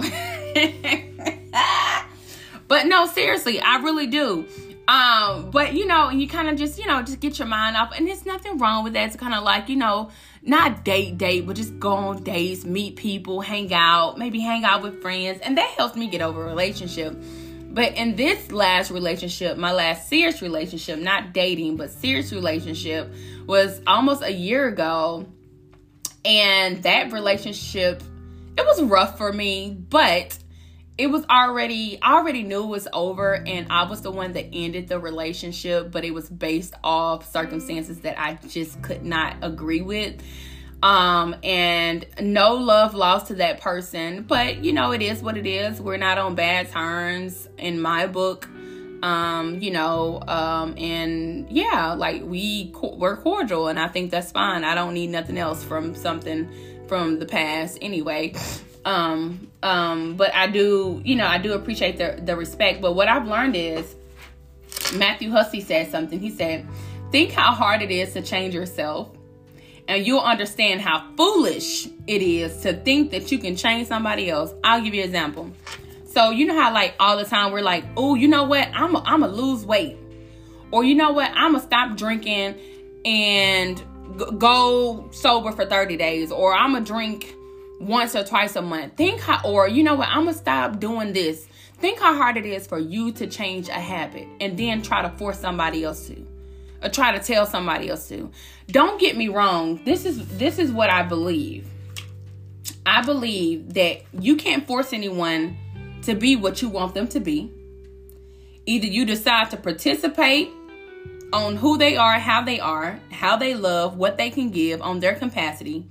but 2.68 2.86
no, 2.86 3.06
seriously, 3.06 3.60
I 3.60 3.76
really 3.78 4.06
do. 4.06 4.46
Um, 4.88 5.50
but 5.50 5.74
you 5.74 5.84
know, 5.86 6.10
you 6.10 6.28
kind 6.28 6.48
of 6.48 6.56
just, 6.56 6.78
you 6.78 6.86
know, 6.86 7.02
just 7.02 7.18
get 7.20 7.38
your 7.38 7.48
mind 7.48 7.76
off. 7.76 7.92
And 7.96 8.06
there's 8.06 8.24
nothing 8.24 8.58
wrong 8.58 8.84
with 8.84 8.92
that. 8.92 9.06
It's 9.08 9.16
kind 9.16 9.34
of 9.34 9.42
like, 9.42 9.68
you 9.68 9.76
know, 9.76 10.10
not 10.46 10.84
date 10.84 11.18
date, 11.18 11.46
but 11.46 11.56
just 11.56 11.78
go 11.78 11.92
on 11.92 12.22
dates, 12.22 12.64
meet 12.64 12.96
people, 12.96 13.40
hang 13.40 13.74
out, 13.74 14.16
maybe 14.16 14.38
hang 14.40 14.64
out 14.64 14.82
with 14.82 15.02
friends. 15.02 15.40
And 15.42 15.58
that 15.58 15.68
helps 15.70 15.96
me 15.96 16.06
get 16.06 16.22
over 16.22 16.44
a 16.44 16.46
relationship. 16.46 17.16
But 17.68 17.94
in 17.94 18.16
this 18.16 18.52
last 18.52 18.90
relationship, 18.90 19.58
my 19.58 19.72
last 19.72 20.08
serious 20.08 20.40
relationship, 20.40 20.98
not 20.98 21.34
dating, 21.34 21.76
but 21.76 21.90
serious 21.90 22.32
relationship, 22.32 23.12
was 23.46 23.82
almost 23.86 24.22
a 24.22 24.32
year 24.32 24.68
ago. 24.68 25.26
And 26.24 26.82
that 26.84 27.12
relationship, 27.12 28.02
it 28.56 28.64
was 28.64 28.82
rough 28.82 29.18
for 29.18 29.32
me, 29.32 29.76
but 29.90 30.38
it 30.98 31.08
was 31.08 31.24
already 31.26 31.98
I 32.00 32.14
already 32.14 32.42
knew 32.42 32.64
it 32.64 32.68
was 32.68 32.88
over 32.92 33.34
and 33.34 33.66
I 33.70 33.84
was 33.84 34.00
the 34.00 34.10
one 34.10 34.32
that 34.32 34.46
ended 34.52 34.88
the 34.88 34.98
relationship, 34.98 35.90
but 35.90 36.04
it 36.04 36.12
was 36.12 36.28
based 36.28 36.74
off 36.82 37.30
circumstances 37.30 38.00
that 38.00 38.18
I 38.18 38.34
just 38.48 38.80
could 38.82 39.04
not 39.04 39.36
agree 39.42 39.82
with. 39.82 40.22
Um 40.82 41.36
and 41.42 42.06
no 42.20 42.54
love 42.54 42.94
lost 42.94 43.26
to 43.28 43.34
that 43.36 43.60
person, 43.60 44.22
but 44.22 44.64
you 44.64 44.72
know 44.72 44.92
it 44.92 45.02
is 45.02 45.22
what 45.22 45.36
it 45.36 45.46
is. 45.46 45.80
We're 45.80 45.98
not 45.98 46.16
on 46.18 46.34
bad 46.34 46.70
terms 46.70 47.48
in 47.58 47.80
my 47.80 48.06
book. 48.06 48.48
Um, 49.02 49.60
you 49.60 49.72
know, 49.72 50.22
um 50.26 50.76
and 50.78 51.50
yeah, 51.50 51.92
like 51.92 52.22
we 52.24 52.72
we're 52.82 53.18
cordial 53.18 53.68
and 53.68 53.78
I 53.78 53.88
think 53.88 54.10
that's 54.10 54.32
fine. 54.32 54.64
I 54.64 54.74
don't 54.74 54.94
need 54.94 55.10
nothing 55.10 55.36
else 55.36 55.62
from 55.62 55.94
something 55.94 56.48
from 56.88 57.18
the 57.18 57.26
past 57.26 57.76
anyway. 57.82 58.32
Um, 58.86 59.50
um, 59.64 60.14
but 60.14 60.32
I 60.32 60.46
do, 60.46 61.02
you 61.04 61.16
know, 61.16 61.26
I 61.26 61.38
do 61.38 61.54
appreciate 61.54 61.98
the 61.98 62.20
the 62.22 62.36
respect. 62.36 62.80
But 62.80 62.94
what 62.94 63.08
I've 63.08 63.26
learned 63.26 63.56
is 63.56 63.96
Matthew 64.94 65.30
Hussey 65.32 65.60
said 65.60 65.90
something. 65.90 66.20
He 66.20 66.30
said, 66.30 66.66
Think 67.10 67.32
how 67.32 67.52
hard 67.52 67.82
it 67.82 67.90
is 67.90 68.12
to 68.12 68.22
change 68.22 68.54
yourself, 68.54 69.10
and 69.88 70.06
you'll 70.06 70.20
understand 70.20 70.80
how 70.80 71.04
foolish 71.16 71.86
it 72.06 72.22
is 72.22 72.60
to 72.62 72.74
think 72.74 73.10
that 73.10 73.32
you 73.32 73.38
can 73.38 73.56
change 73.56 73.88
somebody 73.88 74.30
else. 74.30 74.54
I'll 74.62 74.80
give 74.80 74.94
you 74.94 75.02
an 75.02 75.08
example. 75.08 75.50
So 76.04 76.30
you 76.30 76.46
know 76.46 76.54
how 76.58 76.72
like 76.72 76.94
all 77.00 77.16
the 77.16 77.24
time 77.24 77.50
we're 77.50 77.62
like, 77.62 77.84
oh, 77.96 78.14
you 78.14 78.28
know 78.28 78.44
what? 78.44 78.68
I'm 78.72 78.96
I'm 78.96 79.24
a 79.24 79.28
lose 79.28 79.66
weight, 79.66 79.98
or 80.70 80.84
you 80.84 80.94
know 80.94 81.10
what? 81.10 81.32
I'm 81.34 81.52
gonna 81.52 81.64
stop 81.64 81.96
drinking 81.96 82.54
and 83.04 83.82
go 84.38 85.08
sober 85.10 85.50
for 85.50 85.66
30 85.66 85.96
days, 85.96 86.30
or 86.30 86.54
I'm 86.54 86.74
gonna 86.74 86.84
drink 86.84 87.35
once 87.80 88.16
or 88.16 88.24
twice 88.24 88.56
a 88.56 88.62
month. 88.62 88.96
Think 88.96 89.20
how, 89.20 89.40
or 89.44 89.68
you 89.68 89.82
know 89.82 89.94
what, 89.94 90.08
I'm 90.08 90.24
gonna 90.24 90.34
stop 90.34 90.80
doing 90.80 91.12
this. 91.12 91.46
Think 91.78 91.98
how 91.98 92.14
hard 92.16 92.36
it 92.36 92.46
is 92.46 92.66
for 92.66 92.78
you 92.78 93.12
to 93.12 93.26
change 93.26 93.68
a 93.68 93.72
habit 93.72 94.26
and 94.40 94.58
then 94.58 94.82
try 94.82 95.02
to 95.02 95.10
force 95.10 95.38
somebody 95.38 95.84
else 95.84 96.06
to, 96.08 96.26
or 96.82 96.88
try 96.88 97.16
to 97.16 97.22
tell 97.22 97.44
somebody 97.44 97.90
else 97.90 98.08
to. 98.08 98.30
Don't 98.68 98.98
get 98.98 99.16
me 99.16 99.28
wrong. 99.28 99.84
This 99.84 100.04
is 100.04 100.26
this 100.38 100.58
is 100.58 100.72
what 100.72 100.90
I 100.90 101.02
believe. 101.02 101.68
I 102.84 103.02
believe 103.02 103.74
that 103.74 104.02
you 104.18 104.36
can't 104.36 104.66
force 104.66 104.92
anyone 104.92 105.56
to 106.02 106.14
be 106.14 106.36
what 106.36 106.62
you 106.62 106.68
want 106.68 106.94
them 106.94 107.08
to 107.08 107.20
be. 107.20 107.50
Either 108.64 108.86
you 108.86 109.04
decide 109.04 109.50
to 109.50 109.56
participate 109.56 110.48
on 111.32 111.56
who 111.56 111.76
they 111.76 111.96
are, 111.96 112.18
how 112.18 112.42
they 112.42 112.60
are, 112.60 112.98
how 113.10 113.36
they 113.36 113.54
love, 113.54 113.96
what 113.96 114.16
they 114.16 114.30
can 114.30 114.50
give 114.50 114.80
on 114.80 115.00
their 115.00 115.14
capacity. 115.14 115.84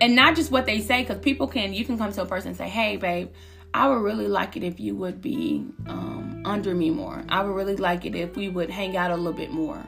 And 0.00 0.14
not 0.14 0.36
just 0.36 0.50
what 0.50 0.66
they 0.66 0.80
say, 0.80 1.02
because 1.02 1.18
people 1.18 1.46
can, 1.46 1.72
you 1.72 1.84
can 1.84 1.96
come 1.96 2.12
to 2.12 2.22
a 2.22 2.26
person 2.26 2.48
and 2.48 2.56
say, 2.56 2.68
hey, 2.68 2.96
babe, 2.96 3.30
I 3.72 3.88
would 3.88 4.02
really 4.02 4.28
like 4.28 4.56
it 4.56 4.62
if 4.62 4.78
you 4.80 4.94
would 4.96 5.20
be 5.20 5.64
um, 5.86 6.42
under 6.44 6.74
me 6.74 6.90
more. 6.90 7.22
I 7.28 7.42
would 7.42 7.54
really 7.54 7.76
like 7.76 8.04
it 8.04 8.14
if 8.14 8.36
we 8.36 8.48
would 8.48 8.70
hang 8.70 8.96
out 8.96 9.10
a 9.10 9.16
little 9.16 9.32
bit 9.32 9.50
more. 9.50 9.86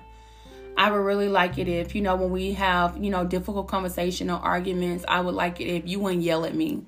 I 0.76 0.90
would 0.90 0.98
really 0.98 1.28
like 1.28 1.58
it 1.58 1.68
if, 1.68 1.94
you 1.94 2.02
know, 2.02 2.14
when 2.14 2.30
we 2.30 2.52
have, 2.52 2.96
you 3.02 3.10
know, 3.10 3.24
difficult 3.24 3.66
conversation 3.66 4.30
or 4.30 4.38
arguments, 4.38 5.04
I 5.08 5.20
would 5.20 5.34
like 5.34 5.60
it 5.60 5.66
if 5.66 5.88
you 5.88 5.98
wouldn't 5.98 6.22
yell 6.22 6.44
at 6.44 6.54
me. 6.54 6.84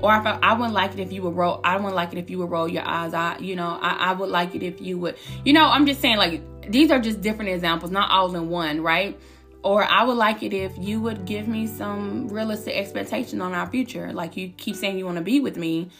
Or 0.00 0.14
if 0.16 0.26
I, 0.26 0.38
I 0.42 0.52
wouldn't 0.54 0.74
like 0.74 0.92
it 0.92 1.00
if 1.00 1.12
you 1.12 1.22
would 1.22 1.36
roll, 1.36 1.60
I 1.64 1.76
wouldn't 1.76 1.94
like 1.94 2.12
it 2.12 2.18
if 2.18 2.30
you 2.30 2.38
would 2.38 2.50
roll 2.50 2.68
your 2.68 2.86
eyes. 2.86 3.14
I, 3.14 3.38
you 3.38 3.56
know, 3.56 3.78
I, 3.80 4.10
I 4.10 4.12
would 4.12 4.28
like 4.28 4.54
it 4.54 4.62
if 4.62 4.80
you 4.80 4.98
would, 4.98 5.16
you 5.44 5.52
know, 5.52 5.66
I'm 5.66 5.86
just 5.86 6.00
saying 6.00 6.16
like 6.16 6.70
these 6.70 6.90
are 6.90 6.98
just 7.00 7.20
different 7.20 7.50
examples, 7.50 7.90
not 7.90 8.10
all 8.10 8.34
in 8.34 8.48
one, 8.48 8.82
right? 8.82 9.18
Or 9.62 9.84
I 9.84 10.04
would 10.04 10.16
like 10.16 10.42
it 10.42 10.54
if 10.54 10.72
you 10.78 11.00
would 11.02 11.26
give 11.26 11.46
me 11.46 11.66
some 11.66 12.28
realistic 12.28 12.74
expectation 12.76 13.42
on 13.42 13.52
our 13.52 13.66
future. 13.66 14.12
Like 14.12 14.36
you 14.36 14.48
keep 14.56 14.74
saying 14.74 14.98
you 14.98 15.04
want 15.04 15.18
to 15.18 15.22
be 15.22 15.40
with 15.40 15.58
me, 15.58 15.90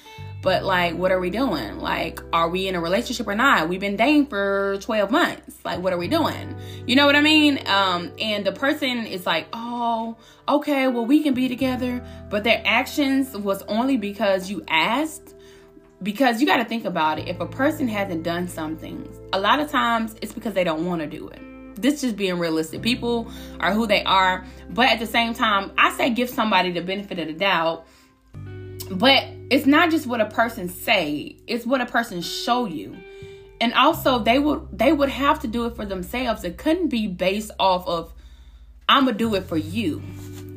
but 0.41 0.65
like 0.65 0.97
what 0.97 1.13
are 1.13 1.21
we 1.21 1.29
doing? 1.29 1.79
Like 1.79 2.21
are 2.33 2.49
we 2.49 2.69
in 2.69 2.75
a 2.75 2.81
relationship 2.81 3.27
or 3.29 3.35
not? 3.35 3.69
We've 3.69 3.81
been 3.81 3.97
dating 3.97 4.27
for 4.27 4.79
12 4.81 5.11
months. 5.11 5.59
Like 5.63 5.81
what 5.81 5.93
are 5.93 5.99
we 5.99 6.09
doing? 6.09 6.57
You 6.87 6.97
know 6.97 7.05
what 7.05 7.17
I 7.17 7.21
mean? 7.21 7.61
Um 7.67 8.13
and 8.19 8.47
the 8.47 8.53
person 8.53 9.05
is 9.07 9.27
like, 9.27 9.47
"Oh, 9.53 10.17
okay, 10.49 10.89
well 10.89 11.05
we 11.05 11.23
can 11.23 11.35
be 11.35 11.49
together." 11.49 12.03
But 12.31 12.45
their 12.45 12.63
actions 12.65 13.37
was 13.37 13.63
only 13.65 13.99
because 13.99 14.51
you 14.51 14.65
asked 14.69 15.35
because 16.03 16.41
you 16.41 16.47
got 16.47 16.57
to 16.57 16.65
think 16.65 16.87
about 16.87 17.19
it. 17.19 17.29
If 17.29 17.41
a 17.41 17.47
person 17.47 17.87
hasn't 17.87 18.23
done 18.23 18.49
something, 18.49 19.07
a 19.35 19.39
lot 19.39 19.61
of 19.61 19.71
times 19.71 20.17
it's 20.23 20.33
because 20.33 20.55
they 20.55 20.65
don't 20.65 20.87
want 20.87 21.03
to 21.03 21.07
do 21.07 21.29
it. 21.29 21.50
This 21.81 22.03
just 22.03 22.17
being 22.17 22.39
realistic. 22.39 22.83
People 22.83 23.31
are 23.59 23.73
who 23.73 23.87
they 23.87 24.05
are, 24.05 24.45
but 24.69 24.89
at 24.89 24.99
the 24.99 25.07
same 25.07 25.35
time, 25.35 25.73
I 25.79 25.93
say 25.97 26.11
give 26.11 26.31
somebody 26.31 26.71
the 26.73 26.83
benefit 26.83 27.19
of 27.19 27.27
the 27.27 27.33
doubt. 27.33 27.87
But 28.91 29.25
it's 29.51 29.67
not 29.67 29.91
just 29.91 30.07
what 30.07 30.21
a 30.21 30.27
person 30.27 30.69
say; 30.69 31.37
it's 31.47 31.65
what 31.65 31.81
a 31.81 31.87
person 31.87 32.23
show 32.23 32.67
you. 32.67 32.97
And 33.61 33.75
also, 33.75 34.19
they 34.19 34.39
would 34.39 34.67
they 34.73 34.93
would 34.93 35.11
have 35.11 35.41
to 35.41 35.49
do 35.49 35.67
it 35.67 35.77
for 35.77 35.85
themselves. 35.85 36.45
It 36.45 36.57
couldn't 36.57 36.89
be 36.89 37.07
based 37.07 37.51
off 37.59 37.87
of 37.87 38.13
I'm 38.89 39.05
gonna 39.05 39.17
do 39.17 39.35
it 39.35 39.45
for 39.45 39.57
you 39.57 40.03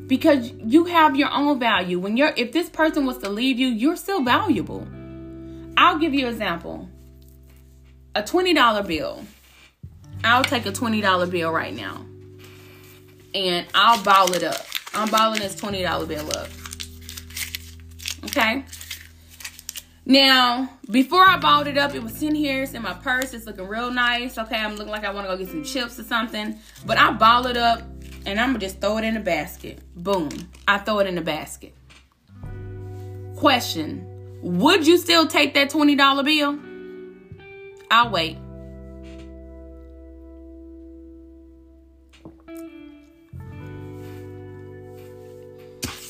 because 0.06 0.50
you 0.58 0.86
have 0.86 1.16
your 1.16 1.30
own 1.30 1.58
value. 1.58 1.98
When 1.98 2.16
you're 2.16 2.32
if 2.36 2.52
this 2.52 2.68
person 2.68 3.06
was 3.06 3.18
to 3.18 3.28
leave 3.28 3.58
you, 3.58 3.68
you're 3.68 3.96
still 3.96 4.22
valuable. 4.22 4.86
I'll 5.76 5.98
give 5.98 6.14
you 6.14 6.26
an 6.26 6.32
example. 6.32 6.88
A 8.14 8.22
$20 8.22 8.86
bill. 8.86 9.24
I'll 10.24 10.44
take 10.44 10.66
a 10.66 10.72
$20 10.72 11.30
bill 11.30 11.52
right 11.52 11.74
now. 11.74 12.04
And 13.34 13.66
I'll 13.74 14.02
ball 14.02 14.32
it 14.32 14.42
up. 14.42 14.64
I'm 14.94 15.10
balling 15.10 15.40
this 15.40 15.60
$20 15.60 16.08
bill 16.08 16.30
up. 16.30 16.48
Okay? 18.24 18.64
Now, 20.06 20.70
before 20.90 21.24
I 21.24 21.38
balled 21.38 21.66
it 21.66 21.78
up, 21.78 21.94
it 21.94 22.02
was 22.02 22.12
sitting 22.12 22.34
here. 22.34 22.62
It's 22.62 22.74
in 22.74 22.82
my 22.82 22.94
purse. 22.94 23.32
It's 23.32 23.46
looking 23.46 23.66
real 23.66 23.90
nice. 23.90 24.36
Okay, 24.38 24.56
I'm 24.56 24.76
looking 24.76 24.92
like 24.92 25.04
I 25.04 25.10
want 25.12 25.26
to 25.26 25.32
go 25.32 25.38
get 25.38 25.48
some 25.48 25.64
chips 25.64 25.98
or 25.98 26.04
something. 26.04 26.58
But 26.84 26.98
I 26.98 27.12
ball 27.12 27.46
it 27.46 27.56
up 27.56 27.82
and 28.26 28.38
I'm 28.38 28.50
going 28.50 28.60
to 28.60 28.66
just 28.66 28.80
throw 28.80 28.98
it 28.98 29.04
in 29.04 29.14
the 29.14 29.20
basket. 29.20 29.80
Boom. 29.96 30.30
I 30.68 30.78
throw 30.78 30.98
it 30.98 31.06
in 31.06 31.14
the 31.14 31.22
basket. 31.22 31.74
Question 33.36 34.10
would 34.44 34.86
you 34.86 34.98
still 34.98 35.26
take 35.26 35.54
that 35.54 35.70
$20 35.70 36.24
bill? 36.24 36.58
I'll 37.90 38.10
wait. 38.10 38.36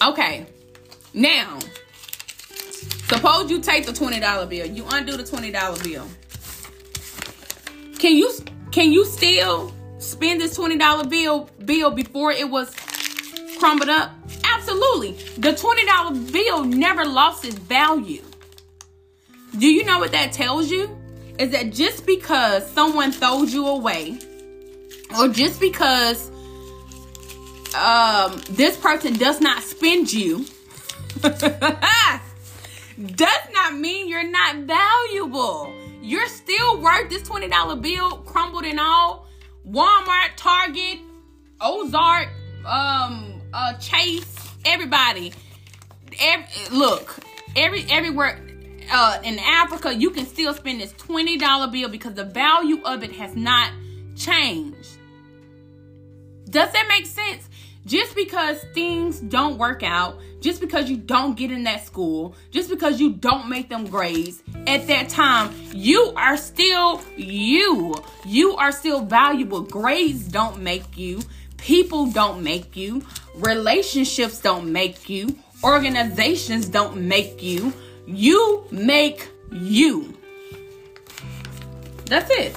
Okay. 0.05 0.47
Now, 1.15 1.59
suppose 3.07 3.51
you 3.51 3.61
take 3.61 3.87
the 3.87 3.93
$20 3.93 4.49
bill. 4.49 4.67
You 4.67 4.85
undo 4.91 5.17
the 5.17 5.23
$20 5.23 5.85
bill. 5.85 6.07
Can 7.99 8.17
you 8.17 8.31
can 8.71 8.93
you 8.93 9.05
still 9.07 9.73
spend 9.99 10.41
this 10.41 10.59
$20 10.59 11.09
bill 11.09 11.49
bill 11.65 11.91
before 11.91 12.33
it 12.33 12.51
was 12.51 12.75
crumbled 13.59 13.89
up? 13.89 14.11
Absolutely. 14.45 15.13
The 15.39 15.53
$20 15.53 16.33
bill 16.33 16.65
never 16.65 17.05
lost 17.05 17.45
its 17.45 17.55
value. 17.57 18.23
Do 19.59 19.69
you 19.69 19.85
know 19.85 20.01
what 20.01 20.13
that 20.13 20.33
tells 20.33 20.71
you? 20.71 20.95
Is 21.39 21.51
that 21.53 21.71
just 21.73 22.05
because 22.05 22.69
someone 22.73 23.11
throws 23.13 23.55
you 23.55 23.67
away, 23.69 24.19
or 25.17 25.29
just 25.29 25.61
because 25.61 26.31
um, 27.75 28.41
this 28.51 28.77
person 28.77 29.15
does 29.15 29.41
not 29.41 29.63
spend 29.63 30.13
you, 30.13 30.47
does 31.23 31.49
not 33.53 33.75
mean 33.75 34.09
you're 34.09 34.29
not 34.29 34.57
valuable. 34.57 35.73
You're 36.01 36.29
still 36.29 36.81
worth 36.81 37.09
this 37.09 37.23
$20 37.23 37.81
bill, 37.81 38.19
crumbled 38.19 38.65
and 38.65 38.79
all. 38.79 39.27
Walmart, 39.67 40.37
Target, 40.37 40.99
Ozark, 41.61 42.29
um, 42.67 43.41
uh, 43.53 43.73
Chase, 43.75 44.55
everybody. 44.67 45.33
Every, 46.21 46.47
look, 46.77 47.17
every 47.57 47.85
everywhere 47.89 48.41
uh, 48.93 49.19
in 49.25 49.39
Africa, 49.39 49.95
you 49.95 50.11
can 50.11 50.27
still 50.27 50.53
spend 50.53 50.81
this 50.81 50.93
twenty 50.93 51.39
dollar 51.39 51.69
bill 51.69 51.89
because 51.89 52.15
the 52.15 52.25
value 52.25 52.83
of 52.85 53.03
it 53.03 53.13
has 53.13 53.35
not 53.35 53.73
changed. 54.17 54.99
Does 56.49 56.71
that 56.73 56.87
make 56.89 57.07
sense? 57.07 57.49
Just 57.87 58.17
because 58.17 58.63
things 58.73 59.21
don't 59.21 59.59
work 59.59 59.83
out, 59.83 60.19
just 60.41 60.61
because 60.61 60.89
you 60.89 60.97
don't 60.97 61.37
get 61.37 61.51
in 61.51 61.65
that 61.65 61.85
school, 61.85 62.35
just 62.51 62.71
because 62.71 62.99
you 62.99 63.13
don't 63.13 63.49
make 63.49 63.69
them 63.69 63.87
grades 63.87 64.43
at 64.67 64.87
that 64.87 65.11
time, 65.11 65.55
you 65.73 66.13
are 66.17 66.37
still 66.39 67.03
you. 67.17 67.95
You 68.25 68.57
are 68.57 68.73
still 68.73 69.03
valuable. 69.03 69.61
Grades 69.61 70.27
don't 70.27 70.61
make 70.61 70.97
you. 70.97 71.21
People 71.59 72.07
don't 72.07 72.43
make 72.43 72.77
you. 72.77 73.05
Relationships 73.37 74.41
don't 74.41 74.73
make 74.73 75.09
you. 75.09 75.37
Organizations 75.63 76.69
don't 76.69 76.97
make 76.97 77.43
you. 77.43 77.73
You 78.07 78.67
make 78.71 79.29
you. 79.51 80.15
That's 82.07 82.31
it. 82.31 82.55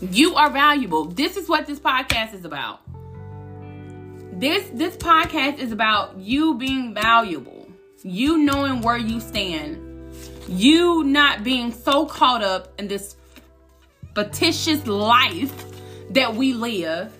You 0.00 0.36
are 0.36 0.50
valuable. 0.50 1.06
This 1.06 1.36
is 1.36 1.48
what 1.48 1.66
this 1.66 1.80
podcast 1.80 2.34
is 2.34 2.44
about. 2.44 2.80
This 4.38 4.70
this 4.72 4.96
podcast 4.96 5.58
is 5.58 5.72
about 5.72 6.16
you 6.16 6.54
being 6.54 6.94
valuable. 6.94 7.66
You 8.04 8.38
knowing 8.38 8.82
where 8.82 8.96
you 8.96 9.18
stand. 9.18 10.14
You 10.46 11.02
not 11.02 11.42
being 11.42 11.72
so 11.72 12.06
caught 12.06 12.44
up 12.44 12.72
in 12.78 12.86
this 12.86 13.16
fictitious 14.14 14.86
life 14.86 15.64
that 16.10 16.36
we 16.36 16.54
live 16.54 17.12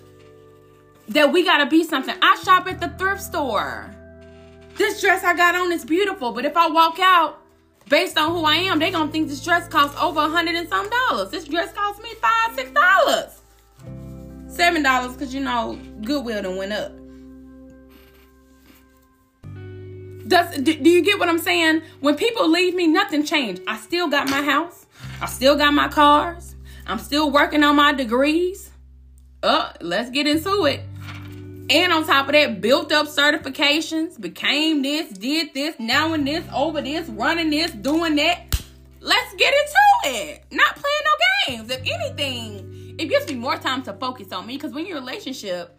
that 1.09 1.33
we 1.33 1.43
gotta 1.43 1.65
be 1.65 1.83
something. 1.83 2.15
I 2.21 2.41
shop 2.45 2.67
at 2.67 2.79
the 2.79 2.87
thrift 2.97 3.21
store. 3.21 3.93
This 4.77 5.01
dress 5.01 5.25
I 5.25 5.35
got 5.35 5.55
on 5.55 5.73
is 5.73 5.83
beautiful, 5.83 6.31
but 6.31 6.45
if 6.45 6.55
I 6.55 6.69
walk 6.69 6.99
out 7.01 7.41
based 7.89 8.17
on 8.17 8.31
who 8.31 8.45
I 8.45 8.55
am, 8.55 8.79
they 8.79 8.91
gonna 8.91 9.11
think 9.11 9.27
this 9.27 9.43
dress 9.43 9.67
costs 9.67 9.99
over 10.01 10.21
a 10.21 10.29
hundred 10.29 10.55
and 10.55 10.69
some 10.69 10.89
dollars. 10.89 11.31
This 11.31 11.43
dress 11.43 11.73
cost 11.73 12.01
me 12.01 12.13
five, 12.21 12.55
six 12.55 12.71
dollars. 12.71 13.41
Seven 14.47 14.83
dollars 14.83 15.11
because 15.17 15.33
you 15.33 15.41
know 15.41 15.77
Goodwill 16.01 16.43
done 16.43 16.55
went 16.55 16.71
up. 16.71 16.98
Does 20.29 20.57
do, 20.57 20.75
do 20.75 20.89
you 20.89 21.01
get 21.01 21.17
what 21.17 21.27
I'm 21.27 21.39
saying? 21.39 21.81
When 22.01 22.15
people 22.15 22.47
leave 22.47 22.75
me, 22.75 22.85
nothing 22.85 23.25
changed. 23.25 23.63
I 23.67 23.77
still 23.77 24.07
got 24.07 24.29
my 24.29 24.43
house. 24.43 24.85
I 25.19 25.25
still 25.25 25.55
got 25.55 25.73
my 25.73 25.87
cars. 25.87 26.55
I'm 26.85 26.99
still 26.99 27.31
working 27.31 27.63
on 27.63 27.75
my 27.75 27.93
degrees. 27.93 28.69
Uh, 29.41 29.73
let's 29.81 30.11
get 30.11 30.27
into 30.27 30.65
it. 30.65 30.81
And 31.71 31.91
on 31.91 32.05
top 32.05 32.27
of 32.27 32.33
that, 32.33 32.61
built 32.61 32.91
up 32.91 33.07
certifications, 33.07 34.21
became 34.21 34.83
this, 34.83 35.09
did 35.09 35.53
this, 35.55 35.75
now 35.79 36.13
and 36.13 36.27
this, 36.27 36.45
over 36.53 36.81
this, 36.81 37.09
running 37.09 37.49
this, 37.49 37.71
doing 37.71 38.15
that. 38.17 38.61
Let's 39.01 39.33
get 39.35 39.51
into 39.53 40.17
it. 40.19 40.45
Not 40.51 40.75
playing 40.75 41.05
no 41.05 41.63
games. 41.65 41.71
If 41.71 41.81
anything, 41.81 42.95
it 42.99 43.05
gives 43.05 43.27
me 43.27 43.35
more 43.35 43.57
time 43.57 43.81
to 43.83 43.93
focus 43.93 44.31
on 44.31 44.45
me 44.45 44.57
because 44.57 44.73
when 44.73 44.85
you're 44.85 44.97
in 44.97 45.03
a 45.03 45.05
relationship, 45.05 45.78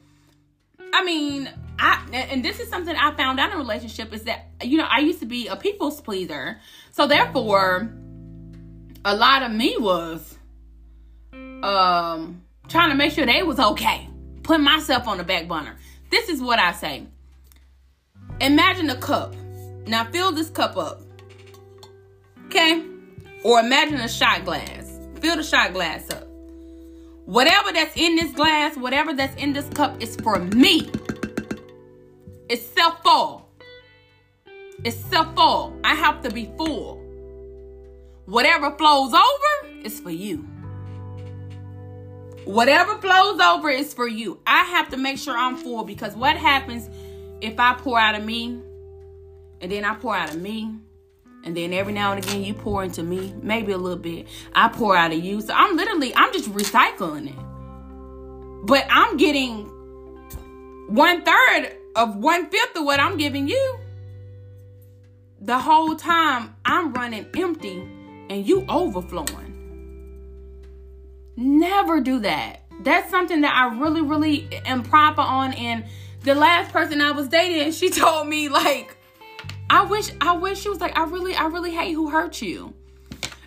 I 0.92 1.04
mean, 1.04 1.50
I 1.78 2.04
and 2.12 2.44
this 2.44 2.60
is 2.60 2.68
something 2.68 2.94
I 2.94 3.14
found 3.14 3.40
out 3.40 3.50
in 3.50 3.56
a 3.56 3.58
relationship 3.58 4.12
is 4.12 4.24
that 4.24 4.46
you 4.62 4.76
know 4.76 4.86
I 4.90 5.00
used 5.00 5.20
to 5.20 5.26
be 5.26 5.46
a 5.46 5.56
people's 5.56 6.00
pleaser, 6.00 6.58
so 6.92 7.06
therefore, 7.06 7.90
a 9.04 9.14
lot 9.14 9.42
of 9.42 9.52
me 9.52 9.76
was 9.78 10.36
um 11.62 12.42
trying 12.68 12.90
to 12.90 12.96
make 12.96 13.12
sure 13.12 13.26
they 13.26 13.42
was 13.42 13.58
okay, 13.58 14.08
put 14.42 14.60
myself 14.60 15.06
on 15.08 15.18
the 15.18 15.24
back 15.24 15.48
burner. 15.48 15.76
This 16.10 16.28
is 16.28 16.40
what 16.40 16.58
I 16.58 16.72
say. 16.72 17.06
Imagine 18.40 18.90
a 18.90 18.96
cup. 18.96 19.34
Now 19.86 20.04
fill 20.04 20.32
this 20.32 20.50
cup 20.50 20.76
up. 20.76 21.02
Okay? 22.46 22.84
Or 23.44 23.60
imagine 23.60 23.96
a 24.00 24.08
shot 24.08 24.44
glass. 24.44 24.98
Fill 25.20 25.36
the 25.36 25.42
shot 25.42 25.72
glass 25.72 26.10
up. 26.10 26.29
Whatever 27.30 27.70
that's 27.70 27.96
in 27.96 28.16
this 28.16 28.32
glass, 28.32 28.76
whatever 28.76 29.12
that's 29.14 29.40
in 29.40 29.52
this 29.52 29.68
cup 29.68 30.02
is 30.02 30.16
for 30.16 30.40
me. 30.40 30.90
It's 32.48 32.66
self 32.66 33.04
full. 33.04 33.48
It's 34.82 34.96
self 34.96 35.32
full. 35.36 35.78
I 35.84 35.94
have 35.94 36.22
to 36.22 36.30
be 36.32 36.50
full. 36.58 36.96
Whatever 38.24 38.72
flows 38.72 39.14
over 39.14 39.78
is 39.84 40.00
for 40.00 40.10
you. 40.10 40.38
Whatever 42.46 42.98
flows 42.98 43.38
over 43.38 43.70
is 43.70 43.94
for 43.94 44.08
you. 44.08 44.40
I 44.44 44.64
have 44.64 44.88
to 44.88 44.96
make 44.96 45.16
sure 45.16 45.38
I'm 45.38 45.56
full 45.56 45.84
because 45.84 46.16
what 46.16 46.36
happens 46.36 46.90
if 47.40 47.60
I 47.60 47.74
pour 47.74 47.96
out 47.96 48.16
of 48.16 48.24
me 48.24 48.60
and 49.60 49.70
then 49.70 49.84
I 49.84 49.94
pour 49.94 50.16
out 50.16 50.34
of 50.34 50.40
me 50.40 50.80
and 51.44 51.56
then 51.56 51.72
every 51.72 51.92
now 51.92 52.12
and 52.12 52.24
again 52.24 52.42
you 52.42 52.54
pour 52.54 52.84
into 52.84 53.02
me, 53.02 53.34
maybe 53.42 53.72
a 53.72 53.78
little 53.78 53.98
bit. 53.98 54.28
I 54.54 54.68
pour 54.68 54.96
out 54.96 55.12
of 55.12 55.24
you. 55.24 55.40
So 55.40 55.54
I'm 55.54 55.76
literally, 55.76 56.14
I'm 56.14 56.32
just 56.32 56.50
recycling 56.50 57.28
it. 57.28 58.66
But 58.66 58.86
I'm 58.90 59.16
getting 59.16 59.64
one 60.88 61.22
third 61.22 61.76
of 61.96 62.16
one 62.16 62.50
fifth 62.50 62.76
of 62.76 62.84
what 62.84 63.00
I'm 63.00 63.16
giving 63.16 63.48
you. 63.48 63.78
The 65.40 65.58
whole 65.58 65.96
time 65.96 66.54
I'm 66.64 66.92
running 66.92 67.26
empty 67.34 67.78
and 68.28 68.46
you 68.46 68.66
overflowing. 68.68 69.50
Never 71.36 72.00
do 72.00 72.18
that. 72.20 72.64
That's 72.82 73.10
something 73.10 73.40
that 73.40 73.54
I 73.54 73.78
really, 73.78 74.02
really 74.02 74.48
am 74.66 74.82
proper 74.82 75.22
on. 75.22 75.54
And 75.54 75.84
the 76.22 76.34
last 76.34 76.70
person 76.70 77.00
I 77.00 77.12
was 77.12 77.28
dating, 77.28 77.72
she 77.72 77.88
told 77.90 78.28
me 78.28 78.48
like, 78.48 78.96
I 79.70 79.84
wish, 79.84 80.10
I 80.20 80.32
wish 80.32 80.60
she 80.60 80.68
was 80.68 80.80
like, 80.80 80.98
I 80.98 81.04
really, 81.04 81.32
I 81.32 81.46
really 81.46 81.72
hate 81.72 81.92
who 81.92 82.10
hurt 82.10 82.42
you. 82.42 82.74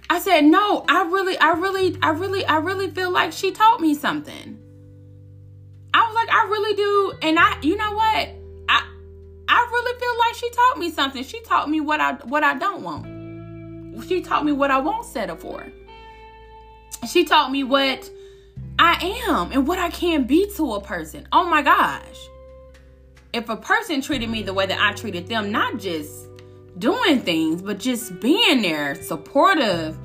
I 0.09 0.19
said, 0.19 0.45
no, 0.45 0.85
I 0.87 1.03
really, 1.03 1.37
I 1.37 1.51
really, 1.51 1.97
I 2.01 2.11
really, 2.11 2.45
I 2.45 2.57
really 2.57 2.89
feel 2.89 3.11
like 3.11 3.33
she 3.33 3.51
told 3.51 3.81
me 3.81 3.93
something. 3.93 4.57
I 5.93 5.99
was 5.99 6.15
like, 6.15 6.29
I 6.29 6.43
really 6.45 6.75
do. 6.75 7.13
And 7.21 7.37
I, 7.37 7.59
you 7.61 7.75
know 7.75 7.91
what? 7.91 8.29
I, 8.69 8.87
I 9.49 9.67
really 9.69 9.99
feel 9.99 10.19
like 10.19 10.33
she 10.35 10.49
taught 10.49 10.77
me 10.79 10.89
something. 10.91 11.23
She 11.23 11.41
taught 11.41 11.69
me 11.69 11.81
what 11.81 11.99
I, 11.99 12.13
what 12.13 12.43
I 12.43 12.57
don't 12.57 12.83
want. 12.83 14.07
She 14.07 14.21
taught 14.21 14.45
me 14.45 14.53
what 14.53 14.71
I 14.71 14.79
won't 14.79 15.05
settle 15.05 15.35
for. 15.35 15.67
She 17.05 17.25
taught 17.25 17.51
me 17.51 17.65
what 17.65 18.09
I 18.79 19.23
am 19.27 19.51
and 19.51 19.67
what 19.67 19.77
I 19.77 19.89
can 19.89 20.23
be 20.23 20.49
to 20.55 20.75
a 20.75 20.81
person. 20.81 21.27
Oh 21.33 21.45
my 21.49 21.61
gosh 21.61 22.29
if 23.33 23.49
a 23.49 23.57
person 23.57 24.01
treated 24.01 24.29
me 24.29 24.43
the 24.43 24.53
way 24.53 24.67
that 24.67 24.79
I 24.79 24.93
treated 24.93 25.27
them, 25.27 25.51
not 25.51 25.79
just 25.79 26.27
doing 26.77 27.19
things, 27.21 27.61
but 27.61 27.79
just 27.79 28.19
being 28.19 28.61
there, 28.61 28.95
supportive. 28.95 29.97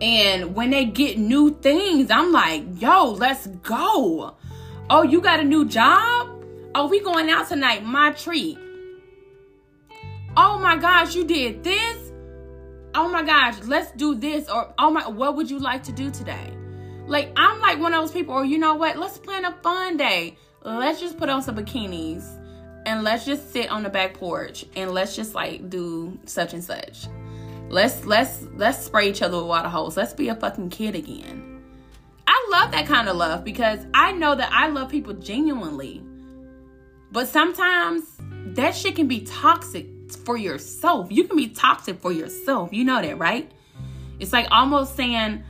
And 0.00 0.54
when 0.56 0.70
they 0.70 0.84
get 0.84 1.16
new 1.16 1.54
things, 1.54 2.10
I'm 2.10 2.32
like, 2.32 2.64
yo, 2.80 3.12
let's 3.12 3.46
go. 3.46 4.36
Oh, 4.90 5.02
you 5.02 5.20
got 5.20 5.38
a 5.38 5.44
new 5.44 5.64
job? 5.64 6.44
Oh, 6.74 6.88
we 6.88 7.00
going 7.00 7.30
out 7.30 7.48
tonight. 7.48 7.84
My 7.84 8.10
treat. 8.10 8.58
Oh 10.36 10.58
my 10.58 10.76
gosh, 10.76 11.14
you 11.14 11.24
did 11.24 11.62
this? 11.62 12.10
Oh 12.96 13.08
my 13.08 13.22
gosh, 13.22 13.56
let's 13.62 13.92
do 13.92 14.16
this. 14.16 14.48
Or 14.48 14.74
oh 14.78 14.90
my, 14.90 15.06
what 15.06 15.36
would 15.36 15.48
you 15.48 15.60
like 15.60 15.84
to 15.84 15.92
do 15.92 16.10
today? 16.10 16.52
Like, 17.06 17.30
I'm 17.36 17.60
like 17.60 17.78
one 17.78 17.94
of 17.94 18.02
those 18.02 18.10
people, 18.10 18.34
or 18.34 18.44
you 18.44 18.58
know 18.58 18.74
what? 18.74 18.98
Let's 18.98 19.18
plan 19.18 19.44
a 19.44 19.52
fun 19.62 19.96
day. 19.96 20.36
Let's 20.64 21.00
just 21.00 21.18
put 21.18 21.28
on 21.28 21.42
some 21.42 21.56
bikinis 21.56 22.43
and 22.86 23.02
let's 23.02 23.24
just 23.24 23.52
sit 23.52 23.70
on 23.70 23.82
the 23.82 23.88
back 23.88 24.14
porch 24.14 24.64
and 24.76 24.92
let's 24.92 25.16
just 25.16 25.34
like 25.34 25.68
do 25.70 26.18
such 26.26 26.52
and 26.52 26.62
such. 26.62 27.06
Let's 27.68 28.04
let's 28.04 28.46
let's 28.54 28.78
spray 28.78 29.08
each 29.08 29.22
other 29.22 29.38
with 29.38 29.46
water 29.46 29.68
hose. 29.68 29.96
Let's 29.96 30.12
be 30.12 30.28
a 30.28 30.34
fucking 30.34 30.70
kid 30.70 30.94
again. 30.94 31.62
I 32.26 32.48
love 32.50 32.72
that 32.72 32.86
kind 32.86 33.08
of 33.08 33.16
love 33.16 33.44
because 33.44 33.80
I 33.94 34.12
know 34.12 34.34
that 34.34 34.50
I 34.52 34.68
love 34.68 34.90
people 34.90 35.14
genuinely. 35.14 36.02
But 37.10 37.28
sometimes 37.28 38.02
that 38.54 38.74
shit 38.74 38.96
can 38.96 39.08
be 39.08 39.20
toxic 39.20 39.86
for 40.24 40.36
yourself. 40.36 41.08
You 41.10 41.24
can 41.24 41.36
be 41.36 41.48
toxic 41.48 42.00
for 42.00 42.12
yourself. 42.12 42.72
You 42.72 42.84
know 42.84 43.00
that, 43.00 43.18
right? 43.18 43.50
It's 44.18 44.32
like 44.32 44.46
almost 44.50 44.96
saying 44.96 45.42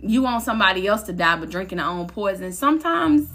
you 0.00 0.22
want 0.22 0.42
somebody 0.42 0.86
else 0.86 1.02
to 1.04 1.12
die 1.12 1.36
but 1.36 1.50
drinking 1.50 1.78
their 1.78 1.86
own 1.86 2.06
poison. 2.06 2.52
Sometimes 2.52 3.28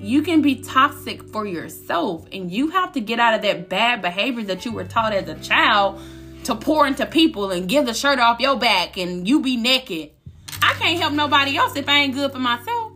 you 0.00 0.22
can 0.22 0.42
be 0.42 0.56
toxic 0.56 1.22
for 1.30 1.46
yourself 1.46 2.26
and 2.32 2.50
you 2.50 2.70
have 2.70 2.92
to 2.92 3.00
get 3.00 3.18
out 3.18 3.34
of 3.34 3.42
that 3.42 3.68
bad 3.68 4.02
behavior 4.02 4.44
that 4.44 4.64
you 4.64 4.72
were 4.72 4.84
taught 4.84 5.12
as 5.12 5.28
a 5.28 5.34
child 5.36 6.00
to 6.44 6.54
pour 6.54 6.86
into 6.86 7.06
people 7.06 7.50
and 7.50 7.68
give 7.68 7.86
the 7.86 7.94
shirt 7.94 8.18
off 8.18 8.38
your 8.38 8.58
back 8.58 8.96
and 8.96 9.26
you 9.26 9.40
be 9.40 9.56
naked. 9.56 10.10
I 10.62 10.74
can't 10.74 11.00
help 11.00 11.12
nobody 11.12 11.56
else 11.56 11.76
if 11.76 11.88
I 11.88 12.00
ain't 12.00 12.14
good 12.14 12.32
for 12.32 12.38
myself. 12.38 12.92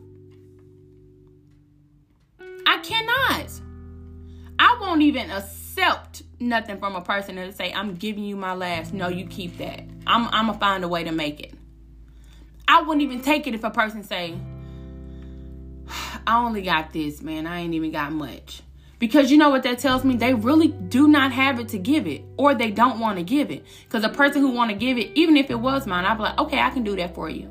I 2.67 2.79
cannot. 2.79 3.51
I 4.59 4.79
won't 4.81 5.03
even 5.03 5.31
accept 5.31 6.23
nothing 6.39 6.79
from 6.79 6.95
a 6.95 7.01
person 7.01 7.37
to 7.37 7.53
say, 7.53 7.73
I'm 7.73 7.95
giving 7.95 8.25
you 8.25 8.37
my 8.37 8.55
last. 8.55 8.93
No, 8.93 9.09
you 9.09 9.27
keep 9.27 9.59
that. 9.59 9.81
I'm 10.07 10.27
I'm 10.27 10.47
gonna 10.47 10.59
find 10.59 10.85
a 10.85 10.89
way 10.89 11.05
to 11.05 11.13
make 11.13 11.41
it. 11.41 11.55
I 12.69 12.83
wouldn't 12.83 13.03
even 13.03 13.21
take 13.21 13.47
it 13.47 13.55
if 13.55 13.65
a 13.65 13.71
person 13.71 14.05
say, 14.05 14.37
I 16.27 16.39
only 16.39 16.63
got 16.63 16.93
this, 16.93 17.23
man. 17.23 17.47
I 17.47 17.61
ain't 17.61 17.75
even 17.75 17.91
got 17.91 18.13
much. 18.13 18.63
Because 18.99 19.31
you 19.31 19.39
know 19.39 19.49
what 19.49 19.63
that 19.63 19.79
tells 19.79 20.05
me? 20.05 20.17
They 20.17 20.35
really 20.35 20.69
do 20.69 21.09
not 21.09 21.33
have 21.33 21.59
it 21.59 21.69
to 21.69 21.79
give 21.79 22.07
it, 22.07 22.23
or 22.37 22.55
they 22.55 22.71
don't 22.71 23.01
want 23.01 23.17
to 23.17 23.25
give 23.25 23.51
it. 23.51 23.65
Because 23.85 24.05
a 24.05 24.11
person 24.11 24.43
who 24.43 24.51
want 24.51 24.71
to 24.71 24.77
give 24.77 24.99
it, 24.99 25.11
even 25.15 25.37
if 25.37 25.51
it 25.51 25.59
was 25.59 25.87
mine, 25.87 26.05
I'd 26.05 26.19
be 26.19 26.25
like, 26.25 26.39
okay, 26.39 26.61
I 26.61 26.69
can 26.71 26.85
do 26.85 26.95
that 26.97 27.15
for 27.15 27.31
you. 27.31 27.51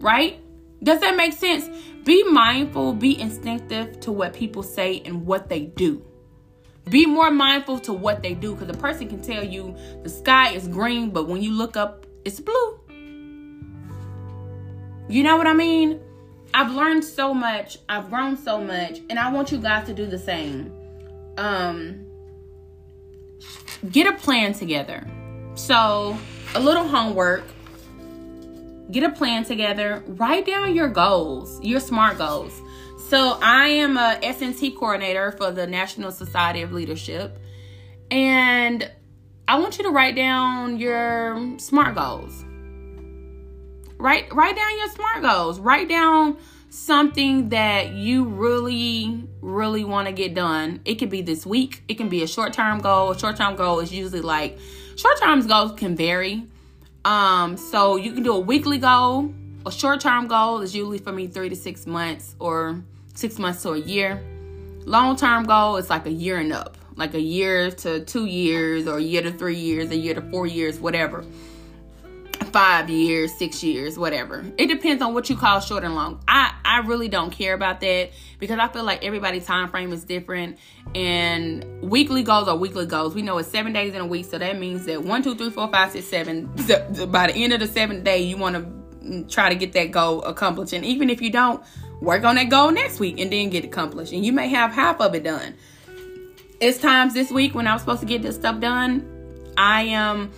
Right? 0.00 0.40
Does 0.82 1.00
that 1.00 1.16
make 1.16 1.32
sense? 1.32 1.68
Be 2.04 2.24
mindful, 2.24 2.94
be 2.94 3.18
instinctive 3.18 4.00
to 4.00 4.12
what 4.12 4.34
people 4.34 4.62
say 4.62 5.02
and 5.04 5.24
what 5.24 5.48
they 5.48 5.66
do. 5.66 6.04
Be 6.90 7.06
more 7.06 7.30
mindful 7.30 7.78
to 7.80 7.92
what 7.92 8.22
they 8.22 8.34
do 8.34 8.54
because 8.54 8.68
a 8.68 8.78
person 8.78 9.08
can 9.08 9.20
tell 9.20 9.42
you 9.42 9.74
the 10.02 10.08
sky 10.08 10.50
is 10.50 10.68
green, 10.68 11.10
but 11.10 11.26
when 11.26 11.42
you 11.42 11.52
look 11.52 11.76
up, 11.76 12.06
it's 12.24 12.40
blue. 12.40 12.80
You 15.08 15.22
know 15.22 15.36
what 15.36 15.46
I 15.46 15.52
mean? 15.52 16.00
I've 16.56 16.72
learned 16.72 17.04
so 17.04 17.34
much, 17.34 17.76
I've 17.86 18.08
grown 18.08 18.38
so 18.38 18.58
much, 18.58 19.00
and 19.10 19.18
I 19.18 19.30
want 19.30 19.52
you 19.52 19.58
guys 19.58 19.84
to 19.88 19.94
do 19.94 20.06
the 20.06 20.18
same. 20.18 20.72
Um, 21.36 22.06
get 23.90 24.06
a 24.06 24.14
plan 24.14 24.54
together. 24.54 25.06
So, 25.54 26.16
a 26.54 26.60
little 26.60 26.88
homework. 26.88 27.44
Get 28.90 29.02
a 29.02 29.10
plan 29.10 29.44
together. 29.44 30.02
Write 30.06 30.46
down 30.46 30.74
your 30.74 30.88
goals, 30.88 31.62
your 31.62 31.78
SMART 31.78 32.16
goals. 32.16 32.58
So, 33.10 33.38
I 33.42 33.68
am 33.68 33.98
a 33.98 34.18
SNT 34.22 34.78
coordinator 34.78 35.32
for 35.32 35.50
the 35.50 35.66
National 35.66 36.10
Society 36.10 36.62
of 36.62 36.72
Leadership, 36.72 37.38
and 38.10 38.90
I 39.46 39.58
want 39.58 39.76
you 39.76 39.84
to 39.84 39.90
write 39.90 40.16
down 40.16 40.78
your 40.78 41.58
SMART 41.58 41.94
goals. 41.96 42.46
Write 43.98 44.32
write 44.34 44.56
down 44.56 44.78
your 44.78 44.88
SMART 44.90 45.22
goals. 45.22 45.58
Write 45.58 45.88
down 45.88 46.36
something 46.68 47.48
that 47.48 47.92
you 47.92 48.24
really 48.24 49.26
really 49.40 49.84
want 49.84 50.06
to 50.06 50.12
get 50.12 50.34
done. 50.34 50.80
It 50.84 50.96
could 50.96 51.08
be 51.08 51.22
this 51.22 51.46
week. 51.46 51.82
It 51.88 51.94
can 51.94 52.10
be 52.10 52.22
a 52.22 52.26
short-term 52.26 52.80
goal. 52.80 53.12
A 53.12 53.18
short-term 53.18 53.56
goal 53.56 53.80
is 53.80 53.92
usually 53.92 54.20
like 54.20 54.58
short-term 54.96 55.46
goals 55.46 55.72
can 55.78 55.96
vary. 55.96 56.46
Um 57.04 57.56
so 57.56 57.96
you 57.96 58.12
can 58.12 58.22
do 58.22 58.34
a 58.34 58.40
weekly 58.40 58.78
goal. 58.78 59.32
A 59.64 59.72
short-term 59.72 60.26
goal 60.26 60.60
is 60.60 60.74
usually 60.74 60.98
for 60.98 61.12
me 61.12 61.26
3 61.26 61.48
to 61.48 61.56
6 61.56 61.86
months 61.86 62.36
or 62.38 62.82
6 63.14 63.38
months 63.38 63.62
to 63.62 63.70
a 63.70 63.78
year. 63.78 64.22
Long-term 64.84 65.44
goal 65.44 65.76
is 65.78 65.88
like 65.88 66.06
a 66.06 66.12
year 66.12 66.38
and 66.38 66.52
up. 66.52 66.76
Like 66.96 67.14
a 67.14 67.20
year 67.20 67.70
to 67.70 68.04
2 68.04 68.26
years 68.26 68.86
or 68.86 68.98
a 68.98 69.02
year 69.02 69.22
to 69.22 69.32
3 69.32 69.56
years, 69.56 69.90
a 69.90 69.96
year 69.96 70.14
to 70.14 70.20
4 70.20 70.46
years, 70.46 70.78
whatever 70.78 71.24
five 72.56 72.88
years, 72.88 73.34
six 73.34 73.62
years, 73.62 73.98
whatever. 73.98 74.42
It 74.56 74.68
depends 74.68 75.02
on 75.02 75.12
what 75.12 75.28
you 75.28 75.36
call 75.36 75.60
short 75.60 75.84
and 75.84 75.94
long. 75.94 76.22
I, 76.26 76.54
I 76.64 76.78
really 76.86 77.06
don't 77.06 77.30
care 77.30 77.52
about 77.52 77.80
that 77.82 78.12
because 78.38 78.58
I 78.58 78.66
feel 78.68 78.82
like 78.82 79.04
everybody's 79.04 79.44
time 79.44 79.68
frame 79.68 79.92
is 79.92 80.04
different. 80.04 80.56
And 80.94 81.82
weekly 81.82 82.22
goals 82.22 82.48
are 82.48 82.56
weekly 82.56 82.86
goals. 82.86 83.14
We 83.14 83.20
know 83.20 83.36
it's 83.36 83.50
seven 83.50 83.74
days 83.74 83.92
in 83.94 84.00
a 84.00 84.06
week, 84.06 84.24
so 84.24 84.38
that 84.38 84.58
means 84.58 84.86
that 84.86 85.02
one, 85.02 85.22
two, 85.22 85.34
three, 85.34 85.50
four, 85.50 85.68
five, 85.70 85.92
six, 85.92 86.06
seven. 86.06 86.46
By 87.10 87.26
the 87.26 87.34
end 87.34 87.52
of 87.52 87.60
the 87.60 87.66
seventh 87.66 88.04
day, 88.04 88.22
you 88.22 88.38
want 88.38 88.56
to 88.56 89.24
try 89.24 89.50
to 89.50 89.54
get 89.54 89.74
that 89.74 89.90
goal 89.90 90.22
accomplished. 90.22 90.72
And 90.72 90.82
even 90.82 91.10
if 91.10 91.20
you 91.20 91.28
don't, 91.28 91.62
work 92.00 92.24
on 92.24 92.36
that 92.36 92.48
goal 92.48 92.70
next 92.70 92.98
week 92.98 93.20
and 93.20 93.30
then 93.30 93.50
get 93.50 93.66
accomplished. 93.66 94.14
And 94.14 94.24
you 94.24 94.32
may 94.32 94.48
have 94.48 94.72
half 94.72 94.98
of 95.02 95.14
it 95.14 95.24
done. 95.24 95.56
It's 96.58 96.78
times 96.78 97.12
this 97.12 97.30
week 97.30 97.54
when 97.54 97.66
I 97.66 97.74
was 97.74 97.82
supposed 97.82 98.00
to 98.00 98.06
get 98.06 98.22
this 98.22 98.36
stuff 98.36 98.60
done. 98.60 99.06
I 99.58 99.82
am. 99.82 100.32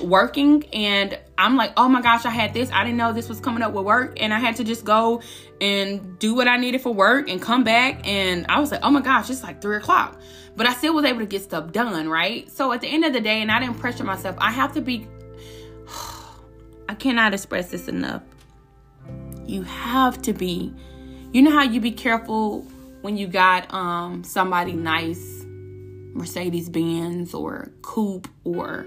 Working 0.00 0.64
and 0.72 1.18
I'm 1.40 1.56
like, 1.56 1.72
oh 1.76 1.88
my 1.88 2.02
gosh, 2.02 2.26
I 2.26 2.30
had 2.30 2.52
this. 2.52 2.70
I 2.70 2.84
didn't 2.84 2.98
know 2.98 3.12
this 3.12 3.28
was 3.28 3.40
coming 3.40 3.62
up 3.62 3.72
with 3.72 3.84
work. 3.84 4.20
And 4.20 4.32
I 4.32 4.38
had 4.38 4.56
to 4.56 4.64
just 4.64 4.84
go 4.84 5.22
and 5.60 6.18
do 6.18 6.34
what 6.34 6.46
I 6.48 6.56
needed 6.58 6.82
for 6.82 6.92
work 6.92 7.28
and 7.28 7.40
come 7.40 7.64
back. 7.64 8.06
And 8.06 8.46
I 8.48 8.60
was 8.60 8.70
like, 8.70 8.80
oh 8.82 8.90
my 8.90 9.00
gosh, 9.00 9.30
it's 9.30 9.42
like 9.42 9.62
three 9.62 9.76
o'clock. 9.76 10.20
But 10.56 10.66
I 10.66 10.74
still 10.74 10.94
was 10.94 11.04
able 11.04 11.20
to 11.20 11.26
get 11.26 11.42
stuff 11.42 11.72
done, 11.72 12.08
right? 12.08 12.50
So 12.50 12.72
at 12.72 12.82
the 12.82 12.88
end 12.88 13.04
of 13.04 13.12
the 13.12 13.20
day, 13.20 13.40
and 13.40 13.50
I 13.50 13.58
didn't 13.60 13.78
pressure 13.78 14.04
myself, 14.04 14.36
I 14.38 14.50
have 14.50 14.74
to 14.74 14.80
be, 14.82 15.06
I 16.88 16.94
cannot 16.94 17.32
express 17.32 17.70
this 17.70 17.88
enough. 17.88 18.22
You 19.46 19.62
have 19.62 20.20
to 20.22 20.32
be 20.32 20.72
You 21.32 21.42
know 21.42 21.50
how 21.50 21.62
you 21.62 21.80
be 21.80 21.92
careful 21.92 22.62
when 23.00 23.16
you 23.16 23.26
got 23.26 23.72
um 23.72 24.22
somebody 24.24 24.72
nice 24.72 25.44
Mercedes 26.12 26.68
Benz 26.68 27.34
or 27.34 27.70
coupe 27.82 28.28
or 28.44 28.86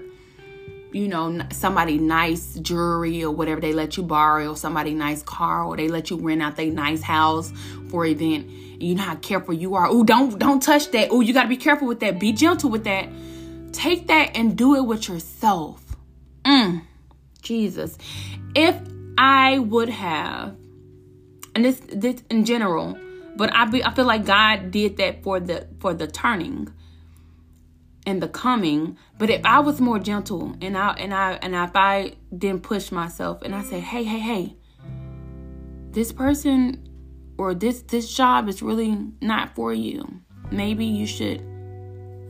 you 0.94 1.08
know 1.08 1.40
somebody 1.50 1.98
nice 1.98 2.54
jewelry 2.54 3.24
or 3.24 3.30
whatever 3.30 3.60
they 3.60 3.72
let 3.72 3.96
you 3.96 4.02
borrow 4.02 4.50
or 4.50 4.56
somebody 4.56 4.94
nice 4.94 5.22
car 5.22 5.64
or 5.64 5.76
they 5.76 5.88
let 5.88 6.10
you 6.10 6.16
rent 6.16 6.42
out 6.42 6.56
their 6.56 6.70
nice 6.70 7.02
house 7.02 7.52
for 7.90 8.06
event. 8.06 8.48
You 8.48 8.94
know 8.94 9.02
how 9.02 9.16
careful 9.16 9.54
you 9.54 9.74
are. 9.74 9.86
Oh 9.86 10.04
don't 10.04 10.38
don't 10.38 10.62
touch 10.62 10.90
that. 10.92 11.08
Oh 11.10 11.20
you 11.20 11.34
got 11.34 11.42
to 11.42 11.48
be 11.48 11.56
careful 11.56 11.88
with 11.88 12.00
that. 12.00 12.18
Be 12.18 12.32
gentle 12.32 12.70
with 12.70 12.84
that. 12.84 13.08
Take 13.72 14.06
that 14.06 14.36
and 14.36 14.56
do 14.56 14.76
it 14.76 14.86
with 14.86 15.08
yourself. 15.08 15.82
Mm, 16.44 16.82
jesus. 17.42 17.98
If 18.54 18.76
i 19.16 19.58
would 19.58 19.88
have 19.88 20.56
and 21.54 21.64
this 21.64 21.80
this 21.92 22.22
in 22.30 22.44
general 22.44 22.98
but 23.36 23.52
i 23.54 23.64
be, 23.64 23.84
i 23.84 23.94
feel 23.94 24.04
like 24.04 24.24
god 24.24 24.70
did 24.70 24.96
that 24.96 25.22
for 25.22 25.38
the 25.38 25.66
for 25.78 25.94
the 25.94 26.06
turning 26.06 26.72
and 28.06 28.22
the 28.22 28.28
coming. 28.28 28.96
But 29.18 29.30
if 29.30 29.44
I 29.44 29.60
was 29.60 29.80
more 29.80 29.98
gentle 29.98 30.56
and 30.60 30.76
I 30.76 30.92
and 30.94 31.14
I 31.14 31.32
and 31.42 31.54
if 31.54 31.74
I 31.74 32.14
didn't 32.36 32.62
push 32.62 32.92
myself 32.92 33.42
and 33.42 33.54
I 33.54 33.62
said, 33.62 33.82
hey, 33.82 34.04
hey, 34.04 34.18
hey, 34.18 34.56
this 35.90 36.12
person 36.12 36.88
or 37.38 37.54
this 37.54 37.82
this 37.82 38.14
job 38.14 38.48
is 38.48 38.62
really 38.62 38.96
not 39.20 39.54
for 39.54 39.72
you. 39.72 40.20
Maybe 40.50 40.84
you 40.84 41.06
should 41.06 41.42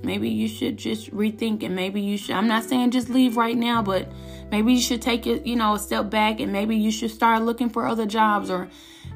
maybe 0.02 0.28
you 0.28 0.48
should 0.48 0.76
just 0.76 1.10
rethink 1.12 1.62
and 1.62 1.74
maybe 1.74 2.00
you 2.00 2.18
should 2.18 2.36
I'm 2.36 2.46
not 2.46 2.64
saying 2.64 2.90
just 2.90 3.08
leave 3.08 3.36
right 3.36 3.56
now, 3.56 3.82
but 3.82 4.10
maybe 4.50 4.72
you 4.74 4.80
should 4.80 5.02
take 5.02 5.26
it, 5.26 5.46
you 5.46 5.56
know, 5.56 5.74
a 5.74 5.78
step 5.78 6.10
back 6.10 6.40
and 6.40 6.52
maybe 6.52 6.76
you 6.76 6.90
should 6.90 7.10
start 7.10 7.42
looking 7.42 7.70
for 7.70 7.86
other 7.86 8.06
jobs 8.06 8.50
or 8.50 8.68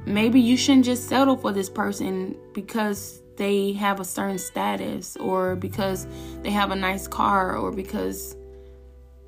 maybe 0.07 0.41
you 0.41 0.57
shouldn't 0.57 0.87
just 0.87 1.09
settle 1.09 1.37
for 1.37 1.53
this 1.53 1.69
person 1.69 2.37
because 2.55 3.23
they 3.39 3.72
have 3.72 4.01
a 4.01 4.05
certain 4.05 4.39
status 4.39 5.16
or 5.16 5.57
because 5.57 6.07
they 6.43 6.51
have 6.51 6.70
a 6.70 6.76
nice 6.76 7.09
car 7.09 7.57
or 7.57 7.72
because 7.72 8.36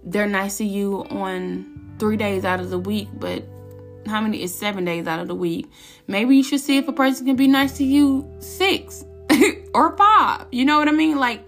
they're 0.04 0.26
nice 0.26 0.58
to 0.58 0.64
you 0.64 1.04
on 1.10 1.94
three 1.98 2.16
days 2.16 2.44
out 2.44 2.60
of 2.60 2.70
the 2.70 2.78
week, 2.78 3.08
but 3.14 3.44
how 4.06 4.20
many 4.20 4.42
is 4.42 4.54
seven 4.54 4.84
days 4.84 5.06
out 5.06 5.20
of 5.20 5.28
the 5.28 5.34
week? 5.34 5.70
Maybe 6.06 6.36
you 6.36 6.42
should 6.42 6.60
see 6.60 6.76
if 6.76 6.88
a 6.88 6.92
person 6.92 7.26
can 7.26 7.36
be 7.36 7.46
nice 7.46 7.76
to 7.78 7.84
you 7.84 8.28
six 8.40 9.04
or 9.74 9.96
five. 9.96 10.46
You 10.50 10.64
know 10.64 10.78
what 10.78 10.88
I 10.88 10.92
mean? 10.92 11.18
Like, 11.18 11.44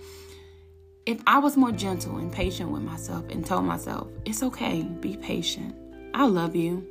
if 1.05 1.21
I 1.27 1.39
was 1.39 1.57
more 1.57 1.73
gentle 1.73 2.19
and 2.19 2.33
patient 2.33 2.71
with 2.71 2.83
myself 2.83 3.25
and 3.31 3.45
told 3.45 3.65
myself, 3.65 4.09
it's 4.25 4.43
okay, 4.43 4.83
be 4.83 5.17
patient. 5.17 5.75
I 6.15 6.27
love 6.27 6.55
you. 6.55 6.87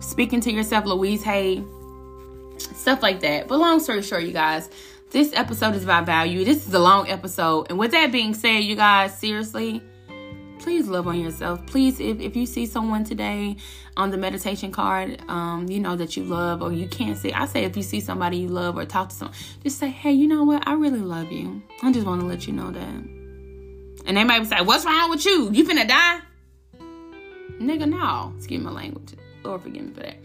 Speaking 0.00 0.40
to 0.42 0.52
yourself, 0.52 0.84
Louise 0.84 1.22
Hay, 1.24 1.64
stuff 2.58 3.02
like 3.02 3.20
that. 3.20 3.48
But 3.48 3.58
long 3.58 3.80
story 3.80 4.02
short, 4.02 4.22
you 4.22 4.32
guys, 4.32 4.68
this 5.10 5.32
episode 5.34 5.74
is 5.74 5.84
about 5.84 6.06
value. 6.06 6.44
This 6.44 6.66
is 6.66 6.74
a 6.74 6.78
long 6.78 7.08
episode. 7.08 7.68
And 7.70 7.78
with 7.78 7.92
that 7.92 8.12
being 8.12 8.34
said, 8.34 8.58
you 8.58 8.76
guys, 8.76 9.16
seriously, 9.18 9.82
please 10.58 10.86
love 10.86 11.06
on 11.06 11.18
yourself. 11.18 11.64
Please, 11.66 11.98
if, 11.98 12.20
if 12.20 12.36
you 12.36 12.44
see 12.44 12.66
someone 12.66 13.04
today 13.04 13.56
on 13.96 14.10
the 14.10 14.18
meditation 14.18 14.70
card, 14.70 15.22
um, 15.28 15.66
you 15.68 15.80
know 15.80 15.96
that 15.96 16.16
you 16.16 16.24
love, 16.24 16.62
or 16.62 16.72
you 16.72 16.86
can't 16.88 17.16
say, 17.16 17.32
I 17.32 17.46
say 17.46 17.64
if 17.64 17.76
you 17.76 17.82
see 17.82 18.00
somebody 18.00 18.38
you 18.38 18.48
love 18.48 18.76
or 18.76 18.84
talk 18.84 19.08
to 19.08 19.14
someone, 19.14 19.36
just 19.62 19.78
say, 19.78 19.88
hey, 19.88 20.12
you 20.12 20.28
know 20.28 20.44
what? 20.44 20.66
I 20.68 20.74
really 20.74 21.00
love 21.00 21.32
you. 21.32 21.62
I 21.82 21.90
just 21.90 22.06
want 22.06 22.20
to 22.20 22.26
let 22.26 22.46
you 22.46 22.52
know 22.52 22.70
that. 22.70 22.88
And 24.06 24.16
they 24.16 24.24
might 24.24 24.40
be 24.40 24.44
say, 24.44 24.60
what's 24.60 24.84
wrong 24.84 25.10
with 25.10 25.24
you? 25.24 25.50
You 25.50 25.64
finna 25.64 25.88
die? 25.88 26.20
Nigga, 27.58 27.88
no. 27.88 28.34
Excuse 28.36 28.62
my 28.62 28.70
language. 28.70 29.14
Lord 29.42 29.62
forgive 29.62 29.84
me 29.84 29.92
for 29.92 30.00
that. 30.00 30.16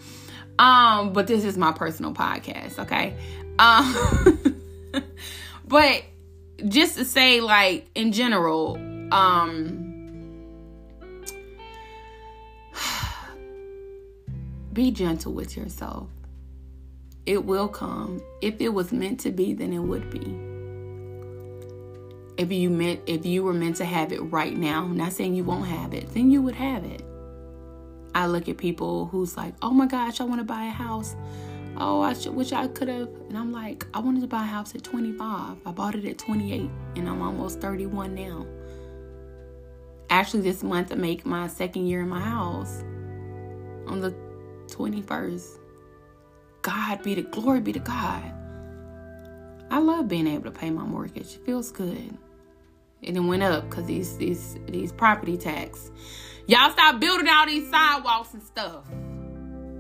Um, 0.60 1.14
but 1.14 1.26
this 1.28 1.46
is 1.46 1.58
my 1.58 1.72
personal 1.72 2.14
podcast, 2.14 2.80
okay? 2.80 3.18
Um 3.58 4.60
but 5.68 6.04
just 6.68 6.98
to 6.98 7.06
say, 7.06 7.42
like, 7.42 7.88
in 7.96 8.12
general, 8.12 8.78
um, 9.12 9.90
be 14.74 14.92
gentle 14.92 15.34
with 15.34 15.58
yourself. 15.58 16.08
It 17.26 17.46
will 17.46 17.70
come. 17.70 18.22
If 18.42 18.60
it 18.60 18.70
was 18.70 18.92
meant 18.92 19.22
to 19.22 19.32
be, 19.32 19.54
then 19.54 19.72
it 19.72 19.80
would 19.80 20.10
be. 20.10 20.38
If 22.36 22.52
you 22.52 22.70
meant 22.70 23.02
if 23.06 23.26
you 23.26 23.44
were 23.44 23.54
meant 23.54 23.78
to 23.78 23.86
have 23.86 24.12
it 24.12 24.20
right 24.20 24.58
now, 24.58 24.84
I'm 24.84 24.98
not 24.98 25.14
saying 25.14 25.36
you 25.36 25.44
won't 25.44 25.68
have 25.68 25.94
it, 25.94 26.14
then 26.14 26.32
you 26.32 26.42
would 26.42 26.56
have 26.56 26.84
it. 26.84 27.04
I 28.16 28.28
look 28.28 28.50
at 28.50 28.58
people 28.58 29.06
who's 29.06 29.38
like, 29.38 29.54
"Oh 29.62 29.72
my 29.72 29.86
gosh, 29.86 30.20
I 30.20 30.24
want 30.24 30.42
to 30.42 30.46
buy 30.46 30.66
a 30.66 30.72
house." 30.72 31.16
Oh, 31.78 32.02
I 32.02 32.14
should, 32.14 32.36
wish 32.36 32.52
I 32.52 32.68
could 32.68 32.88
have. 32.88 33.10
And 33.30 33.38
I'm 33.38 33.52
like, 33.52 33.86
I 33.94 34.00
wanted 34.00 34.22
to 34.22 34.28
buy 34.28 34.44
a 34.44 34.48
house 34.48 34.76
at 34.76 34.84
25. 34.84 35.58
I 35.66 35.72
bought 35.72 35.96
it 35.96 36.06
at 36.06 36.18
28, 36.18 36.70
and 36.96 37.10
I'm 37.10 37.22
almost 37.22 37.62
31 37.62 38.16
now. 38.16 38.46
Actually, 40.10 40.44
this 40.44 40.64
month 40.64 40.92
I 40.92 40.96
make 40.96 41.26
my 41.26 41.48
second 41.48 41.88
year 41.88 42.02
in 42.02 42.10
my 42.10 42.20
house 42.20 42.84
on 43.88 44.00
the 44.02 44.14
21st. 44.68 45.60
God 46.62 47.04
be 47.04 47.16
the 47.16 47.24
glory 47.24 47.62
be 47.62 47.74
to 47.74 47.80
God. 47.80 48.32
I 49.70 49.80
love 49.80 50.08
being 50.08 50.28
able 50.28 50.46
to 50.46 50.52
pay 50.52 50.70
my 50.70 50.84
mortgage. 50.84 51.36
It 51.36 51.46
feels 51.46 51.72
good. 51.72 52.18
And 53.02 53.18
it 53.18 53.20
went 53.20 53.44
up 53.44 53.70
because 53.70 53.86
these 53.86 54.18
these 54.18 54.58
these 54.68 54.92
property 54.92 55.36
tax. 55.36 55.92
Y'all 56.48 56.72
stop 56.72 57.00
building 57.00 57.28
all 57.28 57.46
these 57.46 57.70
sidewalks 57.70 58.34
and 58.34 58.44
stuff. 58.44 58.86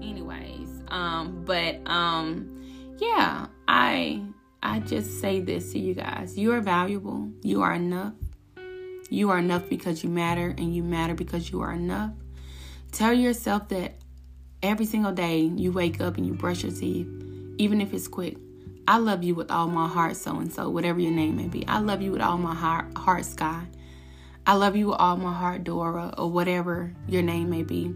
Anyways, 0.01 0.62
um, 0.93 1.43
but 1.43 1.81
um, 1.87 2.95
yeah, 2.99 3.47
I 3.67 4.23
I 4.61 4.79
just 4.79 5.19
say 5.19 5.41
this 5.41 5.73
to 5.73 5.79
you 5.79 5.95
guys. 5.95 6.37
You 6.37 6.53
are 6.53 6.61
valuable. 6.61 7.29
You 7.41 7.63
are 7.63 7.73
enough. 7.73 8.13
You 9.09 9.31
are 9.31 9.39
enough 9.39 9.67
because 9.69 10.03
you 10.03 10.09
matter 10.09 10.53
and 10.57 10.73
you 10.73 10.83
matter 10.83 11.15
because 11.15 11.51
you 11.51 11.61
are 11.61 11.73
enough. 11.73 12.11
Tell 12.91 13.11
yourself 13.11 13.69
that 13.69 13.95
every 14.61 14.85
single 14.85 15.11
day 15.11 15.39
you 15.39 15.71
wake 15.71 15.99
up 15.99 16.17
and 16.17 16.27
you 16.27 16.33
brush 16.33 16.63
your 16.63 16.71
teeth, 16.71 17.07
even 17.57 17.81
if 17.81 17.91
it's 17.91 18.07
quick. 18.07 18.37
I 18.87 18.97
love 18.97 19.23
you 19.23 19.33
with 19.33 19.49
all 19.49 19.67
my 19.67 19.87
heart, 19.87 20.15
so 20.15 20.37
and 20.37 20.53
so, 20.53 20.69
whatever 20.69 20.99
your 20.99 21.11
name 21.11 21.37
may 21.37 21.47
be. 21.47 21.65
I 21.67 21.79
love 21.79 22.01
you 22.01 22.11
with 22.11 22.21
all 22.21 22.37
my 22.37 22.53
heart, 22.53 22.95
heart 22.97 23.25
Sky. 23.25 23.65
I 24.45 24.55
love 24.55 24.75
you 24.75 24.87
with 24.87 24.99
all 24.99 25.17
my 25.17 25.33
heart, 25.33 25.63
Dora, 25.63 26.13
or 26.17 26.29
whatever 26.29 26.93
your 27.07 27.21
name 27.23 27.49
may 27.49 27.63
be. 27.63 27.93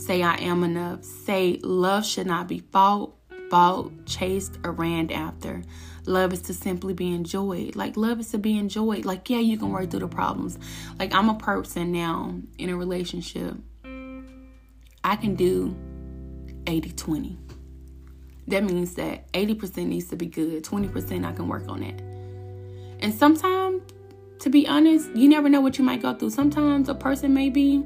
Say, 0.00 0.22
I 0.22 0.36
am 0.36 0.64
enough. 0.64 1.04
Say, 1.04 1.60
love 1.62 2.06
should 2.06 2.26
not 2.26 2.48
be 2.48 2.60
fought, 2.72 3.14
bought, 3.50 4.06
chased, 4.06 4.58
or 4.64 4.72
ran 4.72 5.12
after. 5.12 5.62
Love 6.06 6.32
is 6.32 6.40
to 6.42 6.54
simply 6.54 6.94
be 6.94 7.14
enjoyed. 7.14 7.76
Like, 7.76 7.98
love 7.98 8.18
is 8.20 8.30
to 8.30 8.38
be 8.38 8.56
enjoyed. 8.56 9.04
Like, 9.04 9.28
yeah, 9.28 9.40
you 9.40 9.58
can 9.58 9.70
work 9.70 9.90
through 9.90 10.00
the 10.00 10.08
problems. 10.08 10.58
Like, 10.98 11.14
I'm 11.14 11.28
a 11.28 11.34
person 11.34 11.92
now 11.92 12.34
in 12.56 12.70
a 12.70 12.76
relationship. 12.76 13.54
I 15.04 15.16
can 15.16 15.34
do 15.34 15.76
80 16.66 16.92
20. 16.92 17.38
That 18.48 18.64
means 18.64 18.94
that 18.94 19.30
80% 19.32 19.86
needs 19.86 20.08
to 20.08 20.16
be 20.16 20.26
good, 20.26 20.64
20% 20.64 21.26
I 21.26 21.32
can 21.32 21.46
work 21.46 21.68
on 21.68 21.82
it. 21.82 22.00
And 23.00 23.14
sometimes, 23.14 23.82
to 24.40 24.48
be 24.48 24.66
honest, 24.66 25.14
you 25.14 25.28
never 25.28 25.50
know 25.50 25.60
what 25.60 25.78
you 25.78 25.84
might 25.84 26.00
go 26.00 26.14
through. 26.14 26.30
Sometimes 26.30 26.88
a 26.88 26.94
person 26.94 27.34
may 27.34 27.50
be 27.50 27.84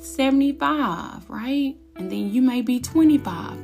75, 0.00 1.28
right? 1.28 1.76
And 1.96 2.10
then 2.10 2.32
you 2.32 2.42
may 2.42 2.62
be 2.62 2.80
25, 2.80 3.58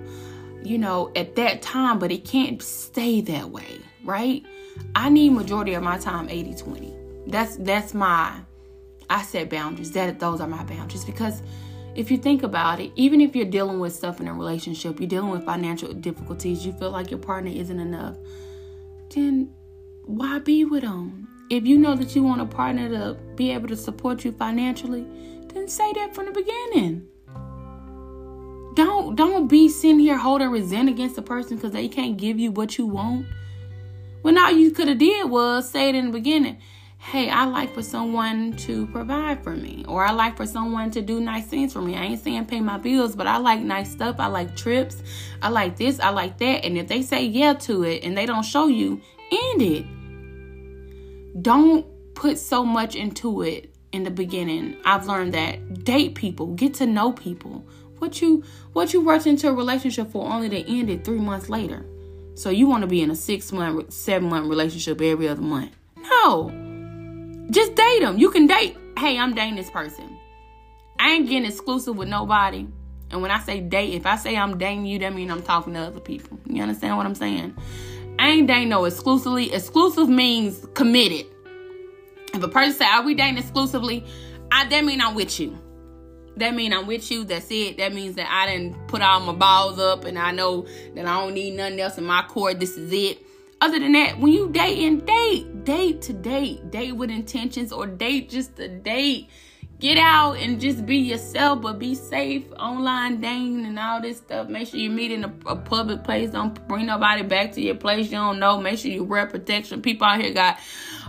you 0.63 0.79
know, 0.79 1.11
at 1.17 1.37
that 1.37 1.63
time, 1.63 1.99
but 1.99 2.13
it 2.13 2.25
can't 2.25 2.63
stay 2.63 3.21
that 3.23 3.51
way, 3.51 3.81
right? 4.05 4.45
I 4.95 5.09
need 5.09 5.31
majority 5.31 5.75
of 5.75 5.83
my 5.83 5.99
time 5.99 6.29
80-20. 6.29 6.95
That's 7.29 7.57
that's 7.57 7.93
my 7.93 8.41
I 9.11 9.23
set 9.23 9.51
boundaries. 9.51 9.93
That 9.93 10.21
those 10.21 10.41
are 10.41 10.47
my 10.47 10.63
boundaries 10.65 11.05
because 11.05 11.43
if 11.95 12.11
you 12.11 12.19
think 12.19 12.43
about 12.43 12.79
it, 12.79 12.93
even 12.95 13.21
if 13.21 13.35
you're 13.35 13.47
dealing 13.47 13.81
with 13.81 13.95
stuff 13.95 14.21
in 14.21 14.29
a 14.29 14.35
relationship, 14.35 15.01
you're 15.01 15.09
dealing 15.09 15.31
with 15.31 15.45
financial 15.45 15.93
difficulties, 15.95 16.65
you 16.65 16.73
feel 16.75 16.91
like 16.91 17.11
your 17.11 17.19
partner 17.19 17.51
isn't 17.51 17.81
enough, 17.81 18.17
then 19.15 19.51
why 20.05 20.39
be 20.39 20.65
with 20.65 20.83
them? 20.83 21.27
If 21.49 21.67
you 21.67 21.79
know 21.79 21.95
that 21.95 22.15
you 22.15 22.23
want 22.23 22.41
a 22.41 22.47
partner 22.47 22.89
to 22.91 23.15
be 23.35 23.51
able 23.53 23.69
to 23.69 23.77
support 23.77 24.25
you 24.25 24.33
financially, 24.33 25.07
then 25.57 25.69
say 25.69 25.93
that 25.95 26.15
from 26.15 26.27
the 26.27 26.33
beginning. 26.33 27.09
Don't 28.75 29.17
don't 29.17 29.49
be 29.49 29.69
sitting 29.69 29.99
here 29.99 30.19
holding 30.19 30.51
resent 30.51 30.89
against 30.89 31.17
the 31.17 31.23
person 31.23 31.57
because 31.57 31.73
they 31.73 31.89
can't 31.89 32.19
give 32.19 32.39
you 32.39 32.51
what 32.51 32.77
you 32.77 32.87
want. 32.87 33.27
When 34.21 34.37
all 34.37 34.51
you 34.51 34.71
could 34.71 34.89
have 34.89 34.99
did 34.99 35.31
was 35.31 35.71
say 35.71 35.89
it 35.89 35.95
in 35.95 36.07
the 36.07 36.13
beginning. 36.13 36.59
Hey, 36.99 37.31
I 37.31 37.45
like 37.45 37.73
for 37.73 37.83
someone 37.83 38.57
to 38.59 38.87
provide 38.89 39.45
for 39.45 39.55
me, 39.55 39.85
or 39.87 40.05
I 40.05 40.11
like 40.11 40.37
for 40.37 40.47
someone 40.47 40.91
to 40.91 41.01
do 41.01 41.21
nice 41.21 41.47
things 41.47 41.73
for 41.73 41.81
me. 41.81 41.95
I 41.95 42.05
ain't 42.05 42.23
saying 42.23 42.47
pay 42.47 42.61
my 42.61 42.79
bills, 42.79 43.15
but 43.15 43.27
I 43.27 43.37
like 43.39 43.61
nice 43.61 43.93
stuff. 43.93 44.17
I 44.19 44.27
like 44.27 44.57
trips. 44.57 45.03
I 45.41 45.49
like 45.51 45.77
this. 45.77 46.01
I 46.01 46.11
like 46.11 46.39
that. 46.39 46.65
And 46.65 46.77
if 46.77 46.89
they 46.89 47.03
say 47.03 47.25
yeah 47.25 47.55
to 47.55 47.85
it 47.85 48.03
and 48.03 48.17
they 48.19 48.27
don't 48.27 48.45
show 48.45 48.67
you, 48.67 49.01
end 49.31 49.63
it. 49.63 49.87
Don't 51.43 51.87
put 52.15 52.39
so 52.39 52.65
much 52.65 52.97
into 52.97 53.43
it 53.43 53.76
in 53.97 54.05
the 54.05 54.11
beginning. 54.11 54.77
I've 54.85 55.07
learned 55.07 55.35
that 55.35 55.85
date 55.85 56.15
people, 56.15 56.55
get 56.55 56.75
to 56.75 56.87
know 56.87 57.13
people, 57.13 57.67
What 57.99 58.21
you 58.21 58.45
what 58.73 58.93
you 58.93 59.03
rush 59.03 59.27
into 59.27 59.49
a 59.49 59.53
relationship 59.53 60.13
for 60.13 60.31
only 60.31 60.49
to 60.51 60.59
end 60.71 60.91
it 60.91 61.05
three 61.05 61.19
months 61.19 61.49
later? 61.49 61.85
So 62.35 62.51
you 62.51 62.69
want 62.69 62.83
to 62.83 62.87
be 62.87 63.01
in 63.01 63.11
a 63.11 63.17
six 63.17 63.51
month, 63.51 63.93
seven 63.93 64.29
month 64.29 64.49
relationship 64.49 65.01
every 65.01 65.27
other 65.27 65.43
month? 65.43 65.73
No. 65.97 66.51
Just 67.51 67.75
date 67.75 68.01
them. 68.01 68.19
You 68.19 68.31
can 68.31 68.47
date. 68.47 68.77
Hey, 68.99 69.19
I'm 69.19 69.35
dating 69.35 69.57
this 69.57 69.71
person. 69.71 70.19
I 70.99 71.13
ain't 71.13 71.29
getting 71.29 71.47
exclusive 71.47 71.97
with 71.97 72.09
nobody. 72.09 72.67
And 73.11 73.23
when 73.23 73.31
I 73.31 73.39
say 73.41 73.61
date, 73.61 73.95
if 73.95 74.05
I 74.05 74.17
say 74.17 74.37
I'm 74.37 74.59
dating 74.59 74.87
you, 74.87 74.99
that 74.99 75.15
means 75.15 75.31
I'm 75.31 75.43
talking 75.43 75.75
to 75.75 75.81
other 75.81 76.01
people. 76.01 76.39
You 76.47 76.63
understand 76.63 76.97
what 76.97 77.07
I'm 77.07 77.15
saying? 77.15 77.57
I 78.19 78.31
ain't 78.31 78.49
dating 78.49 78.71
no 78.71 78.85
exclusively. 78.85 79.53
Exclusive 79.53 80.09
means 80.09 80.67
committed. 80.75 81.27
If 82.37 82.43
a 82.43 82.49
person 82.49 82.79
say, 82.79 82.85
"Are 82.85 83.03
we 83.03 83.15
dating 83.15 83.39
exclusively?" 83.39 84.05
I 84.53 84.67
that 84.69 84.85
mean 84.85 85.01
I'm 85.01 85.15
with 85.15 85.41
you. 85.41 85.59
That 86.37 86.55
mean 86.55 86.73
I'm 86.73 86.87
with 86.87 87.11
you. 87.11 87.25
That's 87.25 87.51
it. 87.51 87.79
That 87.79 87.95
means 87.95 88.17
that 88.17 88.31
I 88.31 88.47
didn't 88.47 88.89
put 88.89 89.01
all 89.01 89.21
my 89.21 89.33
balls 89.33 89.79
up 89.79 90.05
and 90.05 90.19
I 90.19 90.33
know 90.33 90.67
that 90.95 91.07
I 91.07 91.21
don't 91.21 91.35
need 91.35 91.57
nothing 91.57 91.81
else 91.81 91.97
in 91.97 92.05
my 92.05 92.23
court. 92.23 92.61
This 92.61 92.77
is 92.77 92.93
it. 92.93 93.23
Other 93.63 93.79
than 93.79 93.93
that, 93.93 94.19
when 94.19 94.33
you 94.33 94.51
date 94.51 94.87
and 94.87 95.05
date, 95.07 95.65
date 95.65 96.03
to 96.03 96.13
date, 96.13 96.71
date 96.71 96.93
with 96.93 97.11
intentions 97.11 97.73
or 97.73 97.87
date 97.87 98.29
just 98.29 98.57
to 98.57 98.69
date 98.69 99.31
get 99.79 99.99
out 99.99 100.35
and 100.35 100.61
just 100.61 100.87
be 100.87 100.97
yourself, 100.97 101.61
but 101.61 101.79
be 101.79 101.95
safe 101.95 102.45
online 102.59 103.21
dating 103.21 103.67
and 103.67 103.79
all 103.79 104.01
this 104.01 104.19
stuff. 104.19 104.49
Make 104.49 104.69
sure 104.69 104.81
you 104.81 104.91
meet 104.91 105.13
in 105.13 105.25
a, 105.25 105.33
a, 105.47 105.57
public 105.57 106.03
place. 106.03 106.31
Don't 106.31 106.67
bring 106.67 106.87
nobody 106.87 107.23
back 107.23 107.53
to 107.53 107.61
your 107.61 107.75
place 107.75 108.07
you 108.07 108.13
don't 108.13 108.39
know. 108.39 108.61
Make 108.61 108.79
sure 108.79 108.91
you 108.91 109.05
wear 109.05 109.27
protection. 109.27 109.83
People 109.83 110.07
out 110.07 110.21
here 110.21 110.33
got 110.33 110.59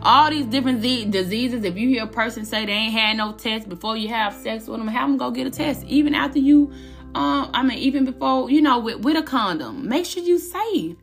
all 0.07 0.29
these 0.29 0.45
different 0.45 0.81
diseases. 0.81 1.65
If 1.65 1.77
you 1.77 1.89
hear 1.89 2.05
a 2.05 2.07
person 2.07 2.45
say 2.45 2.65
they 2.65 2.71
ain't 2.71 2.93
had 2.93 3.17
no 3.17 3.33
test 3.33 3.67
before 3.67 3.97
you 3.97 4.07
have 4.07 4.33
sex 4.33 4.65
with 4.65 4.79
them, 4.79 4.87
have 4.87 5.09
them 5.09 5.17
go 5.17 5.31
get 5.31 5.45
a 5.45 5.49
test. 5.49 5.83
Even 5.83 6.15
after 6.15 6.39
you, 6.39 6.71
um, 7.13 7.51
I 7.53 7.61
mean, 7.61 7.77
even 7.77 8.05
before 8.05 8.49
you 8.49 8.61
know, 8.61 8.79
with 8.79 9.01
with 9.01 9.17
a 9.17 9.21
condom. 9.21 9.87
Make 9.87 10.05
sure 10.05 10.23
you 10.23 10.39
safe. 10.39 10.95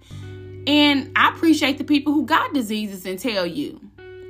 And 0.66 1.12
I 1.14 1.28
appreciate 1.28 1.76
the 1.76 1.84
people 1.84 2.14
who 2.14 2.24
got 2.24 2.54
diseases 2.54 3.04
and 3.04 3.18
tell 3.18 3.44
you, 3.44 3.78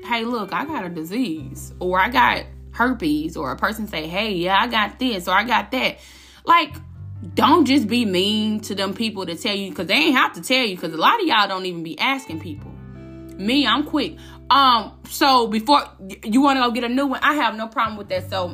hey, 0.05 0.25
look, 0.25 0.53
I 0.53 0.65
got 0.65 0.85
a 0.85 0.89
disease, 0.89 1.73
or 1.79 2.01
I 2.01 2.09
got 2.09 2.45
herpes 2.73 3.37
or 3.37 3.53
a 3.53 3.57
person 3.57 3.87
say, 3.87 4.09
hey, 4.09 4.33
yeah, 4.33 4.59
I 4.61 4.67
got 4.67 4.99
this 4.99 5.29
or 5.29 5.35
I 5.35 5.45
got 5.45 5.71
that. 5.71 5.99
Like, 6.45 6.75
don't 7.35 7.65
just 7.65 7.87
be 7.87 8.05
mean 8.05 8.59
to 8.63 8.75
them 8.75 8.93
people 8.93 9.25
to 9.27 9.37
tell 9.37 9.55
you 9.55 9.71
because 9.71 9.87
they 9.87 9.95
ain't 9.95 10.17
have 10.17 10.33
to 10.33 10.43
tell 10.43 10.65
you 10.65 10.75
because 10.75 10.93
a 10.93 10.97
lot 10.97 11.21
of 11.21 11.27
y'all 11.29 11.47
don't 11.47 11.65
even 11.65 11.85
be 11.85 11.97
asking 12.01 12.41
people. 12.41 12.73
Me, 13.37 13.67
I'm 13.67 13.85
quick. 13.85 14.17
Um, 14.51 14.99
so 15.09 15.47
before 15.47 15.83
you 16.23 16.43
want 16.43 16.59
to 16.59 16.63
go 16.63 16.71
get 16.71 16.85
a 16.85 16.89
new 16.89 17.07
one, 17.07 17.21
I 17.23 17.35
have 17.35 17.57
no 17.57 17.67
problem 17.67 17.97
with 17.97 18.09
that. 18.09 18.29
So 18.31 18.49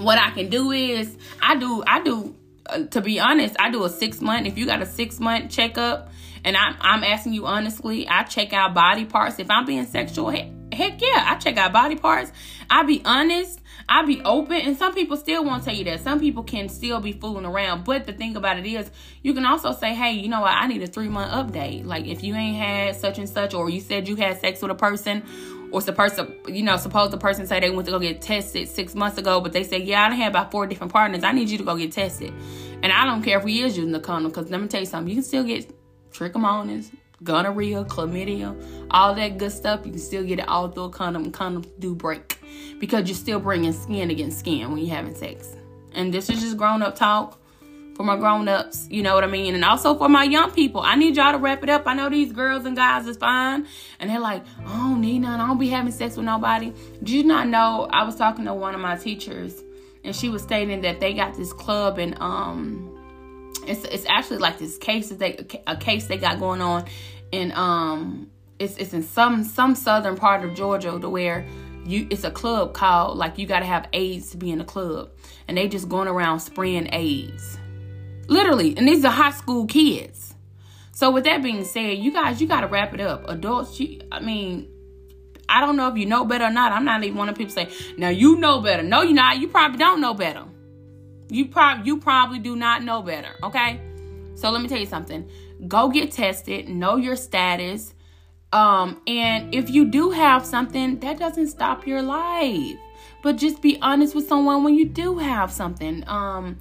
what 0.00 0.18
I 0.18 0.30
can 0.30 0.48
do 0.48 0.70
is 0.70 1.16
I 1.42 1.56
do 1.56 1.82
I 1.86 2.02
do 2.02 2.34
uh, 2.66 2.84
to 2.84 3.00
be 3.00 3.18
honest, 3.18 3.56
I 3.58 3.70
do 3.70 3.84
a 3.84 3.88
six 3.88 4.20
month. 4.20 4.46
If 4.46 4.58
you 4.58 4.66
got 4.66 4.82
a 4.82 4.86
six 4.86 5.18
month 5.18 5.50
checkup, 5.50 6.10
and 6.44 6.56
I'm 6.56 6.76
I'm 6.80 7.04
asking 7.04 7.32
you 7.32 7.46
honestly, 7.46 8.06
I 8.08 8.24
check 8.24 8.52
out 8.52 8.74
body 8.74 9.04
parts. 9.04 9.38
If 9.38 9.50
I'm 9.50 9.64
being 9.64 9.86
sexual, 9.86 10.30
heck 10.30 11.00
yeah, 11.00 11.24
I 11.26 11.36
check 11.38 11.56
out 11.56 11.72
body 11.72 11.96
parts. 11.96 12.32
I 12.68 12.82
be 12.82 13.02
honest. 13.04 13.57
I 13.90 14.04
be 14.04 14.20
open, 14.22 14.56
and 14.56 14.76
some 14.76 14.92
people 14.92 15.16
still 15.16 15.44
won't 15.44 15.64
tell 15.64 15.74
you 15.74 15.84
that. 15.84 16.00
Some 16.00 16.20
people 16.20 16.42
can 16.42 16.68
still 16.68 17.00
be 17.00 17.12
fooling 17.12 17.46
around. 17.46 17.84
But 17.84 18.06
the 18.06 18.12
thing 18.12 18.36
about 18.36 18.58
it 18.58 18.66
is, 18.66 18.90
you 19.22 19.32
can 19.32 19.46
also 19.46 19.72
say, 19.72 19.94
hey, 19.94 20.12
you 20.12 20.28
know 20.28 20.42
what? 20.42 20.52
I 20.52 20.66
need 20.66 20.82
a 20.82 20.86
three 20.86 21.08
month 21.08 21.32
update. 21.32 21.86
Like 21.86 22.06
if 22.06 22.22
you 22.22 22.34
ain't 22.34 22.56
had 22.56 22.96
such 22.96 23.18
and 23.18 23.28
such, 23.28 23.54
or 23.54 23.70
you 23.70 23.80
said 23.80 24.06
you 24.06 24.16
had 24.16 24.40
sex 24.40 24.60
with 24.60 24.70
a 24.70 24.74
person, 24.74 25.22
or 25.70 25.80
supposed 25.80 26.16
to, 26.16 26.34
you 26.48 26.62
know, 26.62 26.76
suppose 26.76 27.10
the 27.10 27.18
person 27.18 27.46
say 27.46 27.60
they 27.60 27.70
went 27.70 27.86
to 27.86 27.92
go 27.92 27.98
get 27.98 28.22
tested 28.22 28.68
six 28.68 28.94
months 28.94 29.18
ago, 29.18 29.40
but 29.40 29.52
they 29.52 29.64
say, 29.64 29.78
yeah, 29.78 30.06
I 30.06 30.14
had 30.14 30.28
about 30.28 30.50
four 30.50 30.66
different 30.66 30.92
partners. 30.92 31.24
I 31.24 31.32
need 31.32 31.48
you 31.48 31.58
to 31.58 31.64
go 31.64 31.76
get 31.76 31.92
tested. 31.92 32.32
And 32.82 32.92
I 32.92 33.04
don't 33.04 33.22
care 33.22 33.38
if 33.38 33.44
we 33.44 33.62
is 33.62 33.76
using 33.76 33.92
the 33.92 34.00
condom, 34.00 34.30
because 34.30 34.50
let 34.50 34.60
me 34.60 34.68
tell 34.68 34.80
you 34.80 34.86
something, 34.86 35.08
you 35.08 35.16
can 35.16 35.24
still 35.24 35.44
get 35.44 35.70
trichomonas, 36.12 36.90
gonorrhea, 37.22 37.84
chlamydia, 37.84 38.86
all 38.90 39.14
that 39.14 39.38
good 39.38 39.52
stuff. 39.52 39.80
You 39.84 39.92
can 39.92 40.00
still 40.00 40.24
get 40.24 40.38
it 40.38 40.48
all 40.48 40.68
through 40.68 40.84
a 40.84 40.90
condom. 40.90 41.32
Condoms 41.32 41.68
do 41.78 41.94
break 41.94 42.38
because 42.78 43.08
you're 43.08 43.16
still 43.16 43.40
bringing 43.40 43.72
skin 43.72 44.10
against 44.10 44.38
skin 44.38 44.70
when 44.70 44.78
you're 44.78 44.94
having 44.94 45.14
sex. 45.14 45.56
And 45.92 46.12
this 46.12 46.30
is 46.30 46.40
just 46.40 46.56
grown 46.56 46.82
up 46.82 46.94
talk 46.94 47.40
for 47.98 48.04
my 48.04 48.16
grown 48.16 48.46
ups, 48.46 48.86
you 48.88 49.02
know 49.02 49.14
what 49.16 49.24
I 49.24 49.26
mean? 49.26 49.56
And 49.56 49.64
also 49.64 49.98
for 49.98 50.08
my 50.08 50.22
young 50.22 50.52
people. 50.52 50.80
I 50.80 50.94
need 50.94 51.16
y'all 51.16 51.32
to 51.32 51.38
wrap 51.38 51.64
it 51.64 51.68
up. 51.68 51.82
I 51.86 51.94
know 51.94 52.08
these 52.08 52.32
girls 52.32 52.64
and 52.64 52.76
guys 52.76 53.08
is 53.08 53.16
fine. 53.16 53.66
And 53.98 54.08
they're 54.08 54.20
like, 54.20 54.44
I 54.64 54.76
don't 54.76 55.00
need 55.00 55.18
none. 55.18 55.40
I 55.40 55.46
don't 55.48 55.58
be 55.58 55.68
having 55.68 55.90
sex 55.90 56.16
with 56.16 56.24
nobody. 56.24 56.72
Do 57.02 57.16
you 57.16 57.24
not 57.24 57.48
know? 57.48 57.88
I 57.90 58.04
was 58.04 58.14
talking 58.14 58.44
to 58.44 58.54
one 58.54 58.76
of 58.76 58.80
my 58.80 58.96
teachers 58.96 59.64
and 60.04 60.14
she 60.14 60.28
was 60.28 60.42
stating 60.42 60.80
that 60.82 61.00
they 61.00 61.12
got 61.12 61.34
this 61.34 61.52
club 61.52 61.98
and 61.98 62.16
um 62.20 62.97
it's 63.66 63.84
it's 63.84 64.06
actually 64.06 64.38
like 64.38 64.58
this 64.58 64.78
case 64.78 65.10
that 65.10 65.18
they 65.18 65.36
a 65.66 65.76
case 65.76 66.06
they 66.06 66.16
got 66.16 66.38
going 66.38 66.60
on 66.60 66.86
in 67.32 67.52
um 67.52 68.30
it's 68.58 68.76
it's 68.76 68.92
in 68.92 69.02
some 69.02 69.44
some 69.44 69.74
southern 69.74 70.16
part 70.16 70.44
of 70.44 70.54
Georgia 70.54 70.98
to 70.98 71.08
where 71.08 71.46
you 71.84 72.06
it's 72.10 72.24
a 72.24 72.30
club 72.30 72.74
called 72.74 73.16
like 73.16 73.38
you 73.38 73.46
got 73.46 73.60
to 73.60 73.66
have 73.66 73.88
AIDS 73.92 74.30
to 74.30 74.36
be 74.36 74.50
in 74.50 74.60
a 74.60 74.64
club. 74.64 75.10
And 75.46 75.56
they 75.56 75.68
just 75.68 75.88
going 75.88 76.08
around 76.08 76.40
spraying 76.40 76.92
AIDS. 76.92 77.58
Literally. 78.26 78.76
And 78.76 78.86
these 78.86 79.04
are 79.04 79.10
high 79.10 79.30
school 79.30 79.66
kids. 79.66 80.34
So 80.92 81.10
with 81.10 81.24
that 81.24 81.42
being 81.42 81.64
said 81.64 81.98
you 81.98 82.12
guys 82.12 82.40
you 82.40 82.46
got 82.46 82.62
to 82.62 82.66
wrap 82.66 82.94
it 82.94 83.00
up. 83.00 83.28
Adults 83.28 83.78
you 83.80 84.00
I 84.10 84.20
mean 84.20 84.68
I 85.48 85.60
don't 85.60 85.76
know 85.76 85.88
if 85.88 85.96
you 85.96 86.04
know 86.04 86.24
better 86.24 86.44
or 86.44 86.50
not. 86.50 86.72
I'm 86.72 86.84
not 86.84 87.02
even 87.04 87.16
one 87.16 87.28
of 87.28 87.36
people 87.36 87.52
say 87.52 87.68
now 87.96 88.08
you 88.08 88.36
know 88.36 88.60
better. 88.60 88.82
No 88.82 89.02
you're 89.02 89.14
not. 89.14 89.38
You 89.38 89.48
probably 89.48 89.78
don't 89.78 90.00
know 90.00 90.14
better 90.14 90.44
you 91.28 91.46
probably 91.46 91.86
you 91.86 91.98
probably 91.98 92.38
do 92.38 92.56
not 92.56 92.82
know 92.82 93.02
better, 93.02 93.34
okay? 93.42 93.80
So 94.34 94.50
let 94.50 94.62
me 94.62 94.68
tell 94.68 94.78
you 94.78 94.86
something. 94.86 95.28
Go 95.66 95.88
get 95.88 96.12
tested, 96.12 96.68
know 96.68 96.96
your 96.96 97.16
status. 97.16 97.94
Um, 98.52 99.02
and 99.06 99.54
if 99.54 99.68
you 99.68 99.84
do 99.84 100.10
have 100.10 100.46
something, 100.46 101.00
that 101.00 101.18
doesn't 101.18 101.48
stop 101.48 101.86
your 101.86 102.02
life. 102.02 102.76
But 103.22 103.36
just 103.36 103.60
be 103.60 103.78
honest 103.82 104.14
with 104.14 104.28
someone 104.28 104.64
when 104.64 104.74
you 104.74 104.84
do 104.84 105.18
have 105.18 105.50
something. 105.50 106.04
Um, 106.06 106.58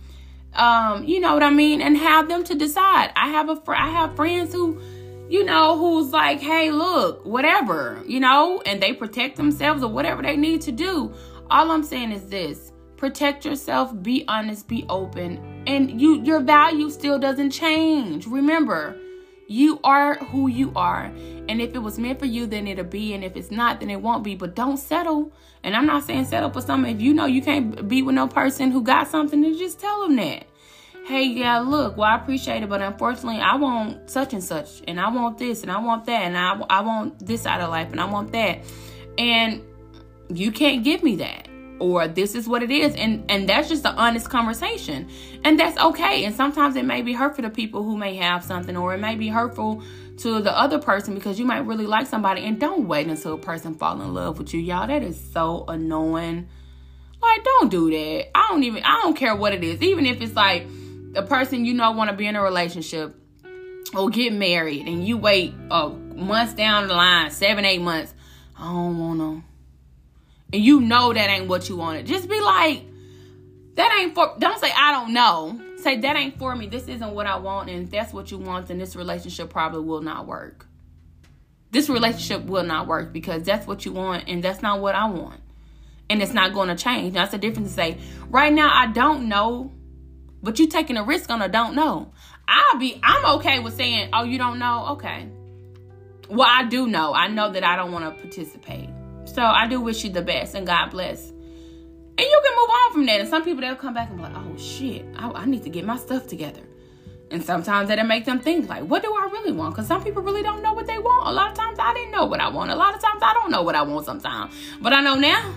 um, 0.54 1.04
you 1.04 1.20
know 1.20 1.34
what 1.34 1.44
I 1.44 1.52
mean, 1.52 1.82
and 1.82 1.96
have 1.98 2.28
them 2.28 2.44
to 2.46 2.56
decide. 2.56 3.12
I 3.16 3.30
have 3.30 3.50
a 3.50 3.56
fr- 3.58 3.76
I 3.76 3.90
have 3.90 4.16
friends 4.16 4.54
who, 4.54 4.82
you 5.30 5.46
know, 5.46 5.78
who's 5.78 6.12
like, 6.12 6.40
hey, 6.40 6.72
look, 6.72 7.24
whatever, 7.26 8.02
you 8.08 8.20
know, 8.20 8.62
and 8.66 8.82
they 8.82 8.94
protect 8.94 9.38
themselves 9.38 9.84
or 9.84 9.92
whatever 9.92 10.24
they 10.24 10.36
need 10.36 10.62
to 10.62 10.72
do. 10.72 11.14
All 11.52 11.70
I'm 11.70 11.84
saying 11.84 12.12
is 12.12 12.28
this: 12.28 12.72
protect 12.98 13.46
yourself 13.46 13.94
be 14.02 14.26
honest 14.28 14.68
be 14.68 14.86
open 14.90 15.64
and 15.68 16.02
you 16.02 16.22
your 16.24 16.40
value 16.42 16.90
still 16.90 17.20
doesn't 17.20 17.52
change. 17.52 18.28
Remember 18.28 18.98
you 19.48 19.80
are 19.84 20.16
who 20.26 20.48
you 20.48 20.74
are 20.76 21.06
and 21.48 21.62
if 21.62 21.74
it 21.74 21.80
was 21.80 21.98
meant 21.98 22.20
for 22.20 22.26
you 22.26 22.46
then 22.48 22.68
it'll 22.68 22.84
be 22.84 23.14
and 23.14 23.24
if 23.24 23.38
it's 23.38 23.52
not 23.52 23.80
then 23.80 23.90
it 23.90 24.02
won't 24.02 24.24
be 24.24 24.36
but 24.36 24.56
don't 24.56 24.78
settle. 24.78 25.32
And 25.64 25.76
i'm 25.76 25.86
not 25.86 26.04
saying 26.04 26.26
settle 26.26 26.50
for 26.50 26.62
something. 26.62 26.96
If 26.96 27.02
you 27.02 27.14
know 27.14 27.26
you 27.26 27.42
can't 27.42 27.88
be 27.88 28.02
with 28.02 28.16
no 28.16 28.28
person 28.28 28.72
who 28.72 28.82
got 28.82 29.08
something 29.08 29.42
then 29.42 29.58
just 29.58 29.80
tell 29.80 30.02
them 30.02 30.16
that. 30.16 30.48
Hey 31.06 31.24
yeah 31.24 31.60
look 31.60 31.96
well 31.96 32.10
i 32.10 32.16
appreciate 32.16 32.64
it 32.64 32.70
but 32.70 32.82
unfortunately 32.82 33.40
i 33.40 33.56
want 33.56 34.10
such 34.10 34.34
and 34.34 34.44
such 34.44 34.82
and 34.90 35.00
i 35.00 35.08
want 35.08 35.38
this 35.38 35.62
and 35.62 35.72
i 35.72 35.80
want 35.80 36.06
that 36.08 36.24
and 36.24 36.38
i, 36.38 36.60
I 36.70 36.82
want 36.82 37.26
this 37.26 37.46
out 37.46 37.62
of 37.62 37.70
life 37.70 37.92
and 37.92 38.02
i 38.02 38.06
want 38.06 38.32
that. 38.34 38.60
And 39.18 39.62
you 40.30 40.52
can't 40.52 40.84
give 40.84 41.04
me 41.04 41.16
that 41.18 41.48
or 41.80 42.08
this 42.08 42.36
is 42.36 42.48
what 42.48 42.64
it 42.64 42.72
is. 42.72 42.96
And 42.96 43.30
and 43.30 43.48
that's 43.48 43.70
just 43.70 43.86
an 43.86 43.96
honest 43.96 44.30
conversation. 44.30 45.10
And 45.44 45.60
that's 45.60 45.78
okay. 45.78 46.26
And 46.26 46.36
sometimes 46.36 46.76
it 46.76 46.86
may 46.86 47.02
be 47.02 47.14
hurtful 47.14 47.44
to 47.44 47.50
people 47.50 47.84
who 47.84 47.98
may 47.98 48.16
have 48.16 48.44
something 48.44 48.76
or 48.76 48.94
it 48.94 49.00
may 49.00 49.16
be 49.16 49.30
hurtful 49.30 49.84
to 50.18 50.42
the 50.42 50.58
other 50.58 50.80
person 50.80 51.14
because 51.14 51.38
you 51.38 51.46
might 51.46 51.66
really 51.66 51.86
like 51.86 52.08
somebody. 52.08 52.44
And 52.46 52.60
don't 52.60 52.88
wait 52.88 53.08
until 53.08 53.36
a 53.36 53.38
person 53.38 53.76
fall 53.76 54.02
in 54.02 54.14
love 54.14 54.38
with 54.38 54.54
you 54.54 54.60
y'all. 54.60 54.88
That 54.88 55.04
is 55.04 55.20
so 55.32 55.66
annoying. 55.68 56.48
Like 57.22 57.44
don't 57.44 57.70
do 57.70 57.90
that. 57.92 58.38
I 58.38 58.48
don't 58.50 58.64
even 58.64 58.84
i 58.84 59.02
don't 59.02 59.16
care 59.16 59.36
what 59.36 59.54
it 59.54 59.64
is. 59.64 59.82
Even 59.82 60.06
if 60.06 60.22
it's 60.22 60.36
like 60.36 60.68
a 61.16 61.24
person 61.24 61.66
you 61.66 61.74
know 61.74 61.92
want 61.92 62.10
to 62.10 62.16
be 62.16 62.28
in 62.28 62.36
a 62.36 62.42
relationship 62.42 63.16
or 63.96 64.10
get 64.10 64.34
married 64.34 64.88
and 64.88 65.08
you 65.08 65.18
wait 65.18 65.54
uh, 65.72 65.90
months 65.90 66.54
down 66.54 66.88
the 66.88 66.94
line 66.94 67.32
seven 67.32 67.66
eight 67.66 67.82
months 67.82 68.14
i 68.58 68.64
don't 68.64 69.00
want 69.00 69.20
to 69.20 69.44
and 70.54 70.64
you 70.64 70.82
know 70.82 71.14
that 71.14 71.30
ain't 71.30 71.48
what 71.48 71.70
you 71.70 71.76
wanted, 71.76 72.06
just 72.06 72.30
be 72.30 72.40
like, 72.40 72.84
that 73.76 73.96
ain't 74.00 74.16
for, 74.16 74.36
don't 74.40 74.60
say, 74.60 74.72
I 74.76 74.92
don't 74.92 75.14
know. 75.14 75.60
Say, 75.78 75.98
that 76.00 76.16
ain't 76.16 76.40
for 76.40 76.56
me. 76.56 76.68
This 76.68 76.88
isn't 76.88 77.14
what 77.14 77.28
I 77.28 77.38
want. 77.38 77.70
And 77.70 77.84
if 77.84 77.92
that's 77.92 78.12
what 78.12 78.32
you 78.32 78.40
want, 78.40 78.68
then 78.68 78.80
this 78.80 78.96
relationship 78.96 79.52
probably 79.52 79.82
will 79.82 80.02
not 80.02 80.26
work. 80.26 80.66
This 81.72 81.90
relationship 81.90 82.46
will 82.46 82.64
not 82.64 82.88
work 82.88 83.14
because 83.14 83.44
that's 83.44 83.68
what 83.68 83.86
you 83.86 83.92
want 83.92 84.28
and 84.28 84.44
that's 84.44 84.64
not 84.64 84.82
what 84.82 84.96
I 84.96 85.08
want. 85.10 85.42
And 86.10 86.24
it's 86.24 86.34
not 86.34 86.54
going 86.54 86.70
to 86.70 86.76
change. 86.76 87.14
That's 87.14 87.32
the 87.32 87.38
difference 87.38 87.70
to 87.70 87.76
say, 87.76 87.98
right 88.30 88.52
now, 88.52 88.72
I 88.74 88.88
don't 88.88 89.30
know, 89.30 89.72
but 90.42 90.58
you 90.58 90.68
taking 90.68 90.98
a 90.98 91.04
risk 91.04 91.30
on 91.30 91.42
a 91.42 91.50
don't 91.50 91.76
know. 91.76 92.12
I'll 92.48 92.80
be, 92.80 93.00
I'm 93.04 93.38
okay 93.40 93.60
with 93.60 93.76
saying, 93.76 94.10
oh, 94.14 94.24
you 94.24 94.38
don't 94.38 94.58
know? 94.58 94.88
Okay. 94.94 95.28
Well, 96.30 96.48
I 96.50 96.64
do 96.64 96.88
know. 96.88 97.14
I 97.14 97.28
know 97.28 97.52
that 97.52 97.64
I 97.64 97.76
don't 97.76 97.92
want 97.92 98.06
to 98.06 98.22
participate. 98.22 98.90
So 99.28 99.44
I 99.44 99.68
do 99.68 99.82
wish 99.82 100.04
you 100.04 100.10
the 100.10 100.22
best 100.22 100.56
and 100.56 100.66
God 100.66 100.90
bless. 100.90 101.30
And 101.30 102.26
you 102.26 102.42
can 102.44 102.56
move 102.56 102.70
on 102.70 102.94
from 102.94 103.06
that. 103.06 103.20
And 103.20 103.30
some 103.30 103.44
people 103.44 103.62
they'll 103.62 103.76
come 103.76 103.94
back 103.94 104.10
and 104.10 104.18
be 104.18 104.24
like, 104.24 104.36
oh 104.36 104.58
shit, 104.58 105.06
I, 105.18 105.30
I 105.30 105.46
need 105.46 105.64
to 105.64 105.70
get 105.70 105.86
my 105.86 105.98
stuff 105.98 106.28
together. 106.28 106.62
And 107.30 107.44
sometimes 107.44 107.90
that'll 107.90 108.06
make 108.06 108.26
them 108.26 108.40
think 108.40 108.70
like, 108.70 108.84
what 108.84 109.04
do 109.04 109.14
I 109.14 109.30
really 109.32 109.52
want? 109.52 109.76
Because 109.76 109.88
some 109.88 110.04
people 110.04 110.24
really 110.24 110.42
don't 110.42 110.64
know 110.64 110.74
what 110.74 110.88
they 110.88 110.98
want. 110.98 111.28
A 111.28 111.32
lot 111.32 111.52
of 111.52 111.58
times 111.58 111.78
I 111.78 111.94
didn't 111.94 112.12
know 112.12 112.26
what 112.26 112.40
I 112.40 112.48
want. 112.48 112.72
A 112.72 112.76
lot 112.76 112.96
of 112.96 113.02
times 113.02 113.22
I 113.22 113.34
don't 113.34 113.52
know 113.52 113.62
what 113.62 113.76
I 113.76 113.82
want 113.82 114.06
sometimes. 114.06 114.54
But 114.82 114.94
I 114.94 115.02
know 115.02 115.16
now. 115.16 115.54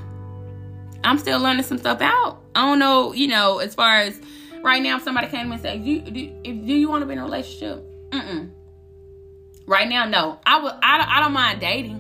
I'm 1.02 1.16
still 1.16 1.40
learning 1.40 1.62
some 1.62 1.78
stuff 1.78 2.02
out. 2.02 2.42
I 2.54 2.66
don't 2.66 2.78
know, 2.78 3.14
you 3.14 3.28
know, 3.28 3.58
as 3.58 3.74
far 3.74 4.00
as 4.00 4.20
right 4.62 4.82
now, 4.82 4.96
if 4.96 5.02
somebody 5.02 5.28
came 5.28 5.50
and 5.50 5.60
said, 5.62 5.82
do, 5.82 6.00
do, 6.00 6.32
if, 6.44 6.66
do 6.66 6.74
you 6.74 6.88
want 6.88 7.02
to 7.02 7.06
be 7.06 7.14
in 7.14 7.18
a 7.18 7.24
relationship? 7.24 7.82
Mm-mm. 8.10 8.50
Right 9.66 9.88
now, 9.88 10.04
no. 10.04 10.40
I 10.44 10.60
would. 10.60 10.72
I, 10.82 11.06
I 11.08 11.20
don't 11.20 11.32
mind 11.32 11.60
dating 11.60 11.99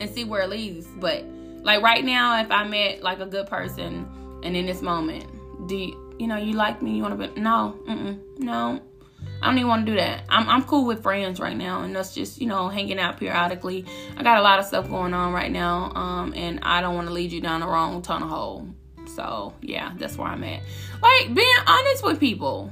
and 0.00 0.10
see 0.10 0.24
where 0.24 0.42
it 0.42 0.50
leads. 0.50 0.86
But 0.86 1.24
like 1.62 1.82
right 1.82 2.04
now, 2.04 2.40
if 2.40 2.50
I 2.50 2.64
met 2.64 3.02
like 3.02 3.20
a 3.20 3.26
good 3.26 3.46
person, 3.46 4.08
and 4.42 4.56
in 4.56 4.66
this 4.66 4.82
moment, 4.82 5.26
do 5.68 5.76
you, 5.76 6.16
you 6.18 6.26
know 6.26 6.36
you 6.36 6.54
like 6.54 6.82
me? 6.82 6.96
You 6.96 7.02
want 7.02 7.18
to 7.18 7.28
be? 7.28 7.40
No, 7.40 7.78
no. 8.38 8.80
I 9.42 9.46
don't 9.46 9.58
even 9.58 9.68
want 9.68 9.86
to 9.86 9.92
do 9.92 9.98
that. 9.98 10.24
I'm 10.28 10.48
I'm 10.48 10.64
cool 10.64 10.86
with 10.86 11.02
friends 11.02 11.40
right 11.40 11.56
now, 11.56 11.82
and 11.82 11.94
that's 11.94 12.14
just 12.14 12.40
you 12.40 12.46
know 12.46 12.68
hanging 12.68 12.98
out 12.98 13.18
periodically. 13.18 13.84
I 14.16 14.22
got 14.22 14.38
a 14.38 14.42
lot 14.42 14.58
of 14.58 14.66
stuff 14.66 14.88
going 14.88 15.14
on 15.14 15.32
right 15.32 15.50
now, 15.50 15.92
um, 15.94 16.32
and 16.34 16.60
I 16.62 16.80
don't 16.80 16.94
want 16.94 17.08
to 17.08 17.14
lead 17.14 17.32
you 17.32 17.40
down 17.40 17.60
the 17.60 17.66
wrong 17.66 18.02
tunnel 18.02 18.28
hole. 18.28 18.68
So 19.14 19.54
yeah, 19.60 19.92
that's 19.96 20.16
where 20.16 20.28
I'm 20.28 20.42
at. 20.44 20.62
Like 21.02 21.34
being 21.34 21.54
honest 21.66 22.04
with 22.04 22.20
people 22.20 22.70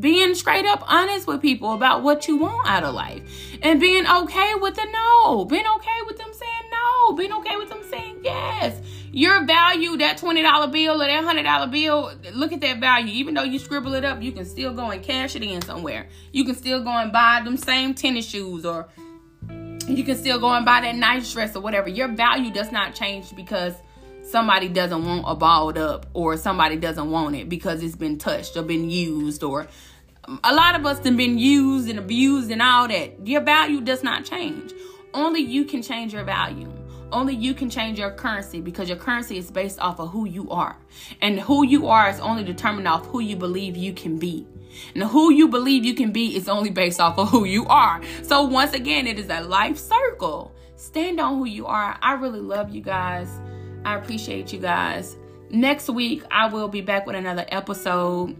being 0.00 0.34
straight 0.34 0.66
up 0.66 0.82
honest 0.90 1.26
with 1.26 1.40
people 1.40 1.72
about 1.72 2.02
what 2.02 2.28
you 2.28 2.36
want 2.36 2.68
out 2.68 2.82
of 2.82 2.94
life 2.94 3.22
and 3.62 3.80
being 3.80 4.06
okay 4.06 4.54
with 4.56 4.74
the 4.74 4.84
no 4.92 5.44
being 5.44 5.66
okay 5.66 5.98
with 6.06 6.18
them 6.18 6.30
saying 6.32 6.70
no 6.70 7.12
being 7.14 7.32
okay 7.32 7.56
with 7.56 7.68
them 7.68 7.82
saying 7.90 8.18
yes. 8.22 8.80
Your 9.12 9.46
value 9.46 9.96
that 9.96 10.18
$20 10.18 10.72
bill 10.72 11.00
or 11.00 11.06
that 11.06 11.24
$100 11.24 11.70
bill 11.70 12.12
look 12.34 12.52
at 12.52 12.60
that 12.60 12.80
value. 12.80 13.12
Even 13.14 13.34
though 13.34 13.44
you 13.44 13.58
scribble 13.58 13.94
it 13.94 14.04
up 14.04 14.22
you 14.22 14.32
can 14.32 14.44
still 14.44 14.74
go 14.74 14.90
and 14.90 15.02
cash 15.02 15.36
it 15.36 15.42
in 15.42 15.62
somewhere. 15.62 16.08
You 16.32 16.44
can 16.44 16.54
still 16.54 16.82
go 16.82 16.90
and 16.90 17.12
buy 17.12 17.40
them 17.44 17.56
same 17.56 17.94
tennis 17.94 18.28
shoes 18.28 18.66
or 18.66 18.88
you 19.88 20.02
can 20.02 20.16
still 20.16 20.40
go 20.40 20.50
and 20.50 20.66
buy 20.66 20.80
that 20.80 20.96
nice 20.96 21.32
dress 21.32 21.54
or 21.54 21.60
whatever. 21.60 21.88
Your 21.88 22.08
value 22.08 22.50
does 22.50 22.72
not 22.72 22.94
change 22.94 23.34
because 23.36 23.74
somebody 24.26 24.68
doesn't 24.68 25.04
want 25.04 25.24
a 25.26 25.34
balled 25.34 25.78
up 25.78 26.06
or 26.12 26.36
somebody 26.36 26.76
doesn't 26.76 27.10
want 27.10 27.36
it 27.36 27.48
because 27.48 27.82
it's 27.82 27.96
been 27.96 28.18
touched 28.18 28.56
or 28.56 28.62
been 28.62 28.90
used 28.90 29.42
or 29.42 29.66
a 30.42 30.54
lot 30.54 30.74
of 30.74 30.84
us 30.84 31.04
have 31.04 31.16
been 31.16 31.38
used 31.38 31.88
and 31.88 31.98
abused 31.98 32.50
and 32.50 32.60
all 32.60 32.88
that. 32.88 33.26
Your 33.26 33.42
value 33.42 33.80
does 33.80 34.02
not 34.02 34.24
change. 34.24 34.72
Only 35.14 35.40
you 35.40 35.64
can 35.64 35.82
change 35.82 36.12
your 36.12 36.24
value. 36.24 36.70
Only 37.12 37.36
you 37.36 37.54
can 37.54 37.70
change 37.70 37.98
your 37.98 38.10
currency 38.10 38.60
because 38.60 38.88
your 38.88 38.98
currency 38.98 39.38
is 39.38 39.50
based 39.50 39.78
off 39.78 40.00
of 40.00 40.10
who 40.10 40.26
you 40.26 40.50
are. 40.50 40.76
And 41.22 41.38
who 41.38 41.64
you 41.64 41.86
are 41.86 42.10
is 42.10 42.18
only 42.18 42.42
determined 42.42 42.88
off 42.88 43.06
who 43.06 43.20
you 43.20 43.36
believe 43.36 43.76
you 43.76 43.92
can 43.92 44.18
be. 44.18 44.46
And 44.94 45.04
who 45.04 45.32
you 45.32 45.48
believe 45.48 45.84
you 45.84 45.94
can 45.94 46.10
be 46.10 46.36
is 46.36 46.48
only 46.48 46.70
based 46.70 47.00
off 47.00 47.16
of 47.18 47.30
who 47.30 47.44
you 47.44 47.64
are. 47.66 48.02
So 48.22 48.42
once 48.42 48.72
again, 48.72 49.06
it 49.06 49.18
is 49.18 49.30
a 49.30 49.40
life 49.40 49.78
circle. 49.78 50.52
Stand 50.74 51.20
on 51.20 51.38
who 51.38 51.44
you 51.44 51.66
are. 51.66 51.96
I 52.02 52.14
really 52.14 52.40
love 52.40 52.74
you 52.74 52.82
guys. 52.82 53.28
I 53.86 53.94
appreciate 53.94 54.52
you 54.52 54.58
guys. 54.58 55.16
Next 55.48 55.88
week, 55.88 56.24
I 56.30 56.48
will 56.48 56.66
be 56.66 56.80
back 56.80 57.06
with 57.06 57.14
another 57.14 57.44
episode. 57.48 58.36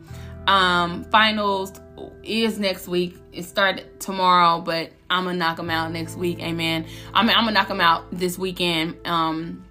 Um, 0.49 1.05
finals 1.05 1.72
is 2.24 2.59
next 2.59 2.88
week. 2.88 3.16
It 3.32 3.44
started 3.44 4.01
tomorrow, 4.01 4.61
but 4.61 4.90
I'm 5.09 5.24
gonna 5.24 5.38
knock 5.38 5.57
them 5.57 5.70
out 5.70 5.92
next 5.92 6.16
week. 6.16 6.40
Amen. 6.40 6.84
I 7.14 7.22
mean, 7.22 7.30
I'm 7.30 7.44
gonna 7.44 7.53
knock 7.53 7.68
them 7.68 7.80
out 7.80 8.11
this 8.11 8.36
weekend. 8.36 8.97
Um, 9.07 9.64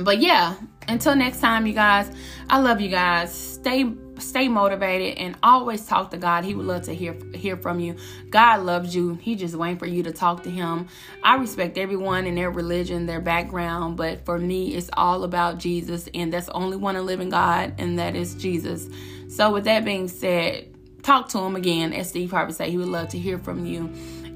but 0.00 0.18
yeah, 0.18 0.56
until 0.88 1.14
next 1.14 1.40
time, 1.40 1.66
you 1.66 1.74
guys. 1.74 2.10
I 2.48 2.58
love 2.58 2.80
you 2.80 2.88
guys. 2.88 3.34
Stay 3.34 3.84
stay 4.22 4.48
motivated 4.48 5.18
and 5.18 5.36
always 5.42 5.86
talk 5.86 6.10
to 6.12 6.16
God. 6.16 6.44
He 6.44 6.54
would 6.54 6.66
love 6.66 6.82
to 6.82 6.94
hear 6.94 7.16
hear 7.34 7.56
from 7.56 7.80
you. 7.80 7.96
God 8.30 8.62
loves 8.62 8.94
you. 8.94 9.14
He 9.14 9.34
just 9.34 9.54
waiting 9.54 9.78
for 9.78 9.86
you 9.86 10.02
to 10.04 10.12
talk 10.12 10.42
to 10.44 10.50
him. 10.50 10.88
I 11.22 11.36
respect 11.36 11.78
everyone 11.78 12.26
and 12.26 12.36
their 12.36 12.50
religion, 12.50 13.06
their 13.06 13.20
background, 13.20 13.96
but 13.96 14.24
for 14.24 14.38
me 14.38 14.74
it's 14.74 14.90
all 14.94 15.24
about 15.24 15.58
Jesus 15.58 16.08
and 16.14 16.32
that's 16.32 16.48
only 16.50 16.76
one 16.76 16.94
living 17.04 17.30
God 17.30 17.74
and 17.78 17.98
that 17.98 18.16
is 18.16 18.34
Jesus. 18.34 18.88
So 19.28 19.52
with 19.52 19.64
that 19.64 19.84
being 19.84 20.08
said, 20.08 20.72
talk 21.02 21.28
to 21.30 21.38
him 21.38 21.56
again. 21.56 21.92
As 21.92 22.08
Steve 22.08 22.30
Harvey 22.30 22.52
said, 22.52 22.68
he 22.68 22.76
would 22.76 22.88
love 22.88 23.08
to 23.08 23.18
hear 23.18 23.38
from 23.38 23.66
you. 23.66 23.92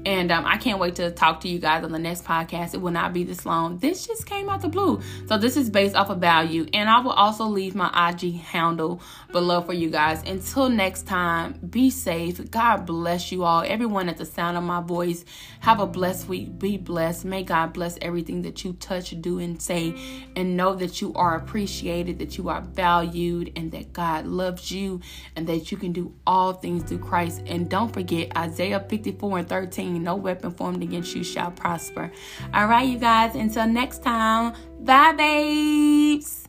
And 0.07 0.31
um, 0.31 0.45
I 0.45 0.55
can't 0.55 0.79
wait 0.79 0.95
to 0.95 1.11
talk 1.11 1.41
to 1.41 1.49
you 1.49 1.59
guys 1.59 1.83
on 1.83 1.91
the 1.91 1.99
next 1.99 2.23
podcast. 2.23 2.73
It 2.73 2.77
will 2.77 2.93
not 2.93 3.11
be 3.11 3.25
this 3.25 3.45
long. 3.45 3.77
This 3.79 4.07
just 4.07 4.25
came 4.25 4.47
out 4.47 4.61
the 4.61 4.69
blue. 4.69 5.01
So 5.27 5.37
this 5.37 5.57
is 5.57 5.69
based 5.69 5.97
off 5.97 6.09
of 6.09 6.19
value. 6.19 6.65
And 6.73 6.89
I 6.89 7.01
will 7.01 7.11
also 7.11 7.43
leave 7.43 7.75
my 7.75 7.89
IG 8.09 8.35
handle 8.35 9.01
below 9.33 9.59
for 9.59 9.73
you 9.73 9.89
guys. 9.89 10.23
Until 10.23 10.69
next 10.69 11.07
time, 11.07 11.59
be 11.69 11.89
safe. 11.89 12.49
God 12.49 12.85
bless 12.85 13.33
you 13.33 13.43
all. 13.43 13.65
Everyone 13.67 14.07
at 14.07 14.15
the 14.15 14.25
sound 14.25 14.55
of 14.55 14.63
my 14.63 14.79
voice, 14.79 15.25
have 15.59 15.81
a 15.81 15.85
blessed 15.85 16.29
week. 16.29 16.57
Be 16.57 16.77
blessed. 16.77 17.25
May 17.25 17.43
God 17.43 17.73
bless 17.73 17.97
everything 18.01 18.43
that 18.43 18.63
you 18.63 18.71
touch, 18.79 19.13
do, 19.19 19.39
and 19.39 19.61
say. 19.61 19.93
And 20.37 20.55
know 20.55 20.73
that 20.75 21.01
you 21.01 21.13
are 21.15 21.35
appreciated, 21.35 22.19
that 22.19 22.37
you 22.37 22.47
are 22.47 22.61
valued, 22.61 23.51
and 23.57 23.73
that 23.73 23.91
God 23.91 24.25
loves 24.25 24.71
you, 24.71 25.01
and 25.35 25.47
that 25.47 25.69
you 25.69 25.75
can 25.75 25.91
do 25.91 26.13
all 26.25 26.53
things 26.53 26.83
through 26.83 26.99
Christ. 26.99 27.41
And 27.45 27.69
don't 27.69 27.91
forget 27.91 28.37
Isaiah 28.37 28.79
54 28.79 29.39
and 29.39 29.49
13 29.49 29.96
no 29.99 30.15
weapon 30.15 30.51
formed 30.51 30.83
against 30.83 31.15
you 31.15 31.23
shall 31.23 31.51
prosper. 31.51 32.11
All 32.53 32.67
right, 32.67 32.87
you 32.87 32.97
guys, 32.97 33.35
until 33.35 33.67
next 33.67 34.03
time, 34.03 34.53
bye, 34.81 35.13
babes. 35.13 36.47